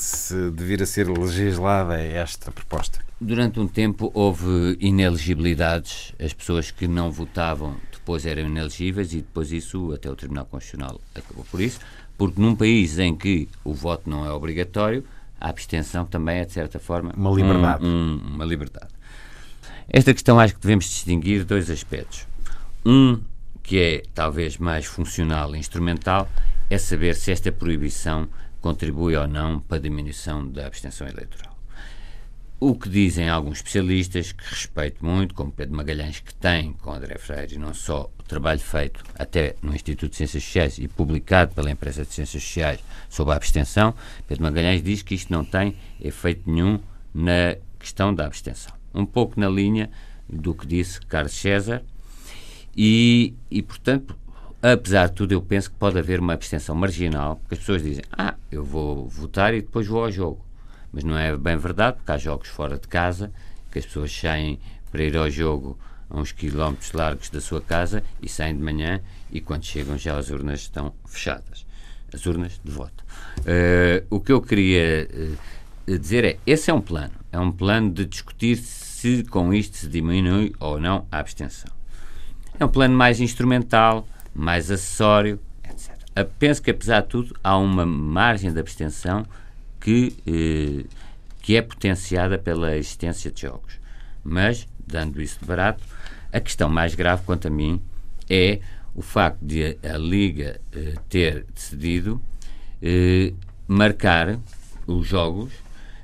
de 0.53 0.63
vir 0.63 0.81
a 0.81 0.85
ser 0.85 1.09
legislada 1.09 1.99
esta 1.99 2.51
proposta? 2.51 2.99
Durante 3.19 3.59
um 3.59 3.67
tempo 3.67 4.11
houve 4.13 4.77
ineligibilidades, 4.79 6.13
as 6.19 6.33
pessoas 6.33 6.69
que 6.69 6.87
não 6.87 7.11
votavam 7.11 7.75
depois 7.91 8.25
eram 8.25 8.43
inelegíveis 8.43 9.13
e 9.13 9.17
depois 9.17 9.51
isso 9.51 9.91
até 9.91 10.09
o 10.09 10.15
Tribunal 10.15 10.45
Constitucional 10.45 11.01
acabou 11.15 11.43
por 11.49 11.59
isso, 11.59 11.79
porque 12.15 12.39
num 12.39 12.55
país 12.55 12.99
em 12.99 13.15
que 13.15 13.49
o 13.63 13.73
voto 13.73 14.07
não 14.07 14.25
é 14.25 14.31
obrigatório, 14.31 15.03
a 15.39 15.49
abstenção 15.49 16.05
também 16.05 16.39
é, 16.39 16.45
de 16.45 16.53
certa 16.53 16.79
forma, 16.79 17.13
uma 17.15 17.31
liberdade. 17.31 17.85
Um, 17.85 17.89
um, 17.89 18.35
uma 18.35 18.45
liberdade. 18.45 18.89
Esta 19.87 20.13
questão 20.13 20.39
acho 20.39 20.55
que 20.55 20.61
devemos 20.61 20.85
distinguir 20.85 21.43
dois 21.43 21.69
aspectos. 21.69 22.27
Um, 22.85 23.19
que 23.61 23.79
é 23.79 24.03
talvez 24.13 24.57
mais 24.57 24.85
funcional 24.85 25.55
e 25.55 25.59
instrumental, 25.59 26.29
é 26.69 26.77
saber 26.77 27.15
se 27.15 27.31
esta 27.31 27.51
proibição 27.51 28.27
contribui 28.61 29.15
ou 29.15 29.27
não 29.27 29.59
para 29.59 29.77
a 29.77 29.81
diminuição 29.81 30.47
da 30.47 30.67
abstenção 30.67 31.07
eleitoral. 31.07 31.54
O 32.57 32.73
que 32.73 32.87
dizem 32.87 33.27
alguns 33.27 33.57
especialistas, 33.57 34.31
que 34.31 34.43
respeito 34.45 35.05
muito, 35.05 35.35
como 35.35 35.51
Pedro 35.51 35.75
Magalhães, 35.75 36.21
que 36.21 36.33
tem 36.33 36.71
com 36.71 36.93
André 36.93 37.17
Freire, 37.17 37.57
não 37.57 37.73
só 37.73 38.09
o 38.17 38.23
trabalho 38.23 38.61
feito 38.61 39.03
até 39.19 39.55
no 39.61 39.75
Instituto 39.75 40.11
de 40.11 40.17
Ciências 40.17 40.41
Sociais 40.41 40.77
e 40.77 40.87
publicado 40.87 41.53
pela 41.53 41.69
empresa 41.69 42.05
de 42.05 42.13
Ciências 42.13 42.41
Sociais 42.41 42.79
sobre 43.09 43.33
a 43.33 43.37
abstenção, 43.37 43.93
Pedro 44.25 44.45
Magalhães 44.45 44.81
diz 44.81 45.01
que 45.01 45.15
isto 45.15 45.33
não 45.33 45.43
tem 45.43 45.75
efeito 45.99 46.49
nenhum 46.49 46.79
na 47.13 47.57
questão 47.77 48.15
da 48.15 48.25
abstenção. 48.25 48.73
Um 48.93 49.05
pouco 49.05 49.37
na 49.37 49.49
linha 49.49 49.89
do 50.29 50.53
que 50.53 50.65
disse 50.65 51.01
Carlos 51.01 51.33
César, 51.33 51.83
e, 52.75 53.33
e 53.51 53.61
portanto, 53.61 54.17
apesar 54.61 55.07
de 55.07 55.13
tudo, 55.13 55.33
eu 55.33 55.41
penso 55.41 55.69
que 55.69 55.77
pode 55.77 55.99
haver 55.99 56.21
uma 56.21 56.33
abstenção 56.33 56.73
marginal, 56.73 57.35
porque 57.35 57.55
as 57.55 57.59
pessoas 57.59 57.83
dizem: 57.83 58.03
Ah, 58.11 58.35
eu 58.49 58.63
vou 58.63 59.07
votar 59.09 59.53
e 59.53 59.61
depois 59.61 59.85
vou 59.87 60.05
ao 60.05 60.11
jogo. 60.11 60.45
Mas 60.95 61.03
não 61.03 61.17
é 61.17 61.35
bem 61.35 61.57
verdade, 61.57 61.97
porque 61.97 62.09
há 62.13 62.17
jogos 62.17 62.47
fora 62.47 62.79
de 62.79 62.87
casa, 62.87 63.29
que 63.69 63.77
as 63.77 63.85
pessoas 63.85 64.17
saem 64.17 64.57
para 64.89 65.03
ir 65.03 65.17
ao 65.17 65.29
jogo 65.29 65.77
a 66.09 66.17
uns 66.17 66.31
quilómetros 66.31 66.93
largos 66.93 67.29
da 67.29 67.41
sua 67.41 67.59
casa 67.59 68.01
e 68.21 68.29
saem 68.29 68.55
de 68.55 68.63
manhã 68.63 69.01
e 69.29 69.41
quando 69.41 69.65
chegam 69.65 69.97
já 69.97 70.17
as 70.17 70.29
urnas 70.29 70.61
estão 70.61 70.93
fechadas. 71.05 71.65
As 72.13 72.25
urnas 72.25 72.61
de 72.63 72.71
voto. 72.71 73.03
Uh, 73.39 74.07
o 74.09 74.21
que 74.21 74.31
eu 74.31 74.41
queria 74.41 75.09
uh, 75.85 75.99
dizer 75.99 76.23
é, 76.23 76.37
esse 76.47 76.71
é 76.71 76.73
um 76.73 76.79
plano. 76.79 77.13
É 77.29 77.37
um 77.37 77.51
plano 77.51 77.91
de 77.91 78.05
discutir 78.05 78.55
se 78.55 79.21
com 79.25 79.53
isto 79.53 79.75
se 79.75 79.89
diminui 79.89 80.55
ou 80.61 80.79
não 80.79 81.05
a 81.11 81.19
abstenção. 81.19 81.73
É 82.57 82.63
um 82.63 82.69
plano 82.69 82.95
mais 82.95 83.19
instrumental, 83.19 84.07
mais 84.33 84.71
acessório, 84.71 85.41
etc. 85.69 85.91
Uh, 86.17 86.31
penso 86.39 86.61
que, 86.61 86.71
apesar 86.71 87.01
de 87.01 87.09
tudo, 87.09 87.35
há 87.43 87.57
uma 87.57 87.85
margem 87.85 88.53
de 88.53 88.59
abstenção 88.61 89.25
que, 89.85 90.17
eh, 90.25 90.83
que 91.43 91.55
é 91.55 91.61
potenciada 91.61 92.39
pela 92.39 92.75
existência 92.75 93.29
de 93.29 93.41
jogos. 93.41 93.79
Mas, 94.23 94.67
dando 94.87 95.21
isso 95.21 95.37
de 95.39 95.45
barato, 95.45 95.83
a 96.33 96.39
questão 96.39 96.67
mais 96.67 96.95
grave, 96.95 97.21
quanto 97.23 97.47
a 97.47 97.51
mim, 97.51 97.79
é 98.27 98.61
o 98.95 99.03
facto 99.03 99.45
de 99.45 99.77
a 99.83 99.95
Liga 99.95 100.59
eh, 100.73 100.95
ter 101.07 101.45
decidido 101.53 102.19
eh, 102.81 103.31
marcar 103.67 104.39
os 104.87 105.05
jogos 105.05 105.53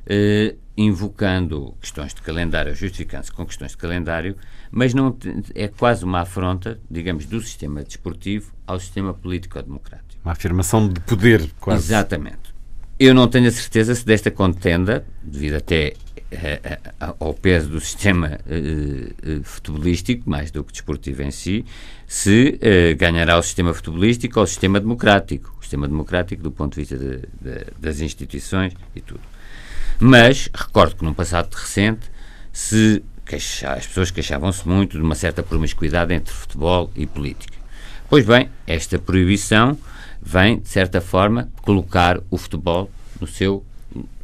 eh, 0.05 0.53
invocando 0.77 1.75
questões 1.81 2.13
de 2.13 2.21
calendário, 2.21 2.75
justificando-se 2.75 3.31
com 3.31 3.47
questões 3.47 3.71
de 3.71 3.77
calendário, 3.77 4.37
mas 4.69 4.93
não 4.93 5.17
é 5.55 5.67
quase 5.67 6.05
uma 6.05 6.21
afronta, 6.21 6.79
digamos, 6.89 7.25
do 7.25 7.41
sistema 7.41 7.83
desportivo 7.83 8.53
ao 8.67 8.79
sistema 8.79 9.11
político-democrático. 9.11 10.21
Uma 10.23 10.33
afirmação 10.33 10.87
de 10.87 10.99
poder, 10.99 11.49
quase. 11.59 11.85
Exatamente. 11.85 12.40
Eu 13.03 13.15
não 13.15 13.27
tenho 13.27 13.47
a 13.47 13.51
certeza 13.51 13.95
se 13.95 14.05
desta 14.05 14.29
contenda, 14.29 15.03
devido 15.23 15.55
até 15.55 15.93
eh, 16.31 16.59
eh, 16.63 16.79
ao 17.19 17.33
peso 17.33 17.67
do 17.67 17.79
sistema 17.79 18.39
uh, 18.45 19.43
futebolístico, 19.43 20.29
mais 20.29 20.51
do 20.51 20.63
que 20.63 20.71
desportivo 20.71 21.23
em 21.23 21.31
si, 21.31 21.65
se 22.05 22.59
uh, 22.61 22.95
ganhará 22.95 23.39
o 23.39 23.41
sistema 23.41 23.73
futebolístico 23.73 24.37
ou 24.37 24.43
o 24.43 24.47
sistema 24.47 24.79
democrático. 24.79 25.51
O 25.57 25.63
sistema 25.63 25.87
democrático 25.87 26.43
do 26.43 26.51
ponto 26.51 26.75
de 26.75 26.81
vista 26.81 26.95
de, 26.95 27.17
de, 27.41 27.65
das 27.79 28.01
instituições 28.01 28.75
e 28.95 29.01
tudo. 29.01 29.21
Mas, 29.99 30.47
recordo 30.53 30.95
que 30.95 31.03
num 31.03 31.15
passado 31.15 31.51
recente, 31.55 32.07
se 32.53 33.03
queixa, 33.25 33.73
as 33.73 33.87
pessoas 33.87 34.11
queixavam-se 34.11 34.67
muito 34.67 34.95
de 34.95 35.03
uma 35.03 35.15
certa 35.15 35.41
promiscuidade 35.41 36.13
entre 36.13 36.31
futebol 36.31 36.91
e 36.95 37.07
política. 37.07 37.57
Pois 38.07 38.23
bem, 38.23 38.47
esta 38.67 38.99
proibição 38.99 39.75
vem, 40.21 40.59
de 40.59 40.69
certa 40.69 41.01
forma, 41.01 41.49
colocar 41.61 42.19
o 42.29 42.37
futebol 42.37 42.89
no 43.19 43.27
seu 43.27 43.63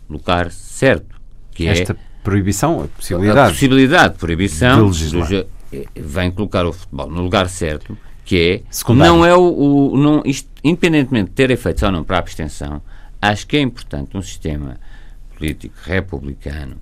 lugar 0.09 0.51
certo. 0.51 1.15
Que 1.51 1.67
Esta 1.67 1.93
é 1.93 1.95
proibição, 2.23 2.83
a 2.83 2.87
possibilidade. 2.87 3.39
A 3.39 3.51
possibilidade 3.51 4.13
de 4.13 4.19
proibição 4.19 4.91
de 4.91 5.09
do, 5.09 5.47
vem 5.95 6.31
colocar 6.31 6.65
o 6.65 6.73
futebol 6.73 7.09
no 7.09 7.21
lugar 7.21 7.49
certo, 7.49 7.97
que 8.23 8.37
é 8.39 8.61
Secundário. 8.69 9.13
não 9.13 9.25
é 9.25 9.35
o, 9.35 9.91
o 9.91 9.97
não, 9.97 10.21
isto, 10.25 10.49
independentemente 10.63 11.29
de 11.29 11.35
ter 11.35 11.49
efeitos 11.49 11.81
ou 11.83 11.91
não 11.91 12.03
para 12.03 12.17
a 12.17 12.19
abstenção, 12.19 12.81
acho 13.21 13.47
que 13.47 13.57
é 13.57 13.61
importante 13.61 14.15
um 14.15 14.21
sistema 14.21 14.77
político 15.35 15.75
republicano 15.83 16.77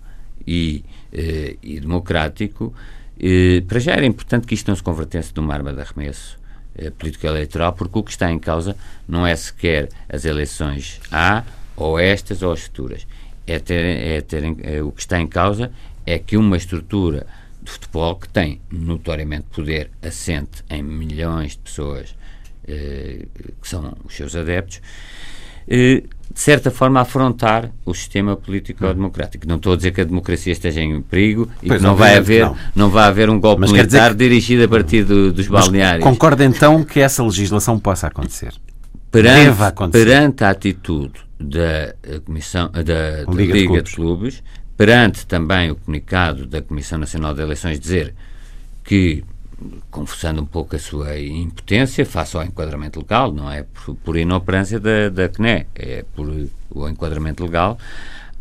e, 0.45 0.83
eh, 1.13 1.55
e 1.61 1.79
democrático. 1.79 2.73
Eh, 3.19 3.63
para 3.67 3.79
já 3.79 3.93
era 3.93 4.05
importante 4.05 4.45
que 4.45 4.53
isto 4.53 4.67
não 4.67 4.75
se 4.75 4.83
convertesse 4.83 5.31
numa 5.35 5.53
arma 5.53 5.71
de 5.73 5.81
arremesso 5.81 6.37
eh, 6.77 6.89
político-eleitoral, 6.89 7.73
porque 7.73 7.99
o 7.99 8.03
que 8.03 8.11
está 8.11 8.31
em 8.31 8.39
causa 8.39 8.75
não 9.07 9.25
é 9.25 9.35
sequer 9.35 9.89
as 10.09 10.25
eleições 10.25 10.99
A, 11.11 11.43
ou 11.75 11.99
estas, 11.99 12.41
ou 12.41 12.51
as 12.51 12.61
futuras. 12.63 13.05
É 13.47 13.59
ter, 13.59 13.83
é 13.83 14.21
ter, 14.21 14.43
é, 14.63 14.81
o 14.81 14.91
que 14.91 15.01
está 15.01 15.19
em 15.19 15.27
causa 15.27 15.71
é 16.05 16.17
que 16.17 16.37
uma 16.37 16.57
estrutura 16.57 17.27
de 17.61 17.71
futebol 17.71 18.15
que 18.15 18.29
tem 18.29 18.61
notoriamente 18.71 19.47
poder 19.51 19.89
assente 20.01 20.63
em 20.69 20.83
milhões 20.83 21.51
de 21.51 21.59
pessoas 21.59 22.15
eh, 22.67 23.27
que 23.61 23.67
são 23.67 23.95
os 24.03 24.15
seus 24.15 24.35
adeptos, 24.35 24.81
de 25.67 26.41
certa 26.41 26.69
forma 26.69 26.99
afrontar 26.99 27.71
o 27.85 27.93
sistema 27.93 28.35
político-democrático. 28.35 29.47
Não 29.47 29.55
estou 29.55 29.73
a 29.73 29.75
dizer 29.77 29.91
que 29.91 30.01
a 30.01 30.03
democracia 30.03 30.51
esteja 30.51 30.81
em 30.81 31.01
perigo 31.01 31.49
e 31.63 31.67
pois 31.67 31.79
que 31.79 31.87
não 31.87 31.95
vai, 31.95 32.17
haver, 32.17 32.45
não. 32.45 32.57
não 32.75 32.89
vai 32.89 33.05
haver 33.05 33.29
um 33.29 33.39
golpe 33.39 33.61
Mas 33.61 33.71
militar 33.71 34.11
que... 34.11 34.17
dirigido 34.17 34.63
a 34.65 34.67
partir 34.67 35.03
do, 35.05 35.31
dos 35.31 35.47
balneários. 35.47 36.03
concorda 36.03 36.43
então 36.43 36.83
que 36.83 36.99
essa 36.99 37.23
legislação 37.23 37.79
possa 37.79 38.07
acontecer? 38.07 38.53
Perante, 39.09 39.63
acontecer. 39.63 40.05
perante 40.05 40.43
a 40.43 40.49
atitude 40.49 41.13
da 41.39 42.19
Comissão 42.25 42.69
da, 42.69 42.83
da 42.83 43.31
Liga, 43.31 43.53
Liga, 43.53 43.53
de, 43.53 43.67
Clubes. 43.67 43.89
de 43.89 43.95
Clubes, 43.95 44.43
perante 44.75 45.25
também 45.25 45.71
o 45.71 45.75
comunicado 45.75 46.45
da 46.45 46.61
Comissão 46.61 46.97
Nacional 46.97 47.33
de 47.33 47.41
Eleições 47.41 47.79
dizer 47.79 48.13
que 48.83 49.23
confessando 49.89 50.41
um 50.41 50.45
pouco 50.45 50.75
a 50.75 50.79
sua 50.79 51.19
impotência 51.19 52.05
face 52.05 52.35
ao 52.35 52.43
enquadramento 52.43 52.99
legal, 52.99 53.31
não 53.31 53.51
é? 53.51 53.63
Por, 53.63 53.95
por 53.95 54.17
inoperância 54.17 54.79
da, 54.79 55.09
da 55.09 55.29
CNE, 55.29 55.67
é 55.75 56.03
por 56.15 56.27
o 56.69 56.89
enquadramento 56.89 57.43
legal, 57.43 57.77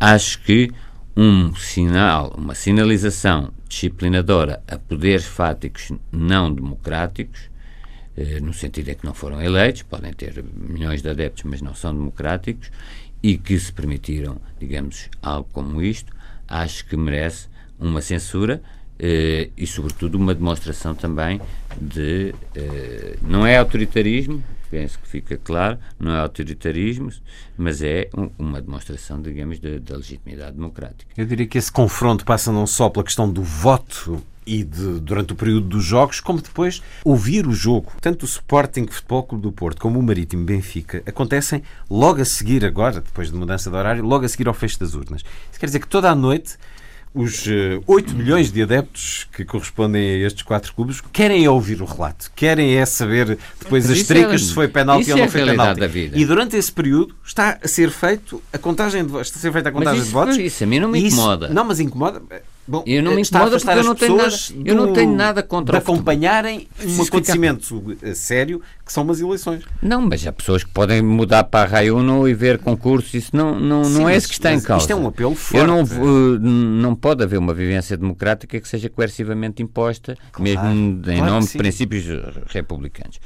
acho 0.00 0.40
que 0.42 0.70
um 1.16 1.54
sinal, 1.54 2.34
uma 2.36 2.54
sinalização 2.54 3.52
disciplinadora 3.68 4.62
a 4.66 4.76
poderes 4.76 5.24
fáticos 5.24 5.92
não 6.10 6.52
democráticos, 6.52 7.48
eh, 8.16 8.40
no 8.40 8.52
sentido 8.52 8.88
é 8.88 8.94
que 8.94 9.06
não 9.06 9.14
foram 9.14 9.40
eleitos, 9.40 9.82
podem 9.82 10.12
ter 10.12 10.44
milhões 10.54 11.02
de 11.02 11.08
adeptos, 11.08 11.44
mas 11.44 11.62
não 11.62 11.74
são 11.74 11.94
democráticos, 11.94 12.70
e 13.22 13.38
que 13.38 13.58
se 13.58 13.72
permitiram, 13.72 14.40
digamos, 14.58 15.08
algo 15.22 15.48
como 15.52 15.80
isto, 15.80 16.12
acho 16.48 16.84
que 16.86 16.96
merece 16.96 17.48
uma 17.78 18.00
censura 18.00 18.60
eh, 19.07 19.50
e, 19.55 19.66
sobretudo, 19.66 20.14
uma 20.14 20.34
demonstração 20.34 20.94
também 20.94 21.38
de. 21.78 22.34
Eh, 22.55 23.18
não 23.20 23.46
é 23.46 23.59
autoritarismo, 23.59 24.42
penso 24.70 24.98
que 24.98 25.07
fica 25.07 25.36
claro, 25.36 25.78
não 26.00 26.12
é 26.12 26.20
autoritarismo, 26.20 27.11
mas 27.55 27.82
é 27.82 28.09
um, 28.16 28.30
uma 28.38 28.62
demonstração, 28.62 29.20
digamos, 29.20 29.59
da 29.59 29.96
legitimidade 29.98 30.57
democrática. 30.57 31.12
Eu 31.18 31.26
diria 31.26 31.46
que 31.46 31.59
esse 31.59 31.70
confronto 31.70 32.24
passa 32.24 32.50
não 32.50 32.66
só 32.66 32.88
pela 32.88 33.05
questão 33.05 33.30
do 33.30 33.42
voto 33.42 34.22
e 34.46 34.64
de, 34.64 35.00
durante 35.00 35.34
o 35.34 35.36
período 35.36 35.66
dos 35.66 35.84
jogos, 35.84 36.18
como 36.20 36.40
depois 36.40 36.82
ouvir 37.05 37.46
o 37.46 37.52
jogo. 37.52 37.92
Tanto 38.00 38.22
o 38.22 38.26
Sporting 38.26 38.86
Futebol 38.86 39.22
Clube 39.24 39.42
do 39.42 39.52
Porto 39.52 39.82
como 39.82 39.98
o 39.98 40.02
Marítimo 40.02 40.44
Benfica 40.46 41.02
acontecem 41.05 41.62
logo 41.90 42.22
a 42.22 42.24
seguir, 42.24 42.64
agora, 42.64 43.02
depois 43.02 43.30
de 43.30 43.36
mudança 43.36 43.70
de 43.70 43.76
horário, 43.76 44.02
logo 44.02 44.24
a 44.24 44.28
seguir 44.28 44.48
ao 44.48 44.55
fecho 44.55 44.80
das 44.80 44.94
urnas. 44.94 45.22
Isso 45.50 45.61
quer 45.61 45.66
dizer 45.66 45.80
que 45.80 45.88
toda 45.88 46.11
a 46.11 46.14
noite 46.14 46.57
os 47.14 47.46
uh, 47.46 47.50
eh, 47.50 47.80
8 47.86 48.14
milhões 48.14 48.50
de 48.50 48.60
adeptos 48.60 49.28
que 49.32 49.44
correspondem 49.44 50.02
a 50.02 50.26
estes 50.26 50.42
quatro 50.42 50.74
clubes 50.74 51.00
querem 51.12 51.46
ouvir 51.46 51.80
o 51.80 51.84
relato, 51.84 52.30
querem 52.34 52.76
é 52.76 52.84
saber 52.84 53.38
depois 53.60 53.88
as 53.88 54.02
tricas 54.02 54.42
é, 54.42 54.44
se 54.44 54.52
foi 54.52 54.66
penalti 54.66 55.12
ou 55.12 55.18
não 55.18 55.24
é 55.24 55.28
foi 55.28 55.44
penalti. 55.44 56.10
E 56.12 56.24
durante 56.26 56.56
esse 56.56 56.72
período 56.72 57.14
está 57.24 57.58
a 57.62 57.68
ser 57.68 57.90
feito 57.90 58.42
a 58.52 58.58
contagem 58.58 59.04
de 59.04 59.10
votos, 59.10 59.28
está 59.28 59.38
a 59.38 59.42
ser 59.42 59.52
feita 59.52 59.68
a 59.68 59.72
contagem 59.72 60.00
isso, 60.00 60.08
de 60.08 60.12
votos. 60.12 60.36
Isso 60.36 60.64
a 60.64 60.66
mim 60.66 60.80
não 60.80 60.88
me 60.88 60.98
incomoda. 60.98 61.46
Isso, 61.46 61.54
não, 61.54 61.64
mas 61.64 61.78
incomoda. 61.78 62.20
Bom, 62.66 62.82
eu 62.86 63.02
não 63.02 63.14
me 63.14 63.20
incomoda 63.20 63.58
porque 63.58 63.70
eu 63.70 63.84
não, 63.84 63.94
tenho 63.94 64.16
nada, 64.16 64.30
do, 64.30 64.68
eu 64.68 64.74
não 64.74 64.92
tenho 64.94 65.14
nada 65.14 65.42
contra 65.42 65.78
de 65.78 65.82
acompanharem 65.82 66.66
um 66.82 67.02
acontecimento 67.02 67.96
sério 68.14 68.62
que 68.84 68.90
são 68.90 69.02
umas 69.02 69.20
eleições. 69.20 69.64
Não, 69.82 70.00
mas 70.00 70.26
há 70.26 70.32
pessoas 70.32 70.64
que 70.64 70.70
podem 70.70 71.02
mudar 71.02 71.44
para 71.44 71.68
a 71.68 71.70
Raiuno 71.70 72.26
e 72.26 72.32
ver 72.32 72.58
concursos, 72.58 73.12
isso 73.12 73.36
não, 73.36 73.60
não, 73.60 73.84
Sim, 73.84 73.98
não 73.98 74.08
é 74.08 74.16
isso 74.16 74.28
que 74.28 74.34
está 74.34 74.52
em 74.54 74.60
causa. 74.60 74.82
Isto 74.82 74.92
é 74.92 74.96
um 74.96 75.06
apelo 75.06 75.34
forte. 75.34 75.58
Eu 75.58 75.66
não, 75.66 75.82
uh, 75.82 76.38
não 76.38 76.94
pode 76.94 77.22
haver 77.22 77.38
uma 77.38 77.52
vivência 77.52 77.98
democrática 77.98 78.58
que 78.58 78.66
seja 78.66 78.88
coercivamente 78.88 79.62
imposta, 79.62 80.16
claro, 80.32 80.42
mesmo 80.42 81.02
claro 81.02 81.18
em 81.18 81.22
nome 81.22 81.46
de 81.46 81.58
princípios 81.58 82.04
republicanos. 82.46 83.20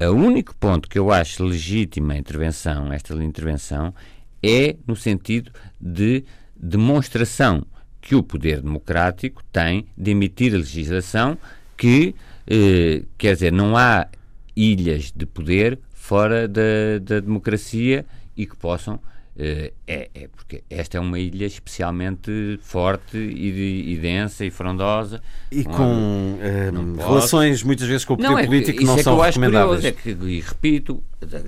O 0.00 0.12
único 0.12 0.54
ponto 0.56 0.88
que 0.88 0.98
eu 0.98 1.12
acho 1.12 1.44
legítima 1.44 2.14
a 2.14 2.16
intervenção, 2.16 2.92
esta 2.92 3.14
intervenção, 3.22 3.94
é 4.42 4.76
no 4.86 4.96
sentido 4.96 5.50
de 5.80 6.24
demonstração 6.56 7.66
que 8.04 8.14
o 8.14 8.22
poder 8.22 8.60
democrático 8.60 9.42
tem 9.50 9.86
de 9.96 10.10
emitir 10.10 10.52
a 10.54 10.58
legislação 10.58 11.38
que, 11.74 12.14
eh, 12.46 13.02
quer 13.16 13.32
dizer, 13.32 13.50
não 13.50 13.78
há 13.78 14.06
ilhas 14.54 15.10
de 15.10 15.24
poder 15.24 15.78
fora 15.94 16.46
da, 16.46 16.98
da 17.00 17.18
democracia 17.20 18.04
e 18.36 18.46
que 18.46 18.54
possam. 18.56 19.00
Eh, 19.38 19.72
é, 19.86 20.10
é, 20.14 20.28
porque 20.28 20.62
esta 20.68 20.98
é 20.98 21.00
uma 21.00 21.18
ilha 21.18 21.46
especialmente 21.46 22.60
forte 22.62 23.16
e, 23.16 23.94
e 23.94 23.96
densa 23.96 24.44
e 24.44 24.50
frondosa. 24.50 25.22
E 25.50 25.64
com 25.64 26.38
eh, 26.42 26.70
relações 26.98 27.62
muitas 27.62 27.88
vezes 27.88 28.04
com 28.04 28.12
o 28.12 28.16
poder 28.18 28.28
não, 28.28 28.38
é, 28.38 28.44
político 28.44 28.84
não 28.84 28.98
é 28.98 29.02
são 29.02 29.18
que 29.18 29.24
recomendáveis. 29.24 29.80
Curioso, 29.80 29.86
é 29.86 29.92
que, 29.92 30.10
e 30.10 30.40
repito, 30.40 31.02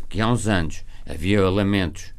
que 0.08 0.22
há 0.22 0.26
uns 0.26 0.48
anos 0.48 0.82
havia 1.06 1.46
lamentos 1.50 2.15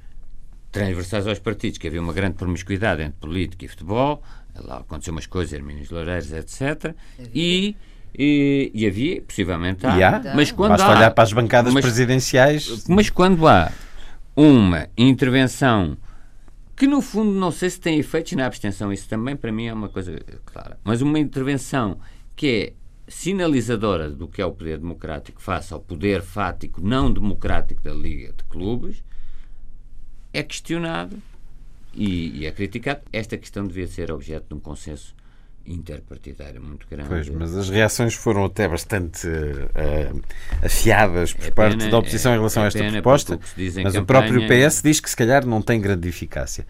transversais 0.71 1.27
aos 1.27 1.39
partidos, 1.39 1.77
que 1.77 1.87
havia 1.87 2.01
uma 2.01 2.13
grande 2.13 2.35
promiscuidade 2.35 3.01
entre 3.01 3.19
política 3.19 3.65
e 3.65 3.67
futebol, 3.67 4.21
lá 4.55 4.77
aconteceu 4.77 5.11
umas 5.11 5.25
coisas, 5.25 5.53
Hermínios 5.53 5.89
Loureiros, 5.89 6.31
etc. 6.31 6.93
E, 7.33 7.75
e, 8.17 8.71
e, 8.73 8.85
havia, 8.85 9.21
possivelmente 9.21 9.85
há, 9.85 10.17
há 10.17 10.35
mas 10.35 10.51
quando 10.51 10.71
Basta 10.71 10.87
há, 10.87 10.97
olhar 10.97 11.11
para 11.11 11.23
as 11.23 11.33
bancadas 11.33 11.73
mas, 11.73 11.83
presidenciais. 11.83 12.85
Mas 12.87 13.09
quando 13.09 13.47
há 13.47 13.71
uma 14.35 14.87
intervenção 14.97 15.97
que 16.75 16.85
no 16.85 17.01
fundo 17.01 17.31
não 17.31 17.51
sei 17.51 17.71
se 17.71 17.79
tem 17.79 17.97
efeitos 17.97 18.33
na 18.33 18.45
abstenção, 18.45 18.93
isso 18.93 19.09
também 19.09 19.35
para 19.35 19.51
mim 19.51 19.65
é 19.65 19.73
uma 19.73 19.89
coisa 19.89 20.19
clara, 20.45 20.77
mas 20.83 21.01
uma 21.01 21.17
intervenção 21.17 21.97
que 22.35 22.47
é 22.47 22.73
sinalizadora 23.07 24.11
do 24.11 24.27
que 24.27 24.41
é 24.41 24.45
o 24.45 24.51
poder 24.51 24.77
democrático 24.77 25.41
face 25.41 25.73
ao 25.73 25.79
poder 25.79 26.21
fático 26.21 26.79
não 26.81 27.11
democrático 27.11 27.81
da 27.81 27.93
Liga 27.93 28.33
de 28.33 28.43
Clubes, 28.43 29.03
é 30.33 30.43
questionado 30.43 31.21
e, 31.93 32.39
e 32.39 32.45
é 32.45 32.51
criticado. 32.51 33.01
Esta 33.11 33.37
questão 33.37 33.65
devia 33.65 33.87
ser 33.87 34.11
objeto 34.11 34.47
de 34.49 34.53
um 34.53 34.59
consenso 34.59 35.15
interpartidário 35.65 36.61
muito 36.61 36.87
grande. 36.89 37.09
Pois, 37.09 37.29
mas 37.29 37.55
as 37.55 37.69
reações 37.69 38.13
foram 38.13 38.45
até 38.45 38.67
bastante 38.67 39.27
uh, 39.27 40.23
afiadas 40.63 41.33
por 41.33 41.45
é 41.45 41.51
parte 41.51 41.77
pena, 41.77 41.91
da 41.91 41.97
oposição 41.97 42.31
é, 42.31 42.35
em 42.35 42.37
relação 42.37 42.63
é 42.63 42.65
a 42.65 42.67
esta 42.67 42.91
proposta, 42.91 43.39
mas 43.83 43.95
o 43.95 44.05
próprio 44.05 44.47
PS 44.47 44.81
diz 44.81 44.99
que 44.99 45.09
se 45.09 45.15
calhar 45.15 45.45
não 45.45 45.61
tem 45.61 45.81
grande 45.81 46.07
eficácia. 46.07 46.65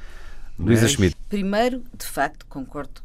Luísa 0.58 0.88
Schmidt. 0.88 1.16
Primeiro, 1.30 1.84
de 1.96 2.06
facto, 2.06 2.46
concordo 2.48 3.02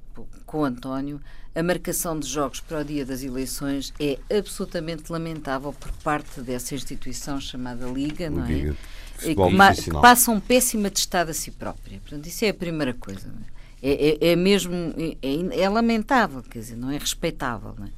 com 0.46 0.61
o 0.61 0.64
António, 0.64 1.20
a 1.55 1.62
marcação 1.62 2.18
de 2.18 2.26
jogos 2.26 2.61
para 2.61 2.80
o 2.80 2.84
dia 2.84 3.05
das 3.05 3.22
eleições 3.22 3.92
é 4.00 4.18
absolutamente 4.34 5.12
lamentável 5.12 5.72
por 5.72 5.92
parte 6.03 6.40
dessa 6.40 6.74
instituição 6.74 7.38
chamada 7.38 7.86
Liga, 7.86 8.30
não 8.30 8.46
é? 8.46 8.74
Que 9.22 9.90
passa 10.00 10.30
um 10.30 10.40
péssimo 10.40 10.86
atestado 10.86 11.30
a 11.30 11.34
si 11.34 11.50
própria. 11.50 11.98
Portanto, 12.00 12.26
isso 12.26 12.44
é 12.44 12.48
a 12.48 12.54
primeira 12.54 12.94
coisa. 12.94 13.32
É? 13.82 13.90
é, 13.90 14.18
é, 14.20 14.32
é, 14.32 14.36
mesmo. 14.36 14.74
É, 15.22 15.60
é, 15.62 15.68
lamentável, 15.68 16.42
quer 16.42 16.60
dizer, 16.60 16.76
não 16.76 16.90
é 16.90 16.98
respeitável. 16.98 17.74
Não 17.78 17.86
é? 17.86 17.90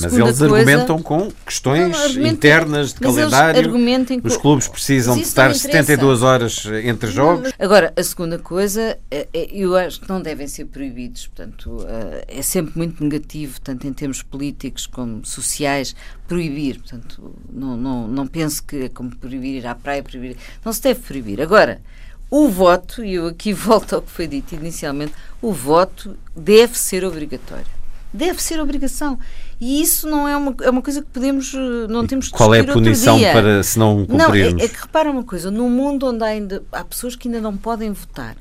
Mas 0.00 0.12
eles 0.12 0.38
coisa, 0.38 0.44
argumentam 0.44 1.02
com 1.02 1.30
questões 1.44 2.16
internas 2.16 2.92
de 2.92 3.00
calendário. 3.00 3.72
Os 4.24 4.36
clubes 4.36 4.68
precisam 4.68 5.16
de 5.16 5.22
estar 5.22 5.54
72 5.54 6.22
horas 6.22 6.64
entre 6.84 7.10
jogos. 7.10 7.52
Agora, 7.58 7.92
a 7.96 8.02
segunda 8.02 8.38
coisa, 8.38 8.98
é, 9.10 9.28
é, 9.32 9.48
eu 9.52 9.76
acho 9.76 10.00
que 10.00 10.08
não 10.08 10.20
devem 10.20 10.46
ser 10.48 10.66
proibidos. 10.66 11.26
Portanto, 11.26 11.86
eh, 11.88 12.24
é 12.38 12.42
sempre 12.42 12.76
muito 12.76 13.02
negativo, 13.02 13.60
tanto 13.60 13.86
em 13.86 13.92
termos 13.92 14.22
políticos 14.22 14.86
como 14.86 15.24
sociais, 15.24 15.94
proibir. 16.26 16.78
Portanto, 16.78 17.34
não, 17.50 17.76
não, 17.76 18.08
não 18.08 18.26
penso 18.26 18.62
que 18.64 18.84
é 18.84 18.88
como 18.88 19.14
proibir 19.14 19.56
ir 19.56 19.66
à 19.66 19.74
praia, 19.74 20.02
proibir. 20.02 20.36
Não 20.64 20.72
se 20.72 20.82
deve 20.82 21.00
proibir. 21.00 21.40
Agora, 21.40 21.80
o 22.30 22.48
voto, 22.48 23.04
e 23.04 23.14
eu 23.14 23.28
aqui 23.28 23.52
volto 23.54 23.94
ao 23.94 24.02
que 24.02 24.10
foi 24.10 24.26
dito 24.26 24.54
inicialmente, 24.54 25.12
o 25.40 25.52
voto 25.52 26.16
deve 26.36 26.76
ser 26.76 27.04
obrigatório 27.04 27.83
Deve 28.14 28.40
ser 28.40 28.60
obrigação. 28.60 29.18
E 29.60 29.82
isso 29.82 30.08
não 30.08 30.28
é 30.28 30.36
uma, 30.36 30.54
é 30.62 30.70
uma 30.70 30.80
coisa 30.80 31.02
que 31.02 31.08
podemos, 31.08 31.52
eh, 31.52 31.88
não 31.88 32.06
temos 32.06 32.28
que 32.28 32.36
Qual 32.36 32.54
é 32.54 32.60
a 32.60 32.64
punição 32.64 33.20
para 33.20 33.60
se 33.64 33.76
não 33.76 34.06
cumprirmos? 34.06 34.52
Não, 34.54 34.60
é, 34.60 34.64
é 34.64 34.68
que 34.68 34.80
repara 34.80 35.10
uma 35.10 35.24
coisa, 35.24 35.50
num 35.50 35.68
mundo 35.68 36.06
onde 36.06 36.22
ainda 36.22 36.62
há 36.70 36.84
pessoas 36.84 37.16
que 37.16 37.26
ainda 37.26 37.40
não 37.40 37.56
podem 37.56 37.90
votar, 37.90 38.36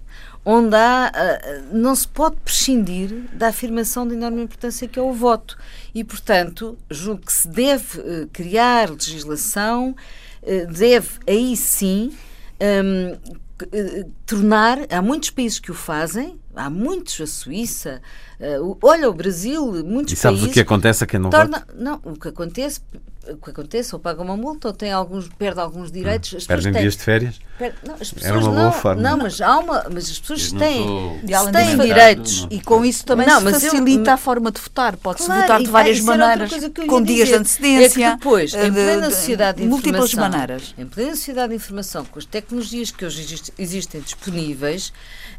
onde 0.45 0.75
há, 0.75 1.11
eh, 1.15 1.61
não 1.71 1.95
se 1.95 2.07
pode 2.07 2.35
prescindir 2.37 3.25
da 3.33 3.47
afirmação 3.47 4.07
de 4.07 4.13
enorme 4.13 4.43
importância 4.43 4.87
que 4.87 4.99
é 4.99 5.01
o 5.01 5.11
voto. 5.11 5.57
E, 5.95 6.03
portanto, 6.03 6.77
julgo 6.87 7.25
que 7.25 7.33
se 7.33 7.47
deve 7.47 7.99
eh, 7.99 8.27
criar 8.31 8.91
legislação, 8.91 9.95
deve 10.69 11.07
aí 11.25 11.55
sim 11.55 12.11
um, 12.61 13.17
tornar, 14.25 14.79
há 14.89 15.01
muitos 15.01 15.29
países 15.29 15.59
que 15.59 15.71
o 15.71 15.73
fazem, 15.73 16.39
há 16.55 16.69
muitos, 16.69 17.19
a 17.21 17.27
Suíça, 17.27 18.01
olha 18.81 19.09
o 19.09 19.13
Brasil, 19.13 19.83
muitos 19.85 20.13
e 20.13 20.15
sabes 20.15 20.39
países. 20.39 20.51
o 20.51 20.53
que 20.53 20.59
acontece 20.59 21.03
a 21.03 21.07
quem 21.07 21.19
não 21.19 21.29
torna? 21.29 21.65
Não, 21.75 21.99
o 22.03 22.13
que 22.13 22.27
acontece, 22.27 22.81
que 23.41 23.49
acontece, 23.49 23.95
ou 23.95 23.99
paga 23.99 24.21
uma 24.21 24.35
multa, 24.35 24.67
ou 24.67 24.73
tem 24.73 24.91
alguns, 24.91 25.29
perde 25.29 25.59
alguns 25.59 25.91
direitos. 25.91 26.33
Hum, 26.33 26.47
perdem 26.47 26.73
dias 26.73 26.97
de 26.97 27.03
férias? 27.03 27.39
Per, 27.57 27.73
não, 27.85 27.93
as 27.95 28.11
pessoas 28.11 28.25
Era 28.25 28.39
uma 28.39 28.49
boa 28.49 28.63
não, 28.63 28.71
forma. 28.71 29.01
Não, 29.01 29.17
mas, 29.17 29.41
há 29.41 29.59
uma, 29.59 29.85
mas 29.91 30.09
as 30.09 30.19
pessoas 30.19 30.51
têm, 30.51 31.21
têm 31.51 31.77
direitos. 31.77 32.47
E 32.49 32.59
com 32.61 32.83
isso 32.83 33.05
também 33.05 33.25
não, 33.25 33.39
se 33.39 33.51
facilita 33.51 34.09
eu, 34.09 34.13
a 34.13 34.17
forma 34.17 34.51
de 34.51 34.59
votar. 34.59 34.97
Pode-se 34.97 35.25
claro, 35.27 35.41
votar 35.41 35.59
de 35.61 35.67
várias 35.67 35.99
maneiras, 35.99 36.51
com 36.87 37.01
dias 37.01 37.29
de 37.29 37.35
antecedência. 37.35 38.05
É 38.05 38.09
que 38.09 38.17
depois, 38.17 38.53
em 38.53 38.73
plena 38.73 39.09
sociedade 39.09 39.57
de, 39.57 39.63
de 39.63 39.69
múltiplas 39.69 40.13
maneiras. 40.13 40.73
Em 40.77 40.85
plena 40.85 41.15
sociedade 41.15 41.49
de 41.49 41.55
informação, 41.55 42.05
com 42.05 42.19
as 42.19 42.25
tecnologias 42.25 42.91
que 42.91 43.05
hoje 43.05 43.41
existem 43.57 44.01
disponíveis, 44.01 44.91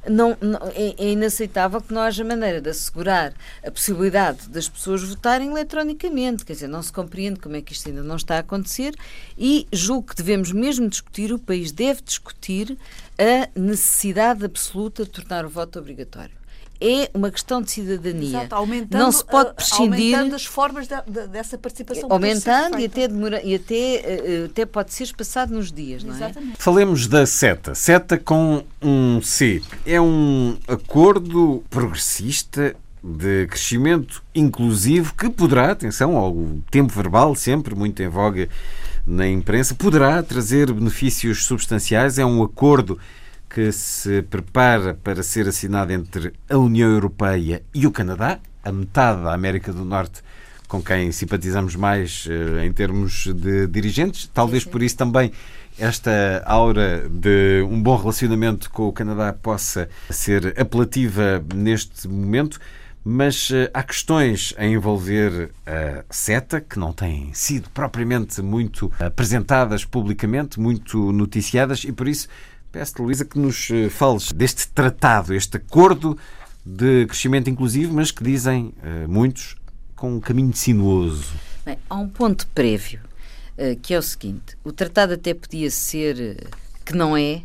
não, 0.09 0.37
não 0.41 0.61
é, 0.75 0.95
é, 0.99 1.11
inaceitável 1.13 1.81
que 1.81 1.93
não 1.93 2.03
haja 2.03 2.25
maneira 2.25 2.61
de 2.61 2.71
assegurar 2.71 3.33
a 3.65 3.71
possibilidade 3.71 4.49
das 4.49 4.69
pessoas 4.69 5.03
votarem 5.03 5.51
eletronicamente. 5.51 6.45
Quer 6.45 6.55
dizer, 6.55 6.69
não 6.69 6.83
se 6.83 6.93
compreende 6.93 7.41
como 7.41 7.57
é 7.57 7.61
que 7.61 7.74
isto 7.75 7.89
ainda 7.89 8.03
não 8.03 8.17
está 8.17 8.37
a 8.37 8.41
acontecer 8.41 8.95
e 9.37 9.67
julgo 9.73 10.09
que 10.09 10.17
devemos 10.17 10.53
mesmo 10.53 10.89
discutir, 10.89 11.33
o 11.33 11.39
país 11.39 11.73
deve 11.73 12.03
discutir 12.03 12.79
a 13.19 13.49
necessidade 13.59 14.45
absoluta 14.45 15.05
de 15.05 15.11
tornar 15.11 15.45
o 15.45 15.49
voto 15.49 15.79
obrigatório 15.79 16.45
é 16.81 17.11
uma 17.15 17.31
questão 17.31 17.63
de 17.63 17.71
cidadania. 17.71 18.41
Exato, 18.41 18.55
aumentando, 18.55 19.01
não 19.01 19.13
se 19.13 19.25
pode 19.25 19.55
prescindir. 19.55 20.15
Aumentando 20.15 20.35
as 20.35 20.45
formas 20.45 20.87
de, 20.87 20.95
de, 21.07 21.27
dessa 21.29 21.57
participação. 21.57 22.09
Aumentando 22.11 22.79
e, 22.79 22.85
até, 22.85 23.09
demora, 23.09 23.43
e 23.43 23.55
até, 23.55 23.75
eh, 23.75 24.45
até 24.51 24.67
pode 24.67 24.93
ser 24.93 25.05
espaçado 25.05 25.55
nos 25.55 25.73
dias, 25.73 26.05
não 26.05 26.15
é? 26.15 26.33
Falemos 26.59 27.07
da 27.07 27.27
SETA. 27.27 27.75
SETA 27.75 28.19
com 28.19 28.65
um 28.83 29.23
C. 29.23 29.63
É 29.87 30.01
um 30.01 30.59
acordo 30.69 31.65
progressista 31.71 32.77
de 33.05 33.47
crescimento 33.49 34.23
inclusivo 34.35 35.15
que 35.15 35.29
poderá, 35.29 35.71
atenção 35.71 36.17
ao 36.17 36.35
tempo 36.71 36.93
verbal, 36.93 37.35
sempre 37.35 37.75
muito 37.75 38.03
em 38.03 38.09
voga 38.09 38.49
na 39.07 39.29
imprensa, 39.29 39.75
poderá 39.75 40.23
trazer 40.23 40.73
benefícios 40.73 41.45
substanciais. 41.45 42.19
É 42.19 42.25
um 42.25 42.43
acordo 42.43 42.99
que 43.51 43.71
se 43.71 44.23
prepara 44.23 44.95
para 44.95 45.23
ser 45.23 45.47
assinado 45.47 45.93
entre 45.93 46.33
a 46.49 46.57
União 46.57 46.91
Europeia 46.91 47.63
e 47.75 47.87
o 47.87 47.93
Canadá, 47.93 48.39
a 48.65 48.73
metade 48.73 49.23
da 49.23 49.35
América 49.35 49.73
do 49.73 49.85
Norte 49.85 50.23
com 50.67 50.83
quem 50.83 51.13
simpatizamos 51.13 51.77
mais 51.77 52.27
eh, 52.29 52.65
em 52.65 52.73
termos 52.73 53.27
de 53.27 53.67
dirigentes. 53.67 54.29
Talvez 54.33 54.65
por 54.65 54.83
isso 54.83 54.97
também 54.97 55.31
esta 55.79 56.43
aura 56.47 57.09
de 57.09 57.65
um 57.69 57.81
bom 57.83 57.97
relacionamento 57.97 58.71
com 58.71 58.89
o 58.89 58.93
Canadá 58.93 59.33
possa 59.33 59.89
ser 60.11 60.59
apelativa 60.59 61.45
neste 61.55 62.09
momento. 62.09 62.59
Mas 63.05 63.51
uh, 63.51 63.69
há 63.75 63.83
questões 63.83 64.55
a 64.57 64.65
envolver 64.65 65.51
a 65.67 66.05
SETA 66.09 66.61
que 66.61 66.79
não 66.79 66.93
têm 66.93 67.35
sido 67.35 67.69
propriamente 67.71 68.41
muito 68.41 68.91
apresentadas 68.99 69.85
publicamente, 69.85 70.59
muito 70.59 71.13
noticiadas, 71.13 71.85
e 71.85 71.93
por 71.93 72.09
isso 72.09 72.29
Peço-te, 72.75 73.03
Luísa, 73.03 73.25
que 73.25 73.39
nos 73.39 73.71
eh, 73.71 73.89
fales 73.89 74.33
deste 74.33 74.67
tratado, 74.67 75.33
este 75.33 75.59
acordo 75.59 76.19
de 76.67 77.07
crescimento 77.07 77.49
inclusivo, 77.49 77.95
mas 77.95 78.11
que 78.11 78.25
dizem 78.25 78.75
uh, 78.83 79.09
muitos 79.09 79.55
com 79.95 80.17
um 80.17 80.19
caminho 80.19 80.53
sinuoso. 80.53 81.35
Bem, 81.65 81.79
há 81.89 81.95
um 81.95 82.09
ponto 82.09 82.49
prévio, 82.49 82.99
que 83.81 83.95
é 83.95 83.99
o 83.99 84.03
seguinte: 84.03 84.59
o 84.65 84.73
tratado 84.73 85.13
até 85.15 85.33
podia 85.33 85.71
ser, 85.71 86.49
que 86.85 86.97
não 86.97 87.17
é, 87.17 87.43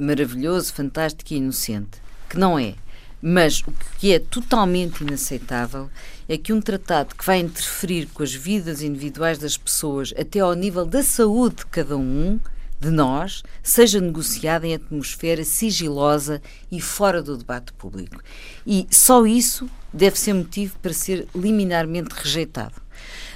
maravilhoso, 0.00 0.72
fantástico 0.72 1.34
e 1.34 1.38
inocente, 1.38 2.00
que 2.28 2.38
não 2.38 2.56
é. 2.56 2.74
Mas 3.22 3.60
o 3.60 3.72
que 3.98 4.12
é 4.12 4.18
totalmente 4.18 5.02
inaceitável 5.02 5.90
é 6.28 6.38
que 6.38 6.52
um 6.52 6.60
tratado 6.60 7.14
que 7.14 7.24
vai 7.24 7.40
interferir 7.40 8.06
com 8.06 8.22
as 8.22 8.32
vidas 8.32 8.82
individuais 8.82 9.38
das 9.38 9.56
pessoas 9.56 10.14
até 10.18 10.40
ao 10.40 10.54
nível 10.54 10.86
da 10.86 11.02
saúde 11.02 11.56
de 11.56 11.66
cada 11.66 11.96
um 11.96 12.40
de 12.80 12.90
nós 12.90 13.42
seja 13.62 14.00
negociada 14.00 14.66
em 14.66 14.74
atmosfera 14.74 15.44
sigilosa 15.44 16.40
e 16.72 16.80
fora 16.80 17.22
do 17.22 17.36
debate 17.36 17.72
público. 17.74 18.22
E 18.66 18.86
só 18.90 19.26
isso 19.26 19.68
deve 19.92 20.18
ser 20.18 20.32
motivo 20.32 20.78
para 20.78 20.94
ser 20.94 21.28
liminarmente 21.34 22.14
rejeitado. 22.14 22.80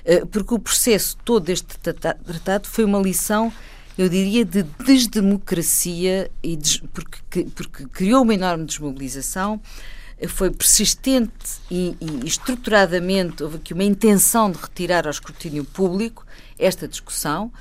Eh, 0.05 0.24
porque 0.24 0.55
o 0.55 0.59
processo 0.59 1.16
todo 1.24 1.45
deste 1.45 1.78
tratado 1.78 2.68
foi 2.68 2.85
uma 2.85 2.99
lição, 3.01 3.53
eu 3.97 4.09
diria, 4.09 4.45
de 4.45 4.62
desdemocracia, 4.84 6.30
e 6.42 6.57
des, 6.57 6.78
porque, 6.92 7.45
porque 7.55 7.86
criou 7.86 8.22
uma 8.22 8.34
enorme 8.34 8.64
desmobilização, 8.64 9.61
foi 10.28 10.51
persistente 10.51 11.61
e, 11.70 11.97
e, 12.01 12.26
estruturadamente 12.26 13.42
houve 13.42 13.57
aqui 13.57 13.74
uma 13.74 13.84
intenção 13.84 14.51
de 14.51 14.59
retirar 14.59 15.07
ao 15.07 15.11
escrutínio 15.11 15.64
público 15.64 16.24
esta 16.59 16.88
discussão. 16.88 17.53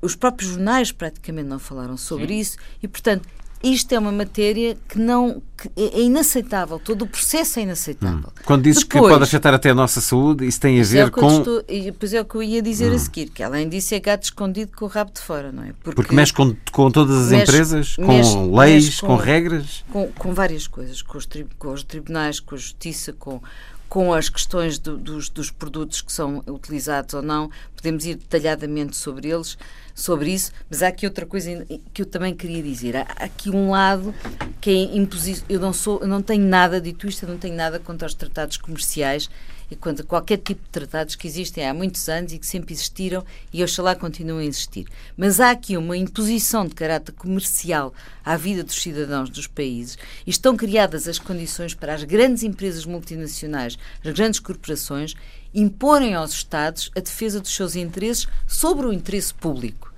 Os 0.00 0.14
próprios 0.14 0.50
jornais 0.52 0.92
praticamente 0.92 1.48
não 1.48 1.58
falaram 1.58 1.96
sobre 1.96 2.28
Sim. 2.28 2.40
isso 2.40 2.56
e, 2.82 2.88
portanto, 2.88 3.28
isto 3.72 3.92
é 3.92 3.98
uma 3.98 4.12
matéria 4.12 4.76
que 4.88 4.98
não 4.98 5.42
que 5.56 5.70
é 5.76 6.02
inaceitável, 6.02 6.78
todo 6.78 7.02
o 7.02 7.06
processo 7.06 7.58
é 7.58 7.62
inaceitável. 7.62 8.28
Hum. 8.28 8.42
Quando 8.44 8.64
dizes 8.64 8.82
Depois, 8.82 9.04
que 9.04 9.08
pode 9.10 9.24
afetar 9.24 9.54
até 9.54 9.70
a 9.70 9.74
nossa 9.74 10.00
saúde, 10.00 10.46
isso 10.46 10.60
tem 10.60 10.78
a 10.80 10.84
ver 10.84 11.06
é 11.06 11.10
com. 11.10 11.38
Estou, 11.38 11.62
depois 11.62 12.12
é 12.12 12.20
o 12.20 12.24
que 12.24 12.34
eu 12.34 12.42
ia 12.42 12.60
dizer 12.60 12.92
hum. 12.92 12.94
a 12.94 12.98
seguir, 12.98 13.30
que 13.30 13.42
além 13.42 13.68
disso 13.68 13.94
é 13.94 14.00
gato 14.00 14.24
escondido 14.24 14.72
com 14.76 14.84
o 14.84 14.88
rabo 14.88 15.12
de 15.12 15.20
fora, 15.20 15.50
não 15.50 15.62
é? 15.62 15.72
Porque, 15.82 15.96
Porque 15.96 16.14
mexe 16.14 16.32
com, 16.32 16.54
com 16.70 16.90
todas 16.90 17.16
as 17.16 17.30
mexe, 17.30 17.42
empresas, 17.42 17.96
com 17.96 18.06
mexe, 18.06 18.36
leis, 18.36 18.84
mexe 18.84 19.00
com, 19.00 19.06
com, 19.06 19.16
regras? 19.16 19.84
Com, 19.90 20.12
com 20.12 20.34
várias 20.34 20.66
coisas, 20.66 21.00
com 21.00 21.16
os, 21.16 21.26
tri, 21.26 21.46
com 21.58 21.72
os 21.72 21.82
tribunais, 21.82 22.38
com 22.38 22.54
a 22.54 22.58
justiça, 22.58 23.12
com, 23.14 23.40
com 23.88 24.12
as 24.12 24.28
questões 24.28 24.78
do, 24.78 24.98
dos, 24.98 25.30
dos 25.30 25.50
produtos 25.50 26.02
que 26.02 26.12
são 26.12 26.42
utilizados 26.46 27.14
ou 27.14 27.22
não, 27.22 27.50
podemos 27.74 28.04
ir 28.04 28.16
detalhadamente 28.16 28.96
sobre 28.96 29.28
eles, 29.28 29.56
sobre 29.96 30.30
isso, 30.30 30.52
mas 30.68 30.82
há 30.82 30.88
aqui 30.88 31.06
outra 31.06 31.24
coisa 31.24 31.66
que 31.94 32.02
eu 32.02 32.06
também 32.06 32.34
queria 32.34 32.62
dizer. 32.62 32.96
Há 32.96 33.06
aqui 33.18 33.48
um 33.48 33.70
lado 33.70 34.14
que 34.60 34.68
é 34.70 34.96
imposição. 34.96 35.46
Eu 35.48 35.58
não 35.58 35.72
sou, 35.72 36.00
eu 36.02 36.06
não 36.06 36.20
tenho 36.20 36.44
nada, 36.44 36.78
dito 36.78 37.08
isto, 37.08 37.24
eu 37.24 37.30
não 37.30 37.38
tenho 37.38 37.56
nada 37.56 37.80
contra 37.80 38.06
os 38.06 38.12
tratados 38.12 38.58
comerciais 38.58 39.30
e 39.70 39.74
contra 39.74 40.04
qualquer 40.04 40.36
tipo 40.36 40.62
de 40.62 40.68
tratados 40.68 41.16
que 41.16 41.26
existem 41.26 41.66
há 41.66 41.74
muitos 41.74 42.08
anos 42.08 42.32
e 42.32 42.38
que 42.38 42.46
sempre 42.46 42.72
existiram 42.72 43.24
e 43.52 43.64
oxalá 43.64 43.94
continuem 43.94 44.46
a 44.46 44.48
existir. 44.48 44.86
Mas 45.16 45.40
há 45.40 45.50
aqui 45.50 45.76
uma 45.76 45.96
imposição 45.96 46.66
de 46.66 46.74
caráter 46.74 47.12
comercial 47.12 47.92
à 48.24 48.36
vida 48.36 48.62
dos 48.62 48.80
cidadãos 48.80 49.30
dos 49.30 49.46
países 49.46 49.98
e 50.26 50.30
estão 50.30 50.56
criadas 50.56 51.08
as 51.08 51.18
condições 51.18 51.74
para 51.74 51.94
as 51.94 52.04
grandes 52.04 52.42
empresas 52.42 52.84
multinacionais, 52.84 53.78
as 54.04 54.12
grandes 54.12 54.40
corporações, 54.40 55.14
imporem 55.56 56.14
aos 56.14 56.32
Estados 56.32 56.90
a 56.94 57.00
defesa 57.00 57.40
dos 57.40 57.54
seus 57.54 57.74
interesses 57.74 58.28
sobre 58.46 58.86
o 58.86 58.92
interesse 58.92 59.32
público. 59.32 59.92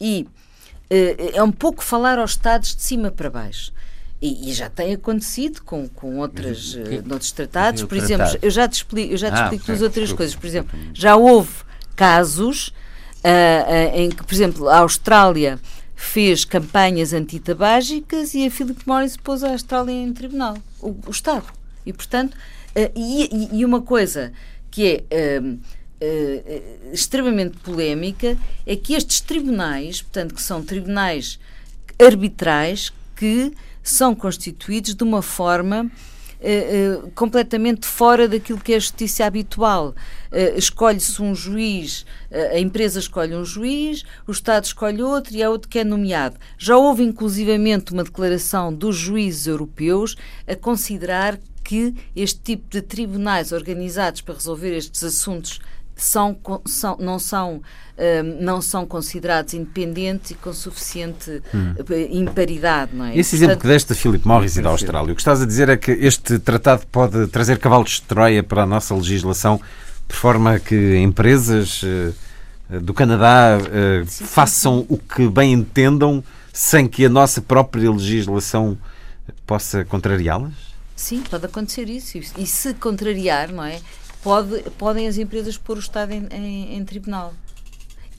E 0.00 0.28
uh, 0.90 1.30
é 1.34 1.42
um 1.42 1.50
pouco 1.50 1.82
falar 1.82 2.18
aos 2.18 2.30
Estados 2.30 2.74
de 2.76 2.82
cima 2.82 3.10
para 3.10 3.28
baixo. 3.28 3.72
E, 4.20 4.48
e, 4.48 4.52
já 4.52 4.70
tem 4.70 4.94
acontecido 4.94 5.64
com, 5.64 5.88
com 5.88 6.18
outras, 6.18 6.74
uh, 6.74 7.02
outros 7.10 7.32
tratados. 7.32 7.82
Por 7.82 7.98
exemplo, 7.98 8.26
eu 8.40 8.50
já 8.52 8.68
te 8.68 8.74
explico, 8.74 9.12
eu 9.12 9.16
já 9.16 9.32
te 9.32 9.34
ah, 9.34 9.42
explico 9.42 9.66
duas 9.66 9.82
outras 9.82 10.12
coisas. 10.12 10.36
Por 10.36 10.46
exemplo, 10.46 10.78
já 10.94 11.16
houve 11.16 11.50
casos 11.96 12.68
uh, 12.68 12.72
uh, 13.26 13.98
em 13.98 14.10
que, 14.10 14.22
por 14.22 14.32
exemplo, 14.32 14.68
a 14.68 14.78
Austrália 14.78 15.58
fez 15.96 16.44
campanhas 16.44 17.12
antitabágicas 17.12 18.32
e 18.34 18.46
a 18.46 18.50
Philip 18.50 18.80
Morris 18.86 19.16
pôs 19.16 19.42
a 19.42 19.50
Austrália 19.50 19.92
em 19.92 20.12
tribunal, 20.12 20.56
o, 20.80 20.94
o 21.04 21.10
Estado. 21.10 21.46
E, 21.84 21.92
portanto, 21.92 22.36
e, 22.94 23.58
e, 23.58 23.64
uma 23.64 23.82
coisa 23.82 24.32
que 24.72 25.04
é 25.10 25.40
extremamente 26.92 27.58
polémica 27.58 28.36
é 28.66 28.74
que 28.74 28.94
estes 28.94 29.20
tribunais, 29.20 30.02
portanto, 30.02 30.34
que 30.34 30.42
são 30.42 30.64
tribunais 30.64 31.38
arbitrais, 32.00 32.92
que 33.14 33.52
são 33.82 34.14
constituídos 34.14 34.94
de 34.96 35.04
uma 35.04 35.22
forma 35.22 35.88
uh, 36.42 37.06
uh, 37.06 37.10
completamente 37.12 37.86
fora 37.86 38.28
daquilo 38.28 38.60
que 38.60 38.72
é 38.72 38.76
a 38.76 38.80
justiça 38.80 39.24
habitual. 39.24 39.94
Uh, 40.30 40.58
escolhe-se 40.58 41.22
um 41.22 41.34
juiz, 41.34 42.04
a 42.52 42.58
empresa 42.58 42.98
escolhe 42.98 43.34
um 43.34 43.44
juiz, 43.44 44.04
o 44.26 44.32
Estado 44.32 44.64
escolhe 44.64 45.02
outro 45.02 45.34
e 45.34 45.42
é 45.42 45.48
outro 45.48 45.68
que 45.68 45.78
é 45.78 45.84
nomeado. 45.84 46.36
Já 46.58 46.76
houve 46.76 47.02
inclusivamente 47.02 47.92
uma 47.92 48.04
declaração 48.04 48.72
dos 48.72 48.96
juízes 48.96 49.46
europeus 49.46 50.16
a 50.46 50.56
considerar 50.56 51.38
que 51.62 51.94
este 52.14 52.40
tipo 52.40 52.68
de 52.68 52.82
tribunais 52.82 53.52
organizados 53.52 54.20
para 54.20 54.34
resolver 54.34 54.76
estes 54.76 55.04
assuntos 55.04 55.60
são, 56.02 56.36
são, 56.66 56.96
não, 56.98 57.18
são, 57.18 57.56
uh, 57.56 57.62
não 58.40 58.60
são 58.60 58.84
considerados 58.84 59.54
independentes 59.54 60.32
e 60.32 60.34
com 60.34 60.52
suficiente 60.52 61.42
hum. 61.54 61.74
imparidade. 62.10 62.94
Não 62.94 63.04
é? 63.04 63.16
Esse 63.16 63.36
exemplo 63.36 63.58
que 63.58 63.66
deste 63.66 63.94
de 63.94 63.98
Philip 63.98 64.26
Morris 64.26 64.56
e 64.56 64.62
da 64.62 64.70
Austrália, 64.70 65.12
o 65.12 65.14
que 65.14 65.20
estás 65.20 65.40
a 65.40 65.46
dizer 65.46 65.68
é 65.68 65.76
que 65.76 65.92
este 65.92 66.38
tratado 66.38 66.86
pode 66.90 67.26
trazer 67.28 67.58
cavalos 67.58 67.90
de 67.90 68.02
Troia 68.02 68.42
para 68.42 68.62
a 68.62 68.66
nossa 68.66 68.94
legislação, 68.94 69.60
de 70.08 70.14
forma 70.14 70.58
que 70.58 70.96
empresas 70.96 71.82
uh, 71.82 72.80
do 72.80 72.92
Canadá 72.92 73.58
uh, 73.58 74.06
sim, 74.06 74.24
façam 74.24 74.80
sim. 74.80 74.86
o 74.88 74.98
que 74.98 75.28
bem 75.28 75.52
entendam 75.52 76.22
sem 76.52 76.88
que 76.88 77.06
a 77.06 77.08
nossa 77.08 77.40
própria 77.40 77.90
legislação 77.90 78.76
possa 79.46 79.84
contrariá-las? 79.84 80.72
Sim, 80.94 81.22
pode 81.28 81.46
acontecer 81.46 81.88
isso. 81.88 82.18
E 82.38 82.46
se 82.46 82.74
contrariar, 82.74 83.50
não 83.50 83.64
é? 83.64 83.80
Pode, 84.22 84.62
podem 84.78 85.08
as 85.08 85.18
empresas 85.18 85.56
pôr 85.56 85.76
o 85.76 85.80
Estado 85.80 86.12
em, 86.12 86.26
em, 86.30 86.76
em 86.76 86.84
tribunal 86.84 87.34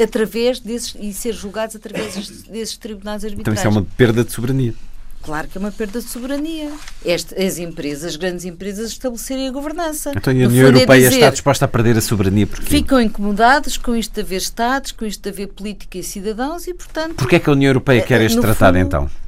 através 0.02 0.60
desses 0.60 0.96
e 1.00 1.14
ser 1.14 1.34
julgados 1.34 1.76
através 1.76 2.16
desses 2.44 2.78
tribunais 2.78 3.24
arbitrais. 3.24 3.42
Então 3.42 3.54
isso 3.54 3.68
é 3.68 3.70
uma 3.70 3.88
perda 3.96 4.24
de 4.24 4.32
soberania. 4.32 4.74
Claro 5.22 5.48
que 5.48 5.58
é 5.58 5.60
uma 5.60 5.72
perda 5.72 6.02
de 6.02 6.08
soberania. 6.10 6.70
Este, 7.06 7.34
as 7.42 7.58
empresas, 7.58 8.04
as 8.04 8.16
grandes 8.18 8.44
empresas, 8.44 8.92
estabelecerem 8.92 9.48
a 9.48 9.52
governança. 9.52 10.12
Então 10.14 10.34
e 10.34 10.44
a 10.44 10.48
União 10.48 10.66
é 10.66 10.68
Europeia 10.68 10.98
é 10.98 11.10
dizer, 11.10 11.16
está 11.16 11.30
disposta 11.30 11.64
a 11.64 11.68
perder 11.68 11.98
a 11.98 12.02
soberania 12.02 12.46
porquê? 12.46 12.66
Ficam 12.66 13.00
incomodados 13.00 13.78
com 13.78 13.96
isto 13.96 14.14
de 14.14 14.20
haver 14.20 14.42
Estados, 14.42 14.92
com 14.92 15.06
isto 15.06 15.22
de 15.22 15.30
haver 15.30 15.48
política 15.48 15.98
e 15.98 16.04
cidadãos 16.04 16.68
e, 16.68 16.74
portanto... 16.74 17.16
Porquê 17.16 17.38
é 17.38 17.40
que 17.40 17.50
a 17.50 17.54
União 17.54 17.70
Europeia 17.70 18.02
quer 18.02 18.20
este 18.20 18.42
tratado, 18.42 18.78
fundo, 18.78 18.86
então? 18.86 19.23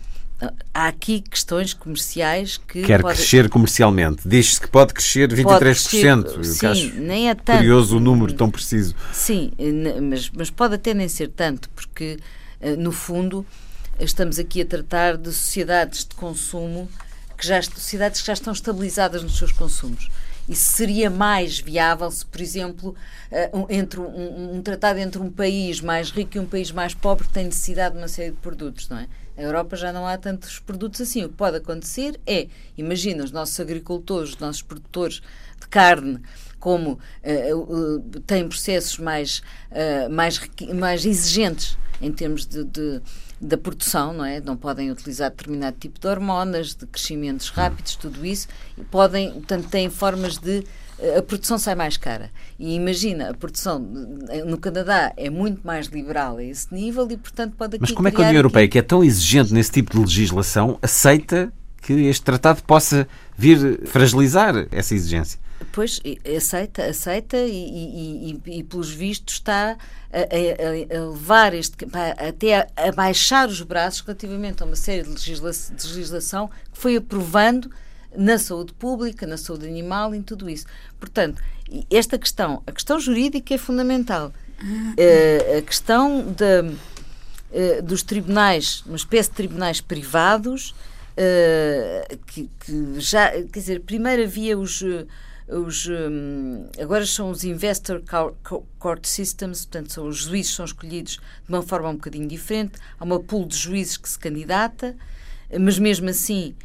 Há 0.73 0.87
aqui 0.87 1.21
questões 1.21 1.73
comerciais 1.73 2.57
que. 2.57 2.83
Quer 2.83 3.01
pode... 3.01 3.15
crescer 3.15 3.49
comercialmente. 3.49 4.27
Diz-se 4.27 4.59
que 4.59 4.67
pode 4.67 4.93
crescer 4.93 5.29
23%. 5.29 5.43
Pode 5.43 5.59
crescer, 5.59 6.75
sim, 6.75 6.91
nem 6.99 7.29
é 7.29 7.35
tanto. 7.35 7.57
Curioso 7.57 7.97
o 7.97 7.99
número 7.99 8.33
tão 8.33 8.49
preciso. 8.49 8.95
Sim, 9.13 9.51
mas, 10.01 10.29
mas 10.29 10.49
pode 10.49 10.75
até 10.75 10.93
nem 10.93 11.07
ser 11.07 11.29
tanto, 11.29 11.69
porque, 11.69 12.17
eh, 12.59 12.75
no 12.75 12.91
fundo, 12.91 13.45
estamos 13.99 14.37
aqui 14.37 14.61
a 14.61 14.65
tratar 14.65 15.17
de 15.17 15.31
sociedades 15.31 16.05
de 16.05 16.15
consumo, 16.15 16.89
que 17.37 17.47
já, 17.47 17.61
sociedades 17.61 18.21
que 18.21 18.27
já 18.27 18.33
estão 18.33 18.53
estabilizadas 18.53 19.23
nos 19.23 19.37
seus 19.37 19.51
consumos. 19.51 20.09
Isso 20.47 20.73
seria 20.73 21.09
mais 21.09 21.59
viável 21.59 22.09
se, 22.11 22.23
por 22.23 22.39
exemplo, 22.39 22.95
eh, 23.31 23.49
um, 23.51 23.65
entre 23.67 23.99
um, 23.99 24.55
um, 24.55 24.61
tratado 24.61 24.99
entre 24.99 25.19
um 25.19 25.31
país 25.31 25.81
mais 25.81 26.11
rico 26.11 26.37
e 26.37 26.39
um 26.39 26.45
país 26.45 26.71
mais 26.71 26.93
pobre 26.93 27.25
que 27.25 27.33
tem 27.33 27.45
necessidade 27.45 27.95
de 27.95 28.01
uma 28.01 28.07
série 28.07 28.31
de 28.31 28.37
produtos, 28.37 28.87
não 28.87 28.99
é? 28.99 29.07
A 29.37 29.41
Europa 29.41 29.75
já 29.75 29.91
não 29.91 30.07
há 30.07 30.17
tantos 30.17 30.59
produtos 30.59 31.01
assim. 31.01 31.23
O 31.23 31.29
que 31.29 31.35
pode 31.35 31.57
acontecer 31.57 32.19
é, 32.25 32.47
imagina, 32.77 33.23
os 33.23 33.31
nossos 33.31 33.59
agricultores, 33.59 34.31
os 34.31 34.37
nossos 34.37 34.61
produtores 34.61 35.21
de 35.59 35.67
carne, 35.67 36.21
como 36.59 36.93
uh, 36.93 37.57
uh, 37.57 37.99
têm 38.21 38.47
processos 38.47 38.97
mais, 38.97 39.41
uh, 39.71 40.09
mais, 40.09 40.41
mais 40.73 41.05
exigentes 41.05 41.77
em 42.01 42.11
termos 42.11 42.45
de, 42.45 42.63
de, 42.63 43.01
da 43.39 43.57
produção, 43.57 44.13
não 44.13 44.25
é? 44.25 44.41
Não 44.41 44.57
podem 44.57 44.91
utilizar 44.91 45.29
determinado 45.29 45.77
tipo 45.79 45.99
de 45.99 46.07
hormonas, 46.07 46.73
de 46.73 46.85
crescimentos 46.87 47.49
rápidos, 47.49 47.95
tudo 47.95 48.25
isso. 48.25 48.47
Podem, 48.89 49.31
portanto, 49.33 49.69
têm 49.69 49.89
formas 49.89 50.37
de 50.37 50.63
a 51.17 51.21
produção 51.21 51.57
sai 51.57 51.75
mais 51.75 51.97
cara. 51.97 52.31
E 52.57 52.73
imagina, 52.75 53.31
a 53.31 53.33
produção 53.33 53.79
no 53.79 54.57
Canadá 54.57 55.13
é 55.17 55.29
muito 55.29 55.65
mais 55.65 55.87
liberal 55.87 56.37
a 56.37 56.43
esse 56.43 56.73
nível 56.73 57.07
e, 57.11 57.17
portanto, 57.17 57.53
pode 57.57 57.75
aqui 57.75 57.81
Mas 57.81 57.91
como 57.91 58.07
é 58.07 58.11
que 58.11 58.17
a 58.17 58.25
União 58.25 58.39
Europeia, 58.39 58.67
que 58.67 58.79
é 58.79 58.81
tão 58.81 59.03
exigente 59.03 59.53
nesse 59.53 59.71
tipo 59.71 59.91
de 59.91 59.99
legislação, 59.99 60.79
aceita 60.81 61.51
que 61.81 61.93
este 61.93 62.23
tratado 62.23 62.63
possa 62.63 63.07
vir 63.37 63.85
fragilizar 63.85 64.67
essa 64.71 64.95
exigência? 64.95 65.39
Pois, 65.71 66.01
aceita, 66.35 66.85
aceita 66.85 67.37
e, 67.37 67.51
e, 67.51 68.41
e, 68.45 68.59
e 68.59 68.63
pelos 68.63 68.89
vistos 68.89 69.35
está 69.35 69.77
a, 70.11 70.19
a, 70.19 70.97
a 70.97 71.09
levar 71.09 71.53
este, 71.53 71.75
até 72.17 72.67
a, 72.75 72.91
baixar 72.91 73.47
os 73.47 73.61
braços 73.61 74.01
relativamente 74.01 74.63
a 74.63 74.65
uma 74.65 74.75
série 74.75 75.03
de, 75.03 75.09
legisla, 75.09 75.51
de 75.51 75.87
legislação 75.87 76.49
que 76.71 76.77
foi 76.79 76.97
aprovando 76.97 77.69
na 78.17 78.37
saúde 78.37 78.73
pública, 78.73 79.25
na 79.25 79.37
saúde 79.37 79.67
animal, 79.67 80.13
em 80.13 80.21
tudo 80.21 80.49
isso. 80.49 80.65
Portanto, 80.99 81.41
esta 81.89 82.17
questão, 82.17 82.61
a 82.65 82.71
questão 82.71 82.99
jurídica 82.99 83.53
é 83.53 83.57
fundamental. 83.57 84.31
Uh, 84.61 85.57
a 85.57 85.61
questão 85.61 86.33
de, 86.33 86.69
uh, 86.69 87.81
dos 87.83 88.03
tribunais, 88.03 88.83
uma 88.85 88.95
espécie 88.95 89.29
de 89.29 89.35
tribunais 89.35 89.81
privados, 89.81 90.71
uh, 90.71 92.17
que, 92.27 92.49
que, 92.59 92.99
já, 92.99 93.31
quer 93.31 93.59
dizer, 93.59 93.81
primeiro 93.81 94.23
havia 94.23 94.57
os. 94.57 94.81
os 95.47 95.87
um, 95.87 96.67
agora 96.79 97.05
são 97.05 97.29
os 97.29 97.43
Investor 97.43 98.01
Court 98.79 99.05
Systems, 99.05 99.65
portanto, 99.65 99.91
são 99.91 100.07
os 100.07 100.17
juízes 100.17 100.53
são 100.53 100.65
escolhidos 100.65 101.13
de 101.13 101.49
uma 101.49 101.61
forma 101.61 101.89
um 101.89 101.95
bocadinho 101.95 102.27
diferente. 102.27 102.73
Há 102.99 103.03
uma 103.03 103.19
pool 103.19 103.45
de 103.45 103.57
juízes 103.57 103.97
que 103.97 104.07
se 104.07 104.17
candidata, 104.17 104.95
mas 105.59 105.77
mesmo 105.77 106.09
assim 106.09 106.55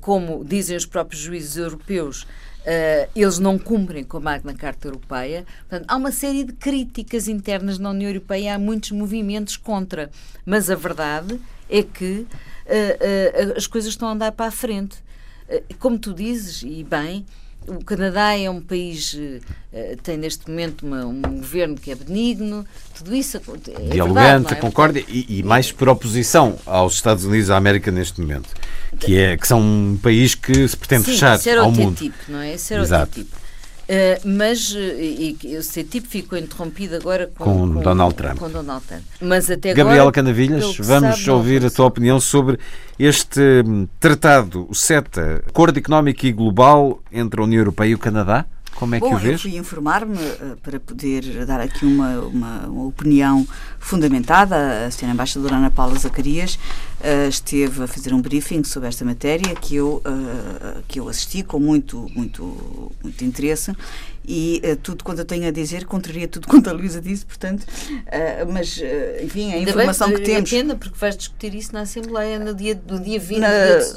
como 0.00 0.44
dizem 0.44 0.76
os 0.76 0.86
próprios 0.86 1.22
juízes 1.22 1.56
europeus, 1.56 2.26
Uh, 2.62 3.10
eles 3.16 3.40
não 3.40 3.58
cumprem 3.58 4.04
com 4.04 4.18
a 4.18 4.20
Magna 4.20 4.54
Carta 4.54 4.86
Europeia. 4.86 5.44
Portanto, 5.68 5.84
há 5.88 5.96
uma 5.96 6.12
série 6.12 6.44
de 6.44 6.52
críticas 6.52 7.26
internas 7.26 7.76
na 7.76 7.90
União 7.90 8.08
Europeia, 8.08 8.54
há 8.54 8.58
muitos 8.58 8.92
movimentos 8.92 9.56
contra. 9.56 10.12
Mas 10.46 10.70
a 10.70 10.76
verdade 10.76 11.40
é 11.68 11.82
que 11.82 12.24
as 13.56 13.66
coisas 13.66 13.90
estão 13.90 14.06
a 14.06 14.12
andar 14.12 14.30
para 14.30 14.46
a 14.46 14.52
frente. 14.52 15.02
como 15.80 15.98
tu 15.98 16.14
dizes, 16.14 16.62
e 16.62 16.84
bem, 16.84 17.26
o 17.66 17.84
Canadá 17.84 18.36
é 18.36 18.48
um 18.48 18.60
país, 18.60 19.18
tem 20.02 20.16
neste 20.16 20.48
momento 20.48 20.86
uma, 20.86 21.04
um 21.04 21.20
governo 21.20 21.76
que 21.76 21.90
é 21.90 21.94
benigno, 21.94 22.66
tudo 22.96 23.14
isso 23.14 23.36
é 23.36 23.40
Dialogante, 23.90 24.24
verdade, 24.24 24.54
é? 24.54 24.56
concórdia 24.56 25.04
e, 25.08 25.38
e 25.38 25.42
mais 25.42 25.72
por 25.72 25.88
oposição 25.88 26.58
aos 26.66 26.94
Estados 26.94 27.24
Unidos 27.24 27.48
da 27.48 27.56
América 27.56 27.90
neste 27.90 28.20
momento 28.20 28.48
que, 28.98 29.18
é, 29.18 29.36
que 29.36 29.46
são 29.46 29.60
um 29.60 29.98
país 30.00 30.34
que 30.34 30.66
se 30.66 30.76
pretende 30.76 31.04
Sim, 31.04 31.12
fechar 31.12 31.38
ser 31.38 31.58
ao 31.58 31.70
mundo. 31.70 31.96
Tipo, 31.96 32.16
não 32.28 32.40
é? 32.40 32.56
Ser 32.56 32.80
Exato. 32.80 33.12
tipo. 33.12 33.41
Uh, 33.92 34.26
mas 34.26 34.72
uh, 34.72 34.78
e, 34.78 35.36
esse 35.42 35.84
tipo 35.84 36.08
ficou 36.08 36.38
interrompido 36.38 36.96
agora 36.96 37.30
com, 37.36 37.44
com, 37.44 37.74
com, 37.74 37.80
Donald 37.82 38.14
Trump. 38.14 38.38
Com 38.38 38.48
Donald 38.48 38.82
Trump. 38.86 39.02
Mas 39.20 39.50
até 39.50 39.74
Gabriela 39.74 40.04
agora, 40.04 40.14
Canavilhas, 40.14 40.78
vamos 40.78 41.18
sabe, 41.18 41.30
ouvir 41.30 41.62
a 41.66 41.70
tua 41.70 41.84
opinião 41.84 42.18
sobre 42.18 42.58
este 42.98 43.62
hum, 43.66 43.86
tratado, 44.00 44.66
o 44.66 44.74
CETA, 44.74 45.44
Acordo 45.46 45.78
Económico 45.78 46.24
e 46.24 46.32
Global 46.32 47.02
entre 47.12 47.38
a 47.38 47.44
União 47.44 47.58
Europeia 47.60 47.90
e 47.90 47.94
o 47.94 47.98
Canadá. 47.98 48.46
Como 48.74 48.94
é 48.94 49.00
Bom, 49.00 49.10
que 49.10 49.14
o 49.14 49.18
vês? 49.18 49.32
Eu 49.34 49.38
fui 49.38 49.56
informar-me 49.56 50.16
uh, 50.16 50.56
para 50.62 50.80
poder 50.80 51.46
dar 51.46 51.60
aqui 51.60 51.84
uma, 51.84 52.20
uma, 52.20 52.66
uma, 52.66 52.84
opinião 52.84 53.46
fundamentada. 53.78 54.86
A 54.86 54.90
senhora 54.90 55.14
embaixadora 55.14 55.56
Ana 55.56 55.70
Paula 55.70 55.98
Zacarias 55.98 56.58
uh, 57.00 57.28
esteve 57.28 57.84
a 57.84 57.86
fazer 57.86 58.12
um 58.12 58.20
briefing 58.20 58.64
sobre 58.64 58.88
esta 58.88 59.04
matéria 59.04 59.54
que 59.54 59.76
eu, 59.76 60.02
uh, 60.04 60.82
que 60.88 60.98
eu 60.98 61.08
assisti 61.08 61.42
com 61.42 61.58
muito, 61.58 62.10
muito, 62.14 62.92
muito 63.02 63.24
interesse 63.24 63.74
e 64.26 64.62
uh, 64.64 64.76
tudo 64.76 65.04
quanto 65.04 65.20
eu 65.20 65.24
tenho 65.24 65.46
a 65.48 65.50
dizer 65.50 65.84
contraria 65.84 66.28
tudo 66.28 66.46
quanto 66.48 66.68
a 66.68 66.72
Luísa 66.72 67.00
disse, 67.00 67.24
portanto, 67.24 67.62
uh, 67.62 68.52
mas, 68.52 68.76
uh, 68.78 69.24
enfim, 69.24 69.52
a 69.52 69.58
informação 69.58 70.08
bem, 70.08 70.18
que 70.18 70.24
temos... 70.24 70.50
pena, 70.50 70.76
porque 70.76 70.98
vais 70.98 71.16
discutir 71.16 71.54
isso 71.54 71.72
na 71.72 71.80
Assembleia 71.82 72.38
no 72.38 72.54
dia, 72.54 72.80
no 72.88 73.00
dia 73.00 73.18
20, 73.18 73.38
na, 73.38 73.48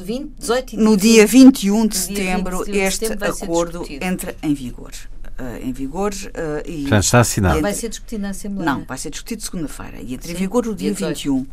20 0.02 0.32
18 0.40 0.74
e 0.74 0.78
No 0.78 0.98
dia 0.98 1.26
21 1.26 1.88
de 1.88 1.98
setembro, 1.98 2.58
21 2.60 2.74
de 2.74 2.80
este 2.80 3.08
setembro 3.08 3.32
acordo 3.32 3.86
entra 3.90 4.36
em 4.42 4.54
vigor. 4.54 4.92
Uh, 5.38 5.68
em 5.68 5.74
vigor 5.74 6.14
uh, 6.14 6.70
e 6.70 6.88
já 6.88 7.00
está 7.00 7.20
assinado. 7.20 7.60
vai 7.60 7.74
ser 7.74 7.90
discutido 7.90 8.22
na 8.22 8.30
Assembleia? 8.30 8.72
Não, 8.72 8.86
vai 8.86 8.98
ser 8.98 9.10
discutido 9.10 9.44
segunda-feira 9.44 9.98
e 10.02 10.14
entra 10.14 10.28
Sim, 10.30 10.34
em 10.34 10.38
vigor 10.38 10.66
o 10.66 10.74
dia, 10.74 10.94
dia 10.94 11.10
21 11.10 11.46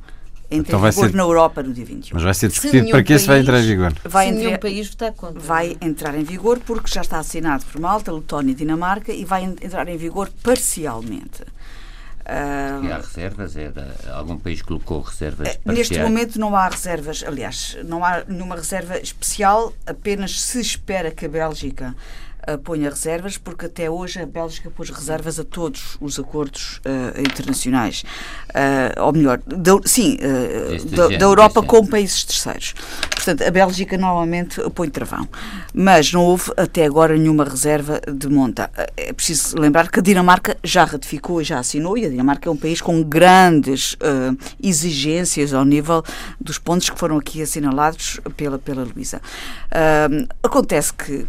entra 0.54 0.76
então 0.76 0.86
em 0.86 0.90
vigor 0.90 1.10
ser... 1.10 1.16
na 1.16 1.22
Europa 1.22 1.62
no 1.62 1.72
dia 1.72 1.84
21. 1.84 2.14
Mas 2.14 2.22
vai 2.22 2.34
ser 2.34 2.48
discutido 2.48 2.90
para 2.90 3.02
que 3.02 3.14
isso 3.14 3.26
vai 3.26 3.40
entrar 3.40 3.60
em 3.60 3.66
vigor? 3.66 3.92
Vai 4.04 4.28
se 4.28 4.32
nenhum 4.32 4.58
país 4.58 4.88
votar 4.88 5.12
contra. 5.12 5.40
Vai 5.40 5.76
entrar 5.80 6.14
em 6.14 6.22
vigor 6.22 6.60
porque 6.60 6.92
já 6.92 7.00
está 7.00 7.18
assinado 7.18 7.64
por 7.64 7.80
Malta, 7.80 8.12
Letónia 8.12 8.52
e 8.52 8.54
Dinamarca 8.54 9.12
e 9.12 9.24
vai 9.24 9.44
entrar 9.44 9.88
em 9.88 9.96
vigor 9.96 10.30
parcialmente. 10.42 11.42
Uh, 12.22 12.84
e 12.84 12.92
há 12.92 12.98
reservas? 12.98 13.56
É 13.56 13.68
da, 13.68 13.88
algum 14.12 14.38
país 14.38 14.62
colocou 14.62 15.00
reservas 15.00 15.56
uh, 15.56 15.72
Neste 15.72 15.98
momento 15.98 16.38
não 16.38 16.54
há 16.54 16.68
reservas, 16.68 17.24
aliás, 17.26 17.76
não 17.84 18.04
há 18.04 18.22
nenhuma 18.28 18.54
reserva 18.54 18.96
especial, 18.98 19.72
apenas 19.84 20.40
se 20.40 20.60
espera 20.60 21.10
que 21.10 21.26
a 21.26 21.28
Bélgica 21.28 21.96
uh, 22.48 22.58
ponha 22.58 22.88
reservas, 22.88 23.38
porque 23.38 23.66
até 23.66 23.90
hoje 23.90 24.20
a 24.20 24.26
Bélgica 24.26 24.70
pôs 24.70 24.90
reservas 24.90 25.38
a 25.38 25.44
todos 25.44 25.96
os 26.00 26.18
acordos 26.18 26.78
uh, 26.78 27.20
internacionais. 27.20 28.04
Uh, 28.48 29.02
ou 29.02 29.12
melhor, 29.12 29.40
da, 29.46 29.72
sim, 29.84 30.18
da, 30.90 31.08
da, 31.08 31.24
Europa 31.24 31.62
com 31.62 31.86
países 31.86 32.24
terceiros. 32.24 32.74
portanto, 33.14 33.42
a 33.42 33.50
Bélgica 33.50 33.96
normalmente 33.96 34.60
põe 34.70 34.90
travão. 34.90 35.28
Mas 35.72 36.12
não 36.12 36.24
houve 36.24 36.52
até 36.56 36.84
agora 36.84 37.16
nenhuma 37.16 37.44
reserva 37.44 38.00
de 38.00 38.28
monta. 38.28 38.70
É 38.96 39.12
preciso 39.12 39.58
lembrar 39.58 39.90
que 39.90 40.00
a 40.00 40.02
Dinamarca 40.02 40.56
já 40.62 40.84
ratificou 40.84 41.40
e 41.40 41.44
já 41.44 41.58
assinou, 41.58 41.96
e 41.96 42.04
a 42.04 42.08
Dinamarca 42.08 42.48
é 42.48 42.52
um 42.52 42.56
país 42.56 42.80
com 42.80 43.02
grandes 43.02 43.96
exigências 44.62 45.54
ao 45.54 45.64
nível 45.64 46.02
dos 46.40 46.58
pontos 46.58 46.90
que 46.90 46.98
foram 46.98 47.18
aqui 47.18 47.42
assinalados 47.42 48.20
pela, 48.36 48.58
pela 48.58 48.84
Luísa. 48.84 49.20
Acontece 50.42 50.92
que 50.92 51.26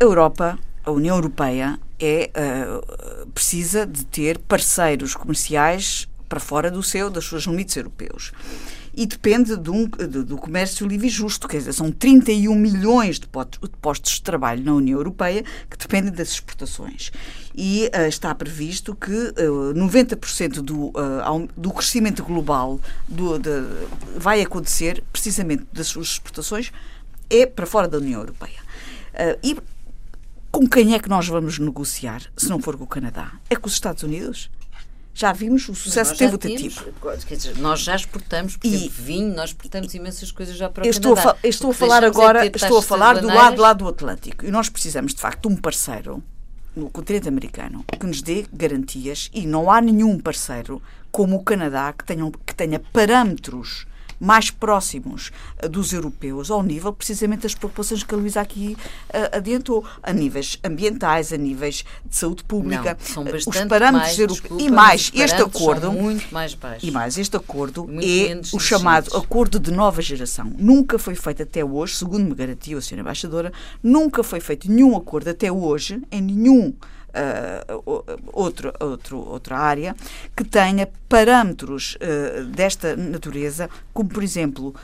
a 0.00 0.04
Europa, 0.04 0.58
a 0.84 0.90
União 0.90 1.16
Europeia, 1.16 1.78
é, 1.98 2.30
uh, 2.34 3.26
precisa 3.28 3.86
de 3.86 4.04
ter 4.06 4.38
parceiros 4.38 5.14
comerciais 5.14 6.08
para 6.28 6.40
fora 6.40 6.70
do 6.70 6.82
seu, 6.82 7.10
dos 7.10 7.28
seus 7.28 7.44
limites 7.44 7.76
europeus 7.76 8.32
e 8.94 9.06
depende 9.06 9.56
de 9.56 9.70
um, 9.70 9.86
de, 9.86 10.22
do 10.24 10.36
comércio 10.36 10.86
livre 10.86 11.06
e 11.06 11.10
justo, 11.10 11.46
quer 11.46 11.58
dizer, 11.58 11.72
são 11.72 11.90
31 11.90 12.54
milhões 12.54 13.18
de 13.18 13.26
postos 13.80 14.14
de 14.14 14.22
trabalho 14.22 14.62
na 14.64 14.74
União 14.74 14.98
Europeia 14.98 15.44
que 15.68 15.76
dependem 15.78 16.12
das 16.12 16.28
exportações. 16.28 17.12
E 17.54 17.90
uh, 17.94 18.06
está 18.08 18.34
previsto 18.34 18.94
que 18.94 19.10
uh, 19.10 19.74
90% 19.74 20.60
do, 20.60 20.88
uh, 20.88 21.48
do 21.56 21.70
crescimento 21.72 22.22
global 22.24 22.80
do, 23.08 23.38
de, 23.38 23.50
vai 24.16 24.42
acontecer 24.42 25.02
precisamente 25.12 25.64
das 25.72 25.86
suas 25.86 26.08
exportações 26.08 26.72
é 27.28 27.46
para 27.46 27.66
fora 27.66 27.86
da 27.86 27.98
União 27.98 28.20
Europeia. 28.20 28.58
E 29.42 29.56
com 30.50 30.68
quem 30.68 30.94
é 30.94 30.98
que 30.98 31.08
nós 31.08 31.28
vamos 31.28 31.58
negociar, 31.58 32.22
se 32.36 32.48
não 32.48 32.60
for 32.60 32.76
com 32.76 32.84
o 32.84 32.86
Canadá? 32.86 33.32
É 33.48 33.56
com 33.56 33.66
os 33.66 33.72
Estados 33.72 34.02
Unidos? 34.02 34.50
Já 35.12 35.32
vimos 35.32 35.68
o 35.68 35.74
sucesso 35.74 36.12
que 36.12 36.18
teve 36.18 36.34
o 36.34 36.38
TTIP. 36.38 36.74
Quer 37.26 37.36
dizer, 37.36 37.58
nós 37.58 37.80
já 37.80 37.94
exportamos, 37.94 38.56
por 38.56 38.66
e, 38.66 38.74
exemplo, 38.74 38.94
vinho, 38.96 39.34
nós 39.34 39.50
exportamos 39.50 39.92
imensas 39.94 40.30
coisas 40.30 40.56
já 40.56 40.68
para 40.68 40.84
o 40.84 40.88
estou 40.88 41.14
Canadá. 41.14 41.36
A, 41.42 41.48
estou 41.48 41.70
a 41.70 41.74
falar 41.74 42.04
agora, 42.04 42.46
estou 42.46 42.78
a 42.78 42.82
falar 42.82 43.20
do 43.20 43.26
lado, 43.26 43.60
lado 43.60 43.78
do 43.78 43.88
Atlântico. 43.88 44.46
E 44.46 44.50
nós 44.50 44.68
precisamos, 44.68 45.12
de 45.12 45.20
facto, 45.20 45.48
de 45.48 45.54
um 45.54 45.56
parceiro 45.56 46.22
no 46.74 46.88
continente 46.88 47.28
americano 47.28 47.84
que 47.98 48.06
nos 48.06 48.22
dê 48.22 48.46
garantias 48.52 49.28
e 49.34 49.46
não 49.46 49.70
há 49.70 49.80
nenhum 49.80 50.18
parceiro 50.18 50.80
como 51.10 51.36
o 51.36 51.42
Canadá 51.42 51.92
que 51.92 52.04
tenha, 52.04 52.30
que 52.46 52.54
tenha 52.54 52.78
parâmetros 52.78 53.86
mais 54.20 54.50
próximos 54.50 55.32
eh, 55.58 55.66
dos 55.66 55.92
europeus 55.92 56.50
ao 56.50 56.62
nível 56.62 56.92
precisamente 56.92 57.42
das 57.42 57.54
preocupações 57.54 58.02
que 58.02 58.14
a 58.14 58.18
Luísa 58.18 58.40
aqui 58.40 58.76
uh, 59.08 59.36
adiantou, 59.36 59.84
a 60.02 60.12
níveis 60.12 60.58
ambientais, 60.62 61.32
a 61.32 61.36
níveis 61.36 61.84
de 62.04 62.14
saúde 62.14 62.44
pública, 62.44 62.96
Não, 62.98 63.06
são 63.06 63.24
bastante 63.24 63.58
os 63.58 63.64
parâmetros 63.64 64.16
mais, 64.16 64.18
europeus. 64.18 64.62
E 64.62 64.70
mais, 64.70 65.10
este 65.14 65.42
acordo. 65.42 65.92
Muito 65.92 66.32
mais 66.32 66.54
baixos. 66.54 66.88
E 66.88 66.90
mais, 66.90 67.16
este 67.16 67.36
acordo 67.36 67.88
é 68.02 68.40
o 68.52 68.60
chamado 68.60 69.16
acordo 69.16 69.58
de 69.58 69.70
nova 69.70 70.02
geração. 70.02 70.52
Nunca 70.58 70.98
foi 70.98 71.14
feito 71.14 71.42
até 71.42 71.64
hoje, 71.64 71.96
segundo 71.96 72.24
me 72.24 72.34
garantiu 72.34 72.78
a 72.78 72.82
senhora 72.82 73.00
embaixadora, 73.02 73.52
nunca 73.82 74.22
foi 74.22 74.40
feito 74.40 74.70
nenhum 74.70 74.96
acordo 74.96 75.30
até 75.30 75.50
hoje, 75.50 76.02
em 76.10 76.20
nenhum 76.20 76.74
uh, 77.14 78.04
outro, 78.32 78.72
outro, 78.80 79.18
outra 79.18 79.58
área 79.58 79.94
que 80.36 80.44
tenha 80.44 80.88
parâmetros 81.08 81.96
uh, 81.96 82.44
desta 82.44 82.96
natureza, 82.96 83.68
como 83.92 84.08
por 84.08 84.22
exemplo 84.22 84.74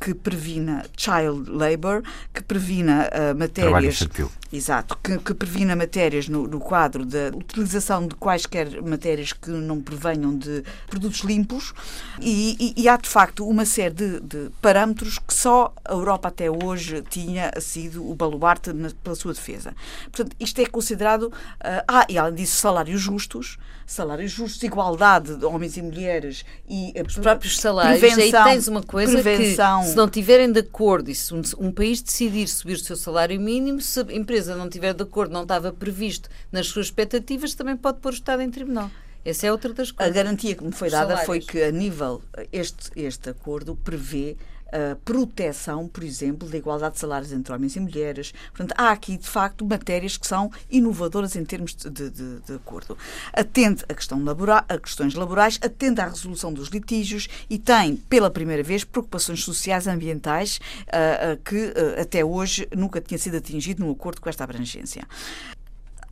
que 0.00 0.14
previna 0.14 0.84
child 0.96 1.50
labor, 1.50 2.02
que 2.32 2.42
previna 2.42 3.08
matérias. 3.36 4.08
Exato, 4.50 4.96
que, 5.02 5.18
que 5.18 5.34
previna 5.34 5.76
matérias 5.76 6.26
no, 6.26 6.48
no, 6.48 6.58
quadro 6.58 7.04
da 7.04 7.28
utilização 7.34 8.06
de 8.06 8.14
quaisquer 8.14 8.80
matérias 8.80 9.30
que 9.30 9.50
não 9.50 9.78
provenham 9.78 10.36
de 10.38 10.64
produtos 10.86 11.20
limpos 11.20 11.74
e, 12.18 12.56
e, 12.58 12.82
e 12.82 12.88
há 12.88 12.96
de 12.96 13.08
facto 13.08 13.46
uma 13.46 13.66
série 13.66 13.94
de, 13.94 14.20
de, 14.20 14.50
parâmetros 14.62 15.18
que 15.18 15.34
só 15.34 15.74
a 15.84 15.92
Europa 15.92 16.28
até 16.28 16.50
hoje 16.50 17.02
tinha 17.10 17.52
sido 17.60 18.10
o 18.10 18.14
baluarte 18.14 18.72
na, 18.72 18.88
pela 19.04 19.14
sua 19.14 19.34
defesa. 19.34 19.74
Portanto, 20.10 20.34
isto 20.40 20.58
é 20.62 20.66
considerado 20.66 21.30
Uh, 21.58 21.82
ah, 21.88 22.06
e 22.08 22.16
além 22.16 22.34
disso, 22.34 22.56
salários 22.56 23.00
justos, 23.00 23.58
salários 23.84 24.30
justos, 24.30 24.62
igualdade 24.62 25.36
de 25.36 25.44
homens 25.44 25.76
e 25.76 25.82
mulheres 25.82 26.44
e 26.68 26.92
uh, 26.96 27.06
os 27.06 27.16
próprios 27.16 27.58
salários. 27.58 27.98
Prevenção, 27.98 28.44
aí 28.44 28.52
tens 28.52 28.68
uma 28.68 28.82
coisa 28.82 29.20
prevenção. 29.20 29.46
que, 29.48 29.54
se 29.84 29.96
não 29.96 30.08
tiverem 30.08 30.50
de 30.50 30.60
acordo, 30.60 31.10
e 31.10 31.14
se 31.14 31.34
um, 31.34 31.42
um, 31.58 31.72
país 31.72 32.00
decidir 32.02 32.48
subir 32.48 32.74
o 32.74 32.78
seu 32.78 32.96
salário 32.96 33.40
mínimo, 33.40 33.80
se 33.80 34.00
a 34.00 34.12
empresa 34.12 34.56
não 34.56 34.68
tiver 34.68 34.94
de 34.94 35.02
acordo, 35.02 35.32
não 35.32 35.42
estava 35.42 35.72
previsto 35.72 36.28
nas 36.50 36.66
suas 36.66 36.86
expectativas, 36.86 37.54
também 37.54 37.76
pode 37.76 37.98
pôr 37.98 38.12
o 38.12 38.14
Estado 38.14 38.42
em 38.42 38.50
tribunal. 38.50 38.90
Essa 39.24 39.46
é 39.46 39.52
outra 39.52 39.72
das 39.74 39.90
coisas. 39.90 40.10
A 40.10 40.14
garantia 40.14 40.54
que 40.54 40.64
me 40.64 40.72
foi 40.72 40.88
dada 40.88 41.16
foi 41.18 41.40
que, 41.40 41.62
a 41.62 41.70
nível, 41.70 42.22
este, 42.52 42.90
este 42.96 43.30
acordo 43.30 43.76
prevê 43.76 44.36
a 44.72 44.96
proteção, 44.96 45.88
por 45.88 46.04
exemplo, 46.04 46.48
da 46.48 46.56
igualdade 46.56 46.94
de 46.94 47.00
salários 47.00 47.32
entre 47.32 47.52
homens 47.52 47.76
e 47.76 47.80
mulheres. 47.80 48.32
Portanto, 48.50 48.74
há 48.76 48.90
aqui, 48.90 49.16
de 49.16 49.26
facto, 49.26 49.64
matérias 49.64 50.16
que 50.16 50.26
são 50.26 50.50
inovadoras 50.70 51.36
em 51.36 51.44
termos 51.44 51.74
de, 51.74 51.90
de, 51.90 52.40
de 52.40 52.52
acordo. 52.54 52.96
Atende 53.32 53.84
a, 53.88 53.94
questão 53.94 54.22
labora, 54.22 54.64
a 54.68 54.78
questões 54.78 55.14
laborais, 55.14 55.58
atende 55.62 56.00
à 56.00 56.08
resolução 56.08 56.52
dos 56.52 56.68
litígios 56.68 57.28
e 57.48 57.58
tem, 57.58 57.96
pela 57.96 58.30
primeira 58.30 58.62
vez, 58.62 58.84
preocupações 58.84 59.42
sociais 59.42 59.86
e 59.86 59.90
ambientais 59.90 60.60
uh, 60.86 61.32
uh, 61.32 61.36
que 61.42 61.56
uh, 61.56 62.00
até 62.00 62.24
hoje 62.24 62.68
nunca 62.76 63.00
tinha 63.00 63.18
sido 63.18 63.36
atingido 63.36 63.84
num 63.84 63.90
acordo 63.90 64.20
com 64.20 64.28
esta 64.28 64.44
abrangência. 64.44 65.06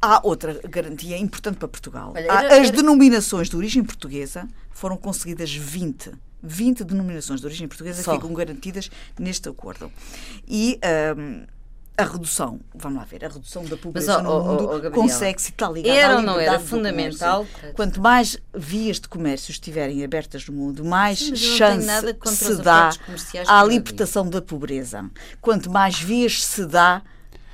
Há 0.07 0.21
outra 0.23 0.61
garantia 0.69 1.19
importante 1.19 1.57
para 1.57 1.67
Portugal. 1.67 2.13
Olha, 2.15 2.33
era, 2.33 2.61
As 2.61 2.71
denominações 2.71 3.49
de 3.49 3.57
origem 3.57 3.83
portuguesa 3.83 4.47
foram 4.71 4.97
conseguidas 4.97 5.53
20 5.53 6.13
20 6.43 6.85
denominações 6.85 7.41
de 7.41 7.47
origem 7.47 7.67
portuguesa 7.67 8.03
Só. 8.03 8.15
ficam 8.15 8.33
garantidas 8.33 8.89
neste 9.19 9.49
acordo. 9.49 9.91
E 10.47 10.79
um, 11.19 11.45
a 11.99 12.05
redução, 12.05 12.61
vamos 12.75 12.99
lá 12.99 13.05
ver, 13.05 13.25
a 13.25 13.29
redução 13.29 13.65
da 13.65 13.77
pobreza 13.77 14.15
Mas, 14.15 14.23
no 14.23 14.31
oh, 14.31 14.45
mundo 14.45 14.69
oh, 14.71 14.87
oh, 14.87 14.91
consegue-se 14.91 15.51
estar 15.51 15.71
ligada 15.71 15.99
Era 15.99 16.17
ou 16.17 16.23
não 16.23 16.39
era 16.39 16.61
fundamental? 16.61 17.47
Quanto 17.75 18.01
mais 18.01 18.39
vias 18.55 19.01
de 19.01 19.09
comércio 19.09 19.51
estiverem 19.51 20.05
abertas 20.05 20.47
no 20.47 20.55
mundo, 20.55 20.85
mais 20.85 21.19
Sim, 21.19 21.35
chance 21.35 21.89
se 22.27 22.57
dá 22.57 22.91
à 23.49 23.65
libertação 23.65 24.29
da 24.29 24.43
pobreza. 24.43 25.11
Quanto 25.41 25.71
mais 25.71 25.99
vias 25.99 26.45
se 26.45 26.67
dá 26.67 27.03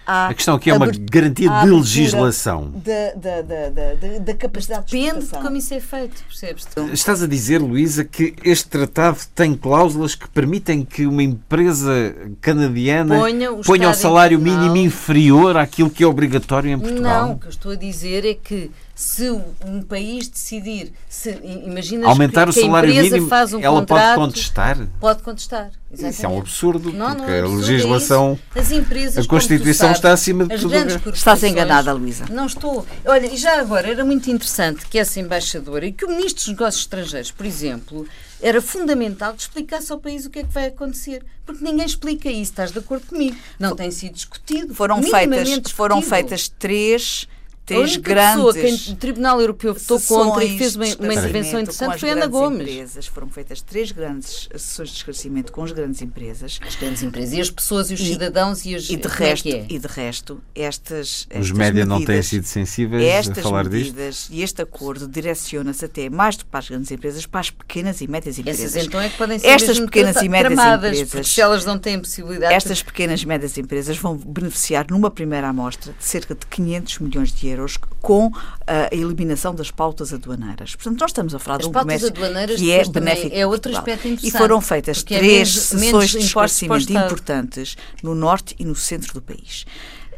a 0.06 0.32
questão 0.34 0.56
aqui 0.56 0.70
é 0.70 0.74
uma 0.74 0.90
garantia 0.90 1.48
de 1.48 1.70
legislação. 1.70 2.72
Da, 2.74 3.12
da, 3.14 3.42
da, 3.42 4.18
da, 4.18 4.34
capacidade 4.34 4.86
Depende 4.90 5.26
de, 5.26 5.32
de 5.32 5.38
como 5.38 5.56
isso 5.56 5.74
é 5.74 5.80
feito, 5.80 6.22
percebes? 6.24 6.66
Estás 6.92 7.22
a 7.22 7.26
dizer, 7.26 7.58
Luísa, 7.58 8.04
que 8.04 8.34
este 8.44 8.68
tratado 8.68 9.18
tem 9.34 9.54
cláusulas 9.54 10.14
que 10.14 10.28
permitem 10.28 10.84
que 10.84 11.06
uma 11.06 11.22
empresa 11.22 12.14
canadiana 12.40 13.18
ponha 13.18 13.52
o, 13.52 13.62
ponha 13.62 13.90
o 13.90 13.94
salário 13.94 14.38
mínimo 14.38 14.76
inferior 14.76 15.56
àquilo 15.56 15.90
que 15.90 16.02
é 16.02 16.06
obrigatório 16.06 16.70
em 16.70 16.78
Portugal? 16.78 17.28
Não, 17.28 17.32
o 17.34 17.38
que 17.38 17.46
eu 17.46 17.50
estou 17.50 17.72
a 17.72 17.76
dizer 17.76 18.24
é 18.24 18.34
que 18.34 18.70
se 19.02 19.28
um 19.66 19.82
país 19.82 20.28
decidir, 20.28 20.92
se, 21.08 21.30
imagina 21.66 22.06
aumentar 22.06 22.44
que, 22.44 22.50
o 22.50 22.62
salário 22.62 22.94
mínimo, 22.94 23.26
faz 23.26 23.52
um 23.52 23.58
ela 23.58 23.80
contrato, 23.80 24.14
pode 24.14 24.26
contestar? 24.26 24.88
Pode 25.00 25.22
contestar. 25.24 25.70
Exatamente. 25.90 26.14
Isso 26.14 26.24
é 26.24 26.28
um 26.28 26.38
absurdo, 26.38 26.92
não, 26.92 27.16
porque 27.16 27.22
não 27.22 27.28
é 27.28 27.40
absurdo, 27.40 27.52
a 27.52 27.66
legislação, 27.66 28.38
é 28.54 28.60
As 28.60 28.70
empresas, 28.70 29.26
a 29.26 29.28
Constituição 29.28 29.88
sabes, 29.88 29.98
está 29.98 30.12
acima 30.12 30.46
de 30.46 30.56
tudo. 30.56 31.12
Estás 31.12 31.42
enganada, 31.42 31.92
Luísa. 31.92 32.26
Não 32.30 32.46
estou. 32.46 32.86
Olha, 33.04 33.26
e 33.26 33.36
já 33.36 33.58
agora, 33.58 33.90
era 33.90 34.04
muito 34.04 34.30
interessante 34.30 34.86
que 34.86 34.96
essa 34.96 35.18
embaixadora 35.18 35.84
e 35.84 35.90
que 35.90 36.04
o 36.04 36.08
Ministro 36.08 36.44
dos 36.44 36.48
Negócios 36.48 36.84
Estrangeiros, 36.84 37.32
por 37.32 37.44
exemplo, 37.44 38.06
era 38.40 38.62
fundamental 38.62 39.34
que 39.34 39.42
explicasse 39.42 39.90
ao 39.90 39.98
país 39.98 40.24
o 40.26 40.30
que 40.30 40.38
é 40.38 40.44
que 40.44 40.52
vai 40.54 40.66
acontecer. 40.66 41.24
Porque 41.44 41.64
ninguém 41.64 41.84
explica 41.84 42.30
isso, 42.30 42.52
estás 42.52 42.70
de 42.70 42.78
acordo 42.78 43.04
comigo. 43.08 43.36
Não 43.58 43.74
tem 43.74 43.90
sido 43.90 44.14
discutido. 44.14 44.72
Foram 44.72 45.02
feitas, 45.02 45.48
discutido. 45.48 45.74
foram 45.74 46.00
feitas 46.00 46.48
três 46.48 47.26
três 47.64 47.96
grandes. 47.96 48.44
Pessoa 48.44 48.54
que 48.54 48.92
o 48.92 48.96
Tribunal 48.96 49.40
Europeu 49.40 49.74
votou 49.74 50.00
contra 50.00 50.44
e 50.44 50.58
fez 50.58 50.76
uma, 50.76 50.84
uma 50.84 51.14
intervenção 51.14 51.60
interessante 51.60 51.98
foi 51.98 52.10
Ana 52.10 52.26
Gomes. 52.26 52.62
Empresas. 52.62 53.06
Foram 53.06 53.28
feitas 53.28 53.62
três 53.62 53.92
grandes 53.92 54.48
sessões 54.52 54.90
de 54.90 54.96
esclarecimento 54.96 55.52
com 55.52 55.62
as 55.62 55.72
grandes 55.72 56.02
empresas. 56.02 56.58
As 56.66 56.76
grandes 56.76 57.02
empresas 57.02 57.32
e 57.32 57.40
as 57.40 57.50
pessoas 57.50 57.90
e 57.90 57.94
os 57.94 58.00
cidadãos 58.00 58.64
e 58.64 58.74
as. 58.74 58.90
E 58.90 58.96
de, 58.96 59.06
é 59.06 59.10
resto, 59.10 59.48
é 59.48 59.50
é? 59.52 59.66
e 59.68 59.78
de 59.78 59.86
resto, 59.86 60.40
estas. 60.54 61.26
estas 61.30 61.46
os 61.46 61.52
média 61.52 61.86
não 61.86 62.04
têm 62.04 62.22
sido 62.22 62.44
sensíveis 62.44 63.28
a 63.28 63.34
falar 63.36 63.64
medidas, 63.64 64.14
disto. 64.16 64.32
E 64.32 64.42
este 64.42 64.62
acordo 64.62 65.06
direciona-se 65.06 65.84
até 65.84 66.10
mais 66.10 66.36
do 66.36 66.44
que 66.44 66.50
para 66.50 66.60
as 66.60 66.68
grandes 66.68 66.90
empresas, 66.90 67.26
para 67.26 67.40
as 67.40 67.50
pequenas 67.50 68.00
e 68.00 68.08
médias 68.08 68.38
empresas. 68.38 68.64
Essas 68.74 68.86
então 68.86 69.00
é 69.00 69.08
que 69.08 69.16
podem 69.16 69.38
ser 69.38 69.46
estas 69.46 69.78
pequenas 69.78 70.16
e 70.16 70.28
médias 70.28 70.54
tramadas, 70.54 70.98
empresas. 70.98 71.28
Se 71.28 71.40
elas 71.40 71.64
não 71.64 71.78
têm 71.78 71.98
possibilidade. 71.98 72.54
Estas 72.54 72.78
de... 72.78 72.84
pequenas 72.84 73.22
e 73.22 73.26
médias 73.26 73.56
empresas 73.56 73.96
vão 73.96 74.16
beneficiar 74.16 74.86
numa 74.90 75.10
primeira 75.10 75.48
amostra 75.48 75.92
de 75.92 76.04
cerca 76.04 76.34
de 76.34 76.46
500 76.46 76.98
milhões 76.98 77.32
de 77.32 77.48
euros 77.48 77.51
com 78.00 78.30
a 78.66 78.94
eliminação 78.94 79.54
das 79.54 79.70
pautas 79.70 80.12
aduaneiras. 80.12 80.74
Portanto, 80.74 81.00
nós 81.00 81.10
estamos 81.10 81.34
a 81.34 81.38
falar 81.38 81.56
As 81.56 81.62
de 81.62 81.68
um 81.68 81.72
comércio 81.72 82.12
que 82.56 82.70
é 82.70 82.84
benéfico. 82.88 83.34
É 83.34 83.46
outro 83.46 83.76
aspecto. 83.76 84.08
E 84.22 84.30
foram 84.30 84.60
feitas 84.60 84.98
é 85.00 85.18
três 85.18 85.22
é 85.22 85.30
menos, 85.30 85.50
sessões 85.50 85.80
menos 85.80 86.10
de 86.10 86.18
esclarecimento 86.18 86.92
importantes 86.92 87.76
no 88.02 88.14
norte 88.14 88.54
e 88.58 88.64
no 88.64 88.74
centro 88.74 89.14
do 89.14 89.22
país. 89.22 89.64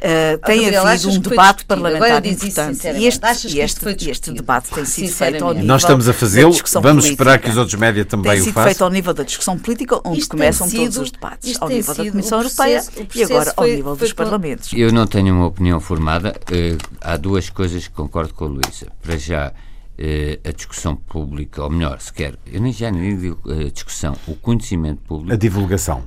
Uh, 0.04 0.36
tem 0.44 0.60
Gabriel, 0.60 0.86
havido 0.86 1.10
um 1.12 1.18
debate 1.18 1.64
parlamentar 1.64 2.26
importante. 2.26 2.86
E 2.88 3.06
este, 3.06 3.58
este, 3.58 4.10
este 4.10 4.32
debate 4.32 4.68
tem 4.68 4.84
sido 4.84 5.10
feito 5.10 5.42
ao 5.42 5.54
nível 5.54 5.66
Nós 5.66 5.80
estamos 5.80 6.06
a 6.06 6.12
fazê-lo, 6.12 6.52
vamos 6.52 6.82
política. 6.82 7.08
esperar 7.08 7.38
que 7.38 7.48
os 7.48 7.56
outros 7.56 7.80
médias 7.80 8.06
também 8.06 8.32
tem 8.32 8.42
o 8.42 8.44
façam. 8.44 8.52
Tem 8.52 8.62
sido 8.62 8.64
feito 8.64 8.84
ao 8.84 8.90
nível 8.90 9.14
da 9.14 9.22
discussão 9.22 9.58
política, 9.58 10.00
onde 10.04 10.18
isto 10.18 10.30
começam 10.30 10.68
sido, 10.68 10.82
todos 10.82 10.96
os 10.98 11.10
debates, 11.10 11.56
ao 11.58 11.68
nível 11.70 11.94
da 11.94 12.10
Comissão 12.10 12.38
Europeia 12.38 12.84
e 13.14 13.22
agora 13.24 13.54
ao 13.56 13.64
nível 13.64 13.96
dos 13.96 14.12
parlamentos. 14.12 14.72
Eu 14.74 14.92
não 14.92 15.06
tenho 15.06 15.34
uma 15.34 15.46
opinião 15.46 15.80
formada. 15.80 16.34
Uh, 16.52 16.76
há 17.00 17.16
duas 17.16 17.48
coisas 17.48 17.88
que 17.88 17.94
concordo 17.94 18.34
com 18.34 18.44
a 18.44 18.48
Luísa. 18.48 18.88
Para 19.02 19.16
já, 19.16 19.52
Uh, 19.96 20.48
a 20.48 20.50
discussão 20.50 20.96
pública, 20.96 21.62
ou 21.62 21.70
melhor, 21.70 22.00
sequer, 22.00 22.34
eu 22.52 22.60
nem 22.60 22.72
já 22.72 22.90
nem 22.90 23.16
digo 23.16 23.38
a 23.48 23.52
uh, 23.54 23.70
discussão, 23.70 24.16
o 24.26 24.34
conhecimento 24.34 25.00
público. 25.02 25.32
A 25.32 25.36
divulgação. 25.36 26.02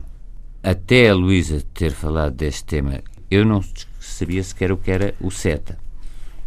Até 0.61 1.07
a 1.07 1.15
Luísa 1.15 1.63
ter 1.73 1.93
falado 1.93 2.33
deste 2.33 2.65
tema, 2.65 3.01
eu 3.29 3.45
não 3.45 3.63
sabia 3.99 4.43
sequer 4.43 4.71
o 4.71 4.77
que 4.77 4.91
era 4.91 5.13
o 5.19 5.29
CETA. 5.29 5.77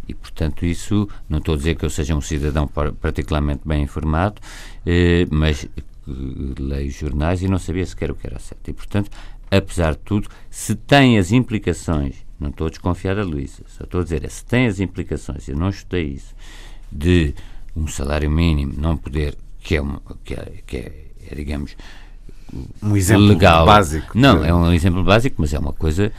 E, 0.07 0.13
portanto, 0.13 0.65
isso, 0.65 1.07
não 1.29 1.37
estou 1.37 1.53
a 1.53 1.57
dizer 1.57 1.75
que 1.75 1.85
eu 1.85 1.89
seja 1.89 2.15
um 2.15 2.21
cidadão 2.21 2.67
particularmente 2.99 3.61
bem 3.65 3.83
informado, 3.83 4.41
uh, 4.41 5.27
mas 5.29 5.67
leio 6.07 6.91
jornais 6.91 7.41
e 7.41 7.47
não 7.47 7.59
sabia 7.59 7.85
sequer 7.85 8.11
o 8.11 8.15
que 8.15 8.27
era 8.27 8.37
o 8.37 8.39
CETA. 8.39 8.71
E, 8.71 8.73
portanto, 8.73 9.11
apesar 9.49 9.91
de 9.91 9.99
tudo, 9.99 10.29
se 10.49 10.75
tem 10.75 11.17
as 11.17 11.31
implicações, 11.31 12.15
não 12.39 12.49
estou 12.49 12.67
a 12.67 12.69
desconfiar 12.69 13.15
da 13.15 13.23
Luísa, 13.23 13.63
só 13.67 13.83
estou 13.83 14.01
a 14.01 14.03
dizer, 14.03 14.25
é, 14.25 14.29
se 14.29 14.43
tem 14.43 14.65
as 14.65 14.79
implicações, 14.79 15.47
eu 15.47 15.55
não 15.55 15.69
estudei 15.69 16.05
isso, 16.05 16.33
de 16.91 17.33
um 17.75 17.87
salário 17.87 18.29
mínimo 18.29 18.73
não 18.77 18.97
poder, 18.97 19.37
que 19.59 19.75
é, 19.75 19.81
uma, 19.81 20.01
que 20.23 20.33
é, 20.33 20.53
que 20.65 20.77
é, 20.77 21.05
é 21.29 21.35
digamos, 21.35 21.75
um 22.81 22.97
exemplo 22.97 23.27
legal. 23.27 23.65
básico. 23.65 24.17
Não, 24.17 24.43
é 24.43 24.53
um 24.53 24.73
exemplo 24.73 25.03
básico, 25.03 25.37
mas 25.39 25.53
é 25.53 25.59
uma 25.59 25.71
coisa, 25.71 26.05
eh, 26.05 26.11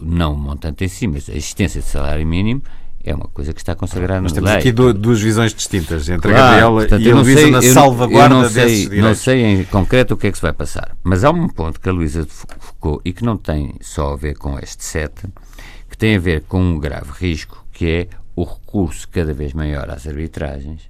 não 0.00 0.34
um 0.34 0.36
montante 0.36 0.84
em 0.84 0.88
si, 0.88 1.06
mas 1.06 1.28
a 1.28 1.34
existência 1.34 1.80
de 1.80 1.86
salário 1.86 2.26
mínimo 2.26 2.62
é 3.04 3.14
uma 3.14 3.28
coisa 3.28 3.52
que 3.52 3.60
está 3.60 3.74
consagrada 3.74 4.22
Mas 4.22 4.32
temos 4.32 4.48
lei. 4.48 4.58
aqui 4.58 4.72
duas 4.72 5.20
visões 5.20 5.52
distintas 5.52 6.08
entre 6.08 6.32
claro, 6.32 6.42
a 6.42 6.48
Gabriela 6.48 6.80
portanto, 6.80 7.02
e 7.02 7.10
a 7.10 7.14
Luísa 7.14 7.50
na 7.50 7.62
salvaguarda 7.62 8.34
eu 8.34 8.40
não 8.40 8.48
sei, 8.48 8.64
desses 8.64 8.80
direitos. 8.80 9.04
Não 9.04 9.14
sei 9.14 9.44
em 9.44 9.64
concreto 9.64 10.14
o 10.14 10.16
que 10.16 10.26
é 10.26 10.30
que 10.32 10.38
se 10.38 10.42
vai 10.42 10.54
passar, 10.54 10.96
mas 11.04 11.22
há 11.22 11.30
um 11.30 11.46
ponto 11.46 11.78
que 11.78 11.88
a 11.88 11.92
Luísa 11.92 12.26
focou 12.26 13.02
e 13.04 13.12
que 13.12 13.22
não 13.22 13.36
tem 13.36 13.74
só 13.82 14.14
a 14.14 14.16
ver 14.16 14.38
com 14.38 14.58
este 14.58 14.82
sete, 14.82 15.28
que 15.90 15.98
tem 15.98 16.16
a 16.16 16.18
ver 16.18 16.44
com 16.48 16.62
um 16.62 16.78
grave 16.78 17.10
risco, 17.12 17.62
que 17.72 17.86
é 17.86 18.08
o 18.34 18.42
recurso 18.42 19.06
cada 19.08 19.34
vez 19.34 19.52
maior 19.52 19.90
às 19.90 20.06
arbitragens 20.06 20.82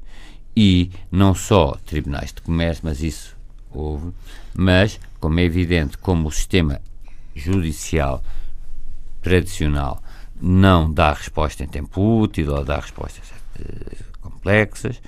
e 0.56 0.92
não 1.10 1.34
só 1.34 1.76
tribunais 1.84 2.32
de 2.32 2.40
comércio, 2.42 2.82
mas 2.84 3.02
isso 3.02 3.36
houve, 3.72 4.12
mas, 4.54 5.00
como 5.18 5.40
é 5.40 5.42
evidente, 5.42 5.98
como 5.98 6.28
o 6.28 6.30
sistema 6.30 6.80
judicial 7.34 8.22
tradicional 9.20 10.02
não 10.40 10.92
dá 10.92 11.12
resposta 11.12 11.64
em 11.64 11.68
tempo 11.68 12.20
útil 12.20 12.54
ou 12.54 12.64
dá 12.64 12.76
respostas 12.76 13.30
uh, 13.30 14.20
complexas, 14.20 15.00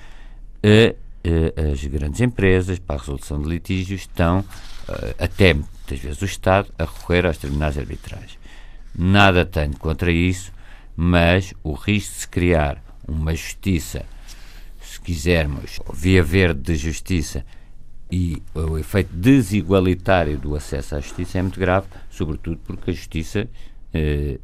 uh, 0.63 0.95
uh, 0.95 1.71
as 1.71 1.83
grandes 1.85 2.21
empresas, 2.21 2.79
para 2.79 2.95
a 2.95 2.99
resolução 2.99 3.41
de 3.41 3.47
litígios, 3.47 4.01
estão, 4.01 4.43
até 5.19 5.53
muitas 5.53 5.99
vezes 5.99 6.21
o 6.21 6.25
Estado, 6.25 6.73
a 6.79 6.85
recorrer 6.85 7.25
aos 7.25 7.37
tribunais 7.37 7.73
de 7.73 7.81
arbitragem. 7.81 8.37
Nada 8.95 9.45
tenho 9.45 9.77
contra 9.77 10.11
isso, 10.11 10.51
mas 10.95 11.53
o 11.61 11.73
risco 11.73 12.13
de 12.13 12.19
se 12.21 12.27
criar 12.27 12.81
uma 13.07 13.35
justiça, 13.35 14.05
se 14.81 14.99
quisermos, 15.01 15.79
via 15.93 16.23
verde 16.23 16.61
de 16.61 16.75
justiça, 16.77 17.45
e 18.11 18.41
o 18.53 18.77
efeito 18.77 19.09
desigualitário 19.13 20.37
do 20.37 20.55
acesso 20.55 20.95
à 20.95 20.99
justiça 20.99 21.39
é 21.39 21.41
muito 21.41 21.59
grave, 21.59 21.87
sobretudo 22.09 22.59
porque 22.65 22.91
a 22.91 22.93
justiça 22.93 23.47
eh, 23.93 24.39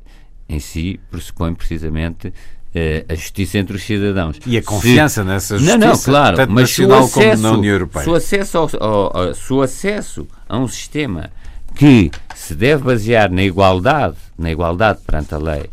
em 0.49 0.59
si 0.59 0.99
pressupõe 1.09 1.53
precisamente 1.55 2.33
eh, 2.75 3.05
a 3.07 3.15
justiça 3.15 3.57
entre 3.57 3.75
os 3.75 3.83
cidadãos. 3.83 4.37
E 4.45 4.57
a 4.57 4.63
confiança 4.63 5.21
se, 5.21 5.27
nessa 5.27 5.57
justiça, 5.57 5.77
não, 5.77 5.87
não, 5.87 5.97
claro, 5.97 6.35
tanto 6.35 6.51
mas 6.51 6.69
nacional 6.69 7.03
acesso, 7.05 7.19
como 7.19 7.41
na 7.41 7.51
União 7.51 7.73
Europeia. 7.73 8.03
Se 8.03 8.09
o 8.09 8.15
acesso, 8.15 8.57
ao, 8.57 8.69
ao, 8.79 9.17
ao, 9.17 9.33
se 9.33 9.53
o 9.53 9.61
acesso 9.61 10.27
a 10.49 10.57
um 10.57 10.67
sistema 10.67 11.31
que 11.75 12.11
se 12.35 12.53
deve 12.55 12.83
basear 12.83 13.31
na 13.31 13.43
igualdade, 13.43 14.17
na 14.37 14.51
igualdade 14.51 14.99
perante 15.05 15.33
a 15.33 15.37
lei, 15.37 15.69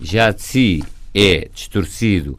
já 0.00 0.32
de 0.32 0.42
si 0.42 0.84
é 1.14 1.48
distorcido 1.54 2.38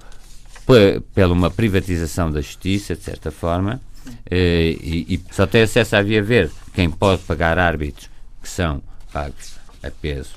pela 1.15 1.33
uma 1.33 1.49
privatização 1.49 2.29
da 2.29 2.41
justiça, 2.41 2.95
de 2.95 3.01
certa 3.01 3.31
forma, 3.31 3.81
e, 4.29 5.05
e, 5.09 5.33
só 5.33 5.45
tem 5.45 5.63
acesso 5.63 5.95
à 5.95 6.01
via 6.01 6.21
verde 6.21 6.53
quem 6.73 6.89
pode 6.89 7.21
pagar 7.23 7.57
árbitros 7.57 8.09
que 8.41 8.49
são 8.49 8.81
pagos 9.11 9.55
a 9.83 9.91
peso, 9.91 10.33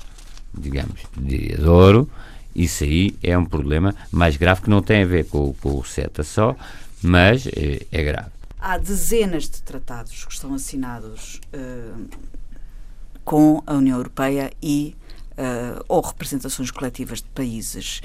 digamos, 0.53 1.01
de 1.17 1.55
ouro. 1.61 2.09
Isso 2.55 2.83
aí 2.83 3.15
é 3.23 3.37
um 3.37 3.45
problema 3.45 3.95
mais 4.11 4.37
grave 4.37 4.61
que 4.61 4.69
não 4.69 4.81
tem 4.81 5.03
a 5.03 5.05
ver 5.05 5.25
com, 5.25 5.53
com 5.53 5.79
o 5.79 5.83
CETA 5.83 6.23
só, 6.23 6.55
mas 7.01 7.47
é, 7.47 7.85
é 7.91 8.03
grave. 8.03 8.29
Há 8.59 8.77
dezenas 8.77 9.49
de 9.49 9.61
tratados 9.61 10.23
que 10.23 10.31
estão 10.31 10.53
assinados 10.53 11.41
uh, 11.53 12.07
com 13.25 13.61
a 13.65 13.73
União 13.73 13.97
Europeia 13.97 14.51
e 14.61 14.95
uh, 15.31 15.83
ou 15.87 16.01
representações 16.01 16.71
coletivas 16.71 17.19
de 17.21 17.27
países 17.29 18.01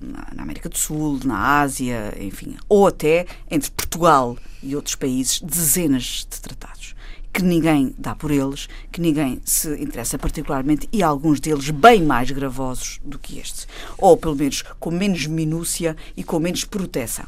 na 0.00 0.42
América 0.42 0.68
do 0.68 0.78
Sul, 0.78 1.20
na 1.24 1.60
Ásia, 1.60 2.14
enfim, 2.20 2.56
ou 2.68 2.86
até 2.86 3.26
entre 3.50 3.70
Portugal 3.70 4.36
e 4.62 4.76
outros 4.76 4.94
países, 4.94 5.40
dezenas 5.40 6.26
de 6.30 6.40
tratados 6.40 6.94
que 7.32 7.42
ninguém 7.42 7.94
dá 7.96 8.14
por 8.14 8.30
eles, 8.30 8.68
que 8.90 9.00
ninguém 9.00 9.40
se 9.44 9.68
interessa 9.82 10.18
particularmente 10.18 10.86
e 10.92 11.02
alguns 11.02 11.40
deles 11.40 11.70
bem 11.70 12.02
mais 12.02 12.30
gravosos 12.30 13.00
do 13.02 13.18
que 13.18 13.38
este, 13.38 13.66
ou 13.96 14.16
pelo 14.16 14.36
menos 14.36 14.62
com 14.78 14.90
menos 14.90 15.26
minúcia 15.26 15.96
e 16.14 16.22
com 16.22 16.38
menos 16.38 16.64
proteção. 16.64 17.24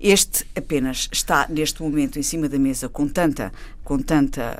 Este 0.00 0.46
apenas 0.56 1.10
está 1.12 1.46
neste 1.50 1.82
momento 1.82 2.18
em 2.18 2.22
cima 2.22 2.48
da 2.48 2.58
mesa 2.58 2.88
com 2.88 3.06
tanta, 3.06 3.52
com 3.84 3.98
tanta 3.98 4.56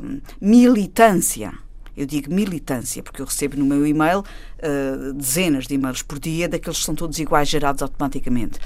uh, 0.00 0.20
militância 0.40 1.52
eu 1.96 2.06
digo 2.06 2.32
militância, 2.32 3.02
porque 3.02 3.22
eu 3.22 3.26
recebo 3.26 3.56
no 3.56 3.64
meu 3.64 3.86
e-mail 3.86 4.20
uh, 4.20 5.12
dezenas 5.12 5.66
de 5.66 5.74
e-mails 5.74 6.02
por 6.02 6.18
dia, 6.18 6.48
daqueles 6.48 6.78
que 6.78 6.84
são 6.84 6.94
todos 6.94 7.18
iguais, 7.18 7.48
gerados 7.48 7.82
automaticamente. 7.82 8.58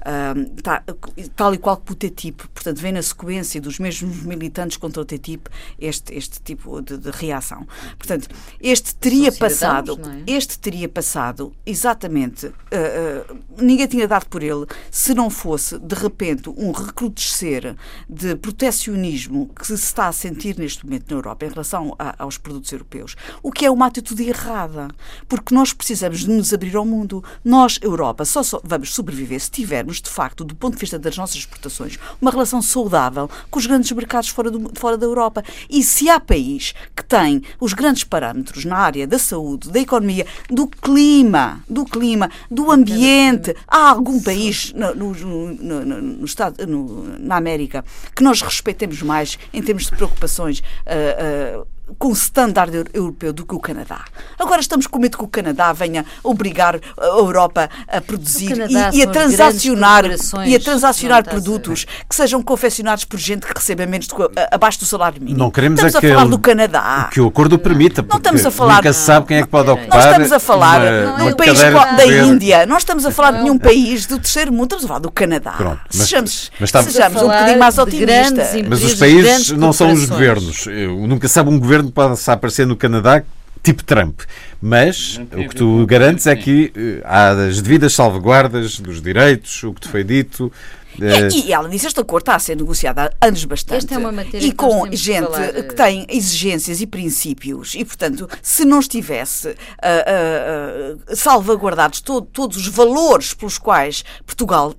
Uh, 0.00 0.60
tá, 0.62 0.82
tal 1.34 1.54
e 1.54 1.58
qual 1.58 1.76
que 1.76 1.92
o 1.92 1.94
TTIP, 1.94 2.46
portanto, 2.48 2.80
vem 2.80 2.92
na 2.92 3.02
sequência 3.02 3.60
dos 3.60 3.78
mesmos 3.78 4.22
militantes 4.22 4.76
contra 4.76 5.02
o 5.02 5.04
TTIP 5.04 5.48
este, 5.78 6.14
este 6.14 6.40
tipo 6.40 6.80
de, 6.80 6.96
de 6.96 7.10
reação. 7.10 7.66
Portanto, 7.98 8.28
este 8.60 8.94
teria 8.94 9.32
passado, 9.32 9.98
é? 10.26 10.30
este 10.30 10.58
teria 10.58 10.88
passado 10.88 11.52
exatamente, 11.64 12.46
uh, 12.46 13.36
ninguém 13.58 13.86
tinha 13.86 14.06
dado 14.06 14.26
por 14.26 14.42
ele, 14.42 14.66
se 14.90 15.14
não 15.14 15.30
fosse, 15.30 15.78
de 15.78 15.94
repente, 15.94 16.48
um 16.50 16.70
recrudescer 16.70 17.76
de 18.08 18.36
protecionismo 18.36 19.48
que 19.48 19.66
se 19.66 19.74
está 19.74 20.08
a 20.08 20.12
sentir 20.12 20.56
neste 20.58 20.84
momento 20.84 21.10
na 21.10 21.16
Europa 21.16 21.46
em 21.46 21.48
relação 21.48 21.94
a, 21.98 22.22
aos 22.22 22.38
produtos 22.38 22.72
europeus, 22.76 23.16
o 23.42 23.50
que 23.50 23.66
é 23.66 23.70
uma 23.70 23.86
atitude 23.86 24.28
errada, 24.28 24.88
porque 25.28 25.54
nós 25.54 25.72
precisamos 25.72 26.20
de 26.20 26.30
nos 26.30 26.52
abrir 26.52 26.76
ao 26.76 26.84
mundo. 26.84 27.22
Nós, 27.44 27.78
Europa, 27.82 28.24
só, 28.24 28.42
só 28.42 28.60
vamos 28.62 28.94
sobreviver 28.94 29.40
se 29.40 29.50
tivermos, 29.50 30.00
de 30.00 30.10
facto, 30.10 30.44
do 30.44 30.54
ponto 30.54 30.74
de 30.74 30.80
vista 30.80 30.98
das 30.98 31.16
nossas 31.16 31.36
exportações, 31.36 31.98
uma 32.20 32.30
relação 32.30 32.60
saudável 32.60 33.28
com 33.50 33.58
os 33.58 33.66
grandes 33.66 33.90
mercados 33.92 34.28
fora, 34.28 34.50
do, 34.50 34.70
fora 34.78 34.96
da 34.96 35.06
Europa. 35.06 35.42
E 35.68 35.82
se 35.82 36.08
há 36.08 36.20
país 36.20 36.74
que 36.94 37.04
tem 37.04 37.42
os 37.60 37.72
grandes 37.72 38.04
parâmetros 38.04 38.64
na 38.64 38.76
área 38.76 39.06
da 39.06 39.18
saúde, 39.18 39.70
da 39.70 39.80
economia, 39.80 40.26
do 40.48 40.66
clima, 40.66 41.64
do 41.68 41.84
clima, 41.84 42.30
do 42.50 42.70
ambiente, 42.70 43.54
há 43.66 43.90
algum 43.90 44.20
país 44.22 44.72
no, 44.72 44.94
no, 44.94 45.54
no, 45.54 45.84
no 46.02 46.24
estado, 46.24 46.56
na 47.18 47.36
América 47.36 47.84
que 48.14 48.22
nós 48.22 48.42
respeitemos 48.42 49.02
mais 49.02 49.38
em 49.52 49.62
termos 49.62 49.84
de 49.84 49.90
preocupações 49.92 50.60
uh, 50.60 51.60
uh, 51.62 51.66
com 51.98 52.08
o 52.08 52.12
standard 52.12 52.84
europeu 52.92 53.32
do 53.32 53.46
que 53.46 53.54
o 53.54 53.60
Canadá. 53.60 54.04
Agora 54.38 54.60
estamos 54.60 54.86
com 54.86 54.98
medo 54.98 55.16
que 55.16 55.24
o 55.24 55.28
Canadá 55.28 55.72
venha 55.72 56.04
obrigar 56.22 56.80
a 56.98 57.06
Europa 57.06 57.70
a 57.86 58.00
produzir 58.00 58.58
e, 58.68 58.98
e, 58.98 59.02
a 59.02 59.06
transacionar 59.06 60.04
e 60.44 60.54
a 60.54 60.60
transacionar 60.60 61.24
produtos 61.24 61.86
que 62.08 62.14
sejam 62.14 62.42
confeccionados 62.42 63.04
por 63.04 63.18
gente 63.18 63.46
que 63.46 63.54
receba 63.54 63.86
menos 63.86 64.08
do, 64.08 64.30
abaixo 64.50 64.80
do 64.80 64.84
salário 64.84 65.20
mínimo. 65.20 65.38
Não 65.38 65.50
queremos 65.50 65.78
estamos 65.78 65.96
a 65.96 66.00
falar 66.00 66.28
do 66.28 66.38
Canadá. 66.38 67.08
Que 67.12 67.20
o 67.20 67.28
acordo 67.28 67.58
permita, 67.58 68.02
porque 68.02 68.12
não 68.14 68.18
estamos 68.18 68.46
a 68.46 68.50
falar, 68.50 68.76
nunca 68.76 68.92
se 68.92 69.00
sabe 69.00 69.26
quem 69.26 69.38
é 69.38 69.42
que 69.42 69.48
pode 69.48 69.70
ocupar. 69.70 69.96
Nós 69.96 70.06
estamos 70.06 70.32
a 70.32 70.40
falar 70.40 70.80
de 71.16 71.22
um 71.22 71.36
país 71.36 71.60
da 71.60 72.06
Índia. 72.06 72.66
Nós 72.66 72.78
estamos 72.78 73.06
a 73.06 73.10
falar 73.10 73.30
de 73.32 73.42
nenhum 73.42 73.58
país 73.58 74.06
do 74.06 74.18
terceiro 74.18 74.52
mundo. 74.52 74.64
Estamos 74.64 74.84
a 74.84 74.88
falar 74.88 75.00
do 75.00 75.10
Canadá. 75.10 75.52
Pronto, 75.52 75.80
mas, 75.86 76.02
sejamos, 76.02 76.50
mas 76.58 76.70
sejamos 76.70 77.22
um 77.22 77.26
bocadinho 77.26 77.58
mais 77.58 77.78
otimistas. 77.78 78.48
Mas 78.68 78.82
os 78.82 78.94
países 78.94 79.50
não 79.52 79.72
são 79.72 79.92
os 79.92 80.06
governos. 80.06 80.66
Eu 80.66 81.06
nunca 81.06 81.28
sabe 81.28 81.48
um 81.48 81.58
governo 81.58 81.75
governo 81.76 81.90
possa 81.90 82.32
aparecer 82.32 82.66
no 82.66 82.76
Canadá 82.76 83.22
tipo 83.62 83.82
Trump. 83.84 84.20
Mas 84.60 85.20
o 85.32 85.48
que 85.48 85.56
tu 85.56 85.84
garantes 85.86 86.26
é 86.26 86.36
que 86.36 86.72
uh, 86.76 87.02
há 87.04 87.30
as 87.30 87.60
devidas 87.60 87.92
salvaguardas 87.92 88.78
dos 88.78 89.02
direitos, 89.02 89.62
o 89.64 89.74
que 89.74 89.80
te 89.82 89.88
foi 89.88 90.04
dito. 90.04 90.52
É, 91.00 91.28
e, 91.28 91.46
e 91.48 91.52
ela 91.52 91.68
disse: 91.68 91.86
este 91.86 92.00
acordo 92.00 92.22
está 92.22 92.34
a 92.34 92.38
ser 92.38 92.56
negociado 92.56 92.98
há 92.98 93.10
anos 93.20 93.44
bastante. 93.44 93.78
Esta 93.78 93.94
é 93.94 93.98
uma 93.98 94.12
matéria 94.12 94.46
e 94.46 94.52
com 94.52 94.86
gente 94.92 95.28
que, 95.28 95.62
que 95.64 95.74
tem 95.74 96.06
exigências 96.08 96.80
e 96.80 96.86
princípios. 96.86 97.74
E, 97.74 97.84
portanto, 97.84 98.28
se 98.42 98.64
não 98.64 98.80
estivesse 98.80 99.48
uh, 99.48 99.52
uh, 99.52 100.96
uh, 101.12 101.16
salvaguardados 101.16 102.00
todo, 102.00 102.26
todos 102.26 102.56
os 102.56 102.68
valores 102.68 103.34
pelos 103.34 103.58
quais 103.58 104.04
Portugal, 104.24 104.74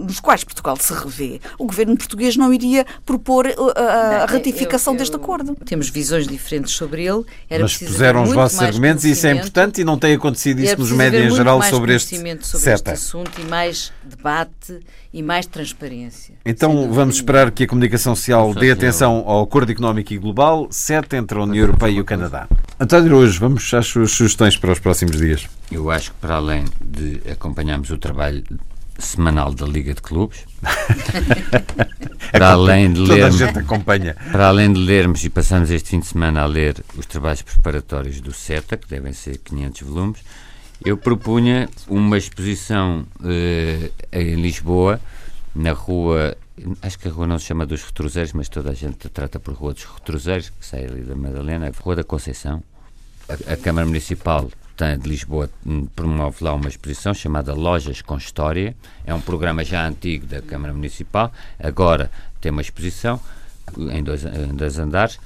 nos 0.00 0.20
quais 0.20 0.44
Portugal 0.44 0.76
se 0.76 0.92
revê, 0.92 1.40
o 1.58 1.66
governo 1.66 1.96
português 1.96 2.36
não 2.36 2.52
iria 2.52 2.86
propor 3.04 3.46
a, 3.76 4.22
a 4.22 4.26
ratificação 4.26 4.92
eu, 4.92 4.96
eu, 4.96 4.98
deste 4.98 5.16
acordo. 5.16 5.56
Temos 5.64 5.88
visões 5.88 6.26
diferentes 6.26 6.72
sobre 6.72 7.04
ele. 7.04 7.24
Era 7.48 7.62
Mas 7.62 7.76
puseram 7.76 8.22
os 8.22 8.32
vossos 8.32 8.60
argumentos 8.60 9.04
e 9.04 9.12
isso 9.12 9.26
é 9.26 9.32
importante 9.32 9.80
e 9.80 9.84
não 9.84 9.98
tem 9.98 10.14
acontecido 10.14 10.60
isso 10.60 10.78
nos 10.78 10.92
médias 10.92 11.32
em 11.32 11.36
geral 11.36 11.62
sobre 11.62 11.94
este, 11.94 12.16
sobre 12.44 12.72
este 12.72 12.90
assunto 12.90 13.40
e 13.40 13.44
mais 13.44 13.92
debate 14.04 14.80
e 15.12 15.22
mais 15.22 15.46
transparência. 15.48 16.34
Então 16.44 16.92
vamos 16.92 17.16
esperar 17.16 17.50
que 17.50 17.64
a 17.64 17.66
comunicação 17.66 18.14
social 18.14 18.54
dê 18.54 18.70
atenção 18.70 19.24
ao 19.26 19.42
acordo 19.42 19.72
económico 19.72 20.12
e 20.12 20.18
global, 20.18 20.68
CETA 20.70 21.16
entre 21.16 21.38
a 21.38 21.42
União 21.42 21.64
Europeia 21.64 21.92
e 21.92 22.00
o 22.00 22.04
Canadá. 22.04 22.46
António, 22.78 23.16
hoje 23.16 23.38
vamos 23.38 23.72
às 23.74 23.86
suas 23.86 24.12
sugestões 24.12 24.56
para 24.56 24.72
os 24.72 24.78
próximos 24.78 25.16
dias. 25.16 25.48
Eu 25.70 25.90
acho 25.90 26.12
que 26.12 26.16
para 26.18 26.36
além 26.36 26.64
de 26.80 27.20
acompanharmos 27.30 27.90
o 27.90 27.98
trabalho 27.98 28.44
semanal 28.98 29.54
da 29.54 29.66
Liga 29.66 29.94
de 29.94 30.02
Clubes. 30.02 30.44
para 32.32 32.50
além 32.50 32.92
de 32.92 33.00
lermos, 33.00 33.40
acompanha. 33.42 34.16
Para 34.30 34.48
além 34.48 34.72
de 34.72 34.80
lermos 34.80 35.24
e 35.24 35.30
passamos 35.30 35.70
este 35.70 35.90
fim 35.90 36.00
de 36.00 36.06
semana 36.06 36.42
a 36.42 36.46
ler 36.46 36.76
os 36.96 37.06
trabalhos 37.06 37.42
preparatórios 37.42 38.20
do 38.20 38.32
CETA, 38.32 38.76
que 38.76 38.88
devem 38.88 39.12
ser 39.12 39.38
500 39.38 39.82
volumes, 39.82 40.20
eu 40.84 40.96
propunha 40.96 41.68
uma 41.88 42.18
exposição 42.18 43.06
uh, 43.20 43.92
em 44.12 44.34
Lisboa, 44.36 45.00
na 45.58 45.72
rua. 45.72 46.36
Acho 46.80 46.98
que 46.98 47.08
a 47.08 47.10
rua 47.10 47.26
não 47.26 47.38
se 47.38 47.46
chama 47.46 47.66
dos 47.66 47.82
Retroseiros, 47.82 48.32
mas 48.32 48.48
toda 48.48 48.70
a 48.70 48.74
gente 48.74 49.08
trata 49.08 49.38
por 49.38 49.54
Rua 49.54 49.74
dos 49.74 49.84
Retroseiros, 49.84 50.50
que 50.50 50.64
sai 50.64 50.84
ali 50.84 51.02
da 51.02 51.14
Madalena, 51.14 51.70
Rua 51.80 51.96
da 51.96 52.04
Conceição. 52.04 52.62
A, 53.28 53.52
a 53.52 53.56
Câmara 53.56 53.86
Municipal 53.86 54.48
de 54.78 55.08
Lisboa 55.08 55.50
promove 55.96 56.44
lá 56.44 56.54
uma 56.54 56.68
exposição 56.68 57.12
chamada 57.12 57.52
Lojas 57.52 58.00
com 58.00 58.16
História. 58.16 58.76
É 59.04 59.12
um 59.12 59.20
programa 59.20 59.64
já 59.64 59.86
antigo 59.86 60.24
da 60.26 60.40
Câmara 60.40 60.72
Municipal. 60.72 61.32
Agora 61.58 62.10
tem 62.40 62.52
uma 62.52 62.62
exposição 62.62 63.20
em 63.92 64.02
dois, 64.02 64.24
em 64.24 64.54
dois 64.54 64.78
andares 64.78 65.18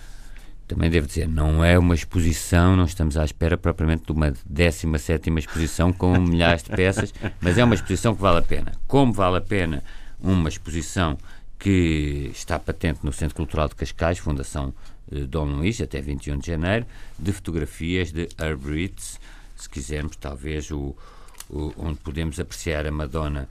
também 0.66 0.88
devo 0.88 1.06
dizer, 1.06 1.28
não 1.28 1.62
é 1.62 1.78
uma 1.78 1.94
exposição, 1.94 2.74
não 2.76 2.84
estamos 2.84 3.18
à 3.18 3.24
espera 3.24 3.58
propriamente 3.58 4.04
de 4.06 4.12
uma 4.12 4.32
17 4.46 5.30
exposição 5.38 5.92
com 5.92 6.18
milhares 6.18 6.62
de 6.62 6.70
peças, 6.70 7.12
mas 7.42 7.58
é 7.58 7.64
uma 7.64 7.74
exposição 7.74 8.14
que 8.14 8.22
vale 8.22 8.38
a 8.38 8.42
pena. 8.42 8.72
Como 8.86 9.12
vale 9.12 9.36
a 9.36 9.40
pena 9.40 9.82
uma 10.22 10.48
exposição 10.48 11.18
que 11.58 12.30
está 12.32 12.58
patente 12.58 13.00
no 13.02 13.12
Centro 13.12 13.36
Cultural 13.36 13.68
de 13.68 13.74
Cascais, 13.74 14.18
Fundação 14.18 14.74
eh, 15.12 15.20
Dom 15.20 15.44
Luís, 15.44 15.80
até 15.80 16.00
21 16.00 16.38
de 16.38 16.46
janeiro, 16.46 16.86
de 17.18 17.32
fotografias 17.32 18.10
de 18.10 18.28
Herb 18.38 18.64
Ritz, 18.66 19.20
se 19.56 19.68
quisermos, 19.68 20.16
talvez 20.16 20.70
o, 20.70 20.96
o 21.48 21.72
onde 21.76 21.98
podemos 21.98 22.40
apreciar 22.40 22.86
a 22.86 22.90
Madonna 22.90 23.48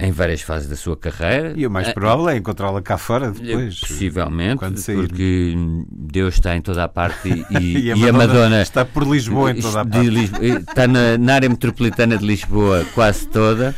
em 0.00 0.10
várias 0.10 0.40
fases 0.40 0.68
da 0.68 0.76
sua 0.76 0.96
carreira. 0.96 1.52
E 1.54 1.66
o 1.66 1.70
mais 1.70 1.92
provável 1.92 2.28
é 2.30 2.36
encontrá-la 2.38 2.80
cá 2.80 2.96
fora 2.96 3.30
depois. 3.30 3.80
Possivelmente, 3.80 4.64
porque 4.94 5.54
Deus 5.90 6.34
está 6.34 6.56
em 6.56 6.62
toda 6.62 6.84
a 6.84 6.88
parte 6.88 7.28
e, 7.28 7.44
e, 7.86 7.92
a, 7.92 7.96
e 7.96 8.08
a, 8.08 8.12
Madonna 8.12 8.62
está 8.62 8.84
por 8.84 9.06
Lisboa 9.06 9.50
em 9.50 9.60
toda 9.60 9.82
a 9.82 9.84
parte. 9.84 10.24
está 10.68 10.88
na, 10.88 11.18
na, 11.18 11.34
área 11.34 11.48
metropolitana 11.48 12.16
de 12.16 12.26
Lisboa 12.26 12.84
quase 12.94 13.28
toda. 13.28 13.74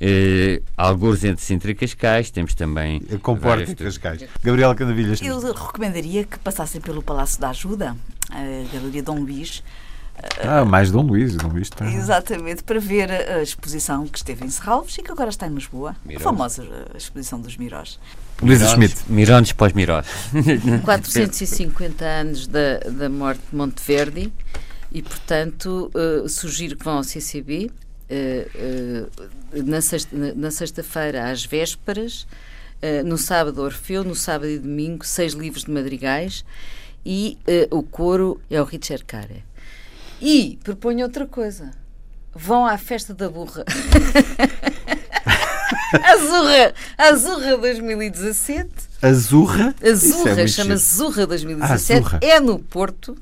Eh, 0.00 0.62
alguns 0.76 1.24
entre 1.24 1.42
Sintra 1.42 1.70
e 1.70 1.74
Cascais, 1.74 2.30
temos 2.30 2.54
também. 2.54 3.00
Comporta 3.22 3.74
Cascais. 3.74 4.24
Gabriela 4.42 4.74
Canavilhas. 4.74 5.20
Eu 5.22 5.40
recomendaria 5.52 6.24
que 6.24 6.38
passassem 6.38 6.80
pelo 6.80 7.02
Palácio 7.02 7.40
da 7.40 7.50
Ajuda, 7.50 7.96
a 8.30 8.72
Galeria 8.72 9.02
Dom 9.02 9.20
Luís 9.20 9.62
ah, 10.42 10.64
mais 10.64 10.90
Dom 10.90 11.02
Luís, 11.02 11.36
Dom 11.36 11.48
Luís 11.48 11.68
está... 11.68 11.90
Exatamente, 11.90 12.62
para 12.62 12.80
ver 12.80 13.10
a 13.10 13.42
exposição 13.42 14.06
que 14.06 14.16
esteve 14.18 14.44
em 14.44 14.50
Serralves 14.50 14.96
e 14.96 15.02
que 15.02 15.12
agora 15.12 15.28
está 15.28 15.46
em 15.46 15.54
Lisboa, 15.54 15.94
Mirós. 16.04 16.22
a 16.22 16.24
famosa 16.24 16.64
eh, 16.64 16.96
exposição 16.96 17.40
dos 17.40 17.56
Mirós. 17.56 17.98
Luísa 18.40 18.66
Schmidt. 18.68 18.96
Mirones 19.08 19.52
pós-Mirós. 19.52 20.06
450 20.84 22.04
anos 22.04 22.46
da, 22.46 22.78
da 22.78 23.08
morte 23.08 23.42
de 23.50 23.56
Monteverdi 23.56 24.32
e, 24.90 25.02
portanto, 25.02 25.90
uh, 25.94 26.28
sugiro 26.28 26.76
que 26.76 26.84
vão 26.84 26.96
ao 26.98 27.04
CCB 27.04 27.66
uh, 27.66 27.70
uh, 27.70 27.85
na 29.52 30.50
sexta-feira, 30.50 30.50
sexta 30.50 31.30
às 31.30 31.44
vésperas, 31.44 32.26
no 33.04 33.18
sábado 33.18 33.62
Orfeu, 33.62 34.04
no 34.04 34.14
sábado 34.14 34.48
e 34.48 34.58
domingo, 34.58 35.04
seis 35.04 35.32
livros 35.32 35.64
de 35.64 35.70
madrigais 35.70 36.44
e 37.04 37.38
o 37.70 37.82
coro 37.82 38.40
é 38.50 38.60
o 38.60 38.64
Richard 38.64 39.04
Care. 39.04 39.44
E 40.20 40.58
proponho 40.62 41.04
outra 41.04 41.26
coisa. 41.26 41.70
Vão 42.34 42.66
à 42.66 42.76
festa 42.76 43.14
da 43.14 43.28
burra. 43.28 43.64
Azurra, 46.04 46.74
Azurra 46.98 47.56
2017. 47.56 48.68
Azurra? 49.02 49.74
Azurra, 49.82 50.40
é 50.40 50.46
chama-se 50.46 50.96
Zurra 50.96 51.26
2017. 51.26 51.92
Azurra. 51.92 52.20
É 52.22 52.40
no 52.40 52.58
Porto. 52.58 53.16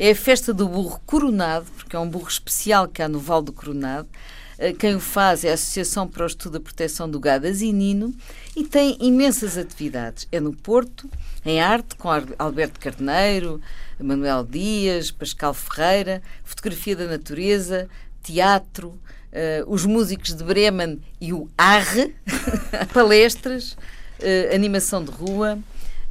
É 0.00 0.12
a 0.12 0.14
festa 0.14 0.54
do 0.54 0.68
burro 0.68 1.00
coronado, 1.04 1.66
porque 1.76 1.96
é 1.96 1.98
um 1.98 2.08
burro 2.08 2.28
especial 2.28 2.86
que 2.86 3.02
há 3.02 3.08
no 3.08 3.18
Val 3.18 3.42
do 3.42 3.52
Coronado. 3.52 4.08
Eh, 4.56 4.72
quem 4.72 4.94
o 4.94 5.00
faz 5.00 5.44
é 5.44 5.50
a 5.50 5.54
Associação 5.54 6.06
para 6.06 6.22
o 6.22 6.26
Estudo 6.26 6.52
da 6.52 6.60
Proteção 6.60 7.10
do 7.10 7.18
Gado 7.18 7.48
Azinino 7.48 8.14
e 8.56 8.64
tem 8.64 8.96
imensas 9.00 9.58
atividades. 9.58 10.28
É 10.30 10.38
no 10.38 10.52
Porto, 10.52 11.10
em 11.44 11.60
arte, 11.60 11.96
com 11.96 12.08
Alberto 12.38 12.78
Carneiro, 12.78 13.60
Manuel 13.98 14.44
Dias, 14.44 15.10
Pascal 15.10 15.52
Ferreira, 15.52 16.22
fotografia 16.44 16.94
da 16.94 17.06
natureza, 17.06 17.88
teatro, 18.22 18.90
uh, 18.90 19.64
os 19.66 19.84
músicos 19.84 20.34
de 20.34 20.44
Bremen 20.44 21.00
e 21.20 21.32
o 21.32 21.48
Arre, 21.58 22.14
palestras, 22.94 23.72
uh, 23.72 24.54
animação 24.54 25.02
de 25.02 25.10
rua. 25.10 25.58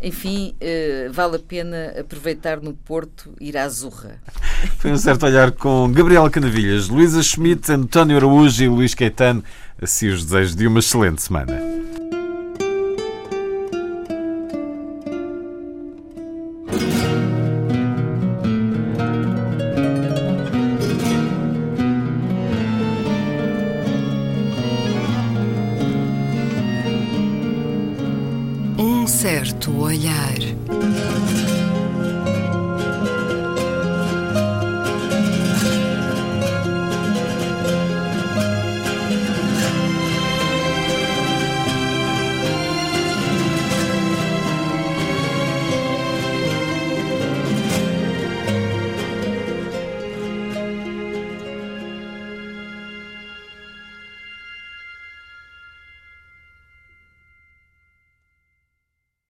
Enfim, 0.01 0.55
uh, 0.61 1.11
vale 1.11 1.37
a 1.37 1.39
pena 1.39 1.93
aproveitar 1.99 2.61
no 2.61 2.73
Porto, 2.73 3.33
ir 3.41 3.57
à 3.57 3.67
Zurra. 3.67 4.21
Foi 4.77 4.91
um 4.91 4.97
certo 4.97 5.25
olhar 5.25 5.51
com 5.51 5.91
Gabriel 5.91 6.29
Canavilhas, 6.29 6.87
Luísa 6.87 7.23
Schmidt, 7.23 7.71
António 7.71 8.17
Araújo 8.17 8.63
e 8.63 8.67
Luís 8.67 8.93
Caetano. 8.93 9.43
Assim 9.81 10.09
os 10.09 10.25
desejos 10.25 10.55
de 10.55 10.67
uma 10.67 10.79
excelente 10.79 11.21
semana. 11.21 11.57
Olhar. 29.81 30.46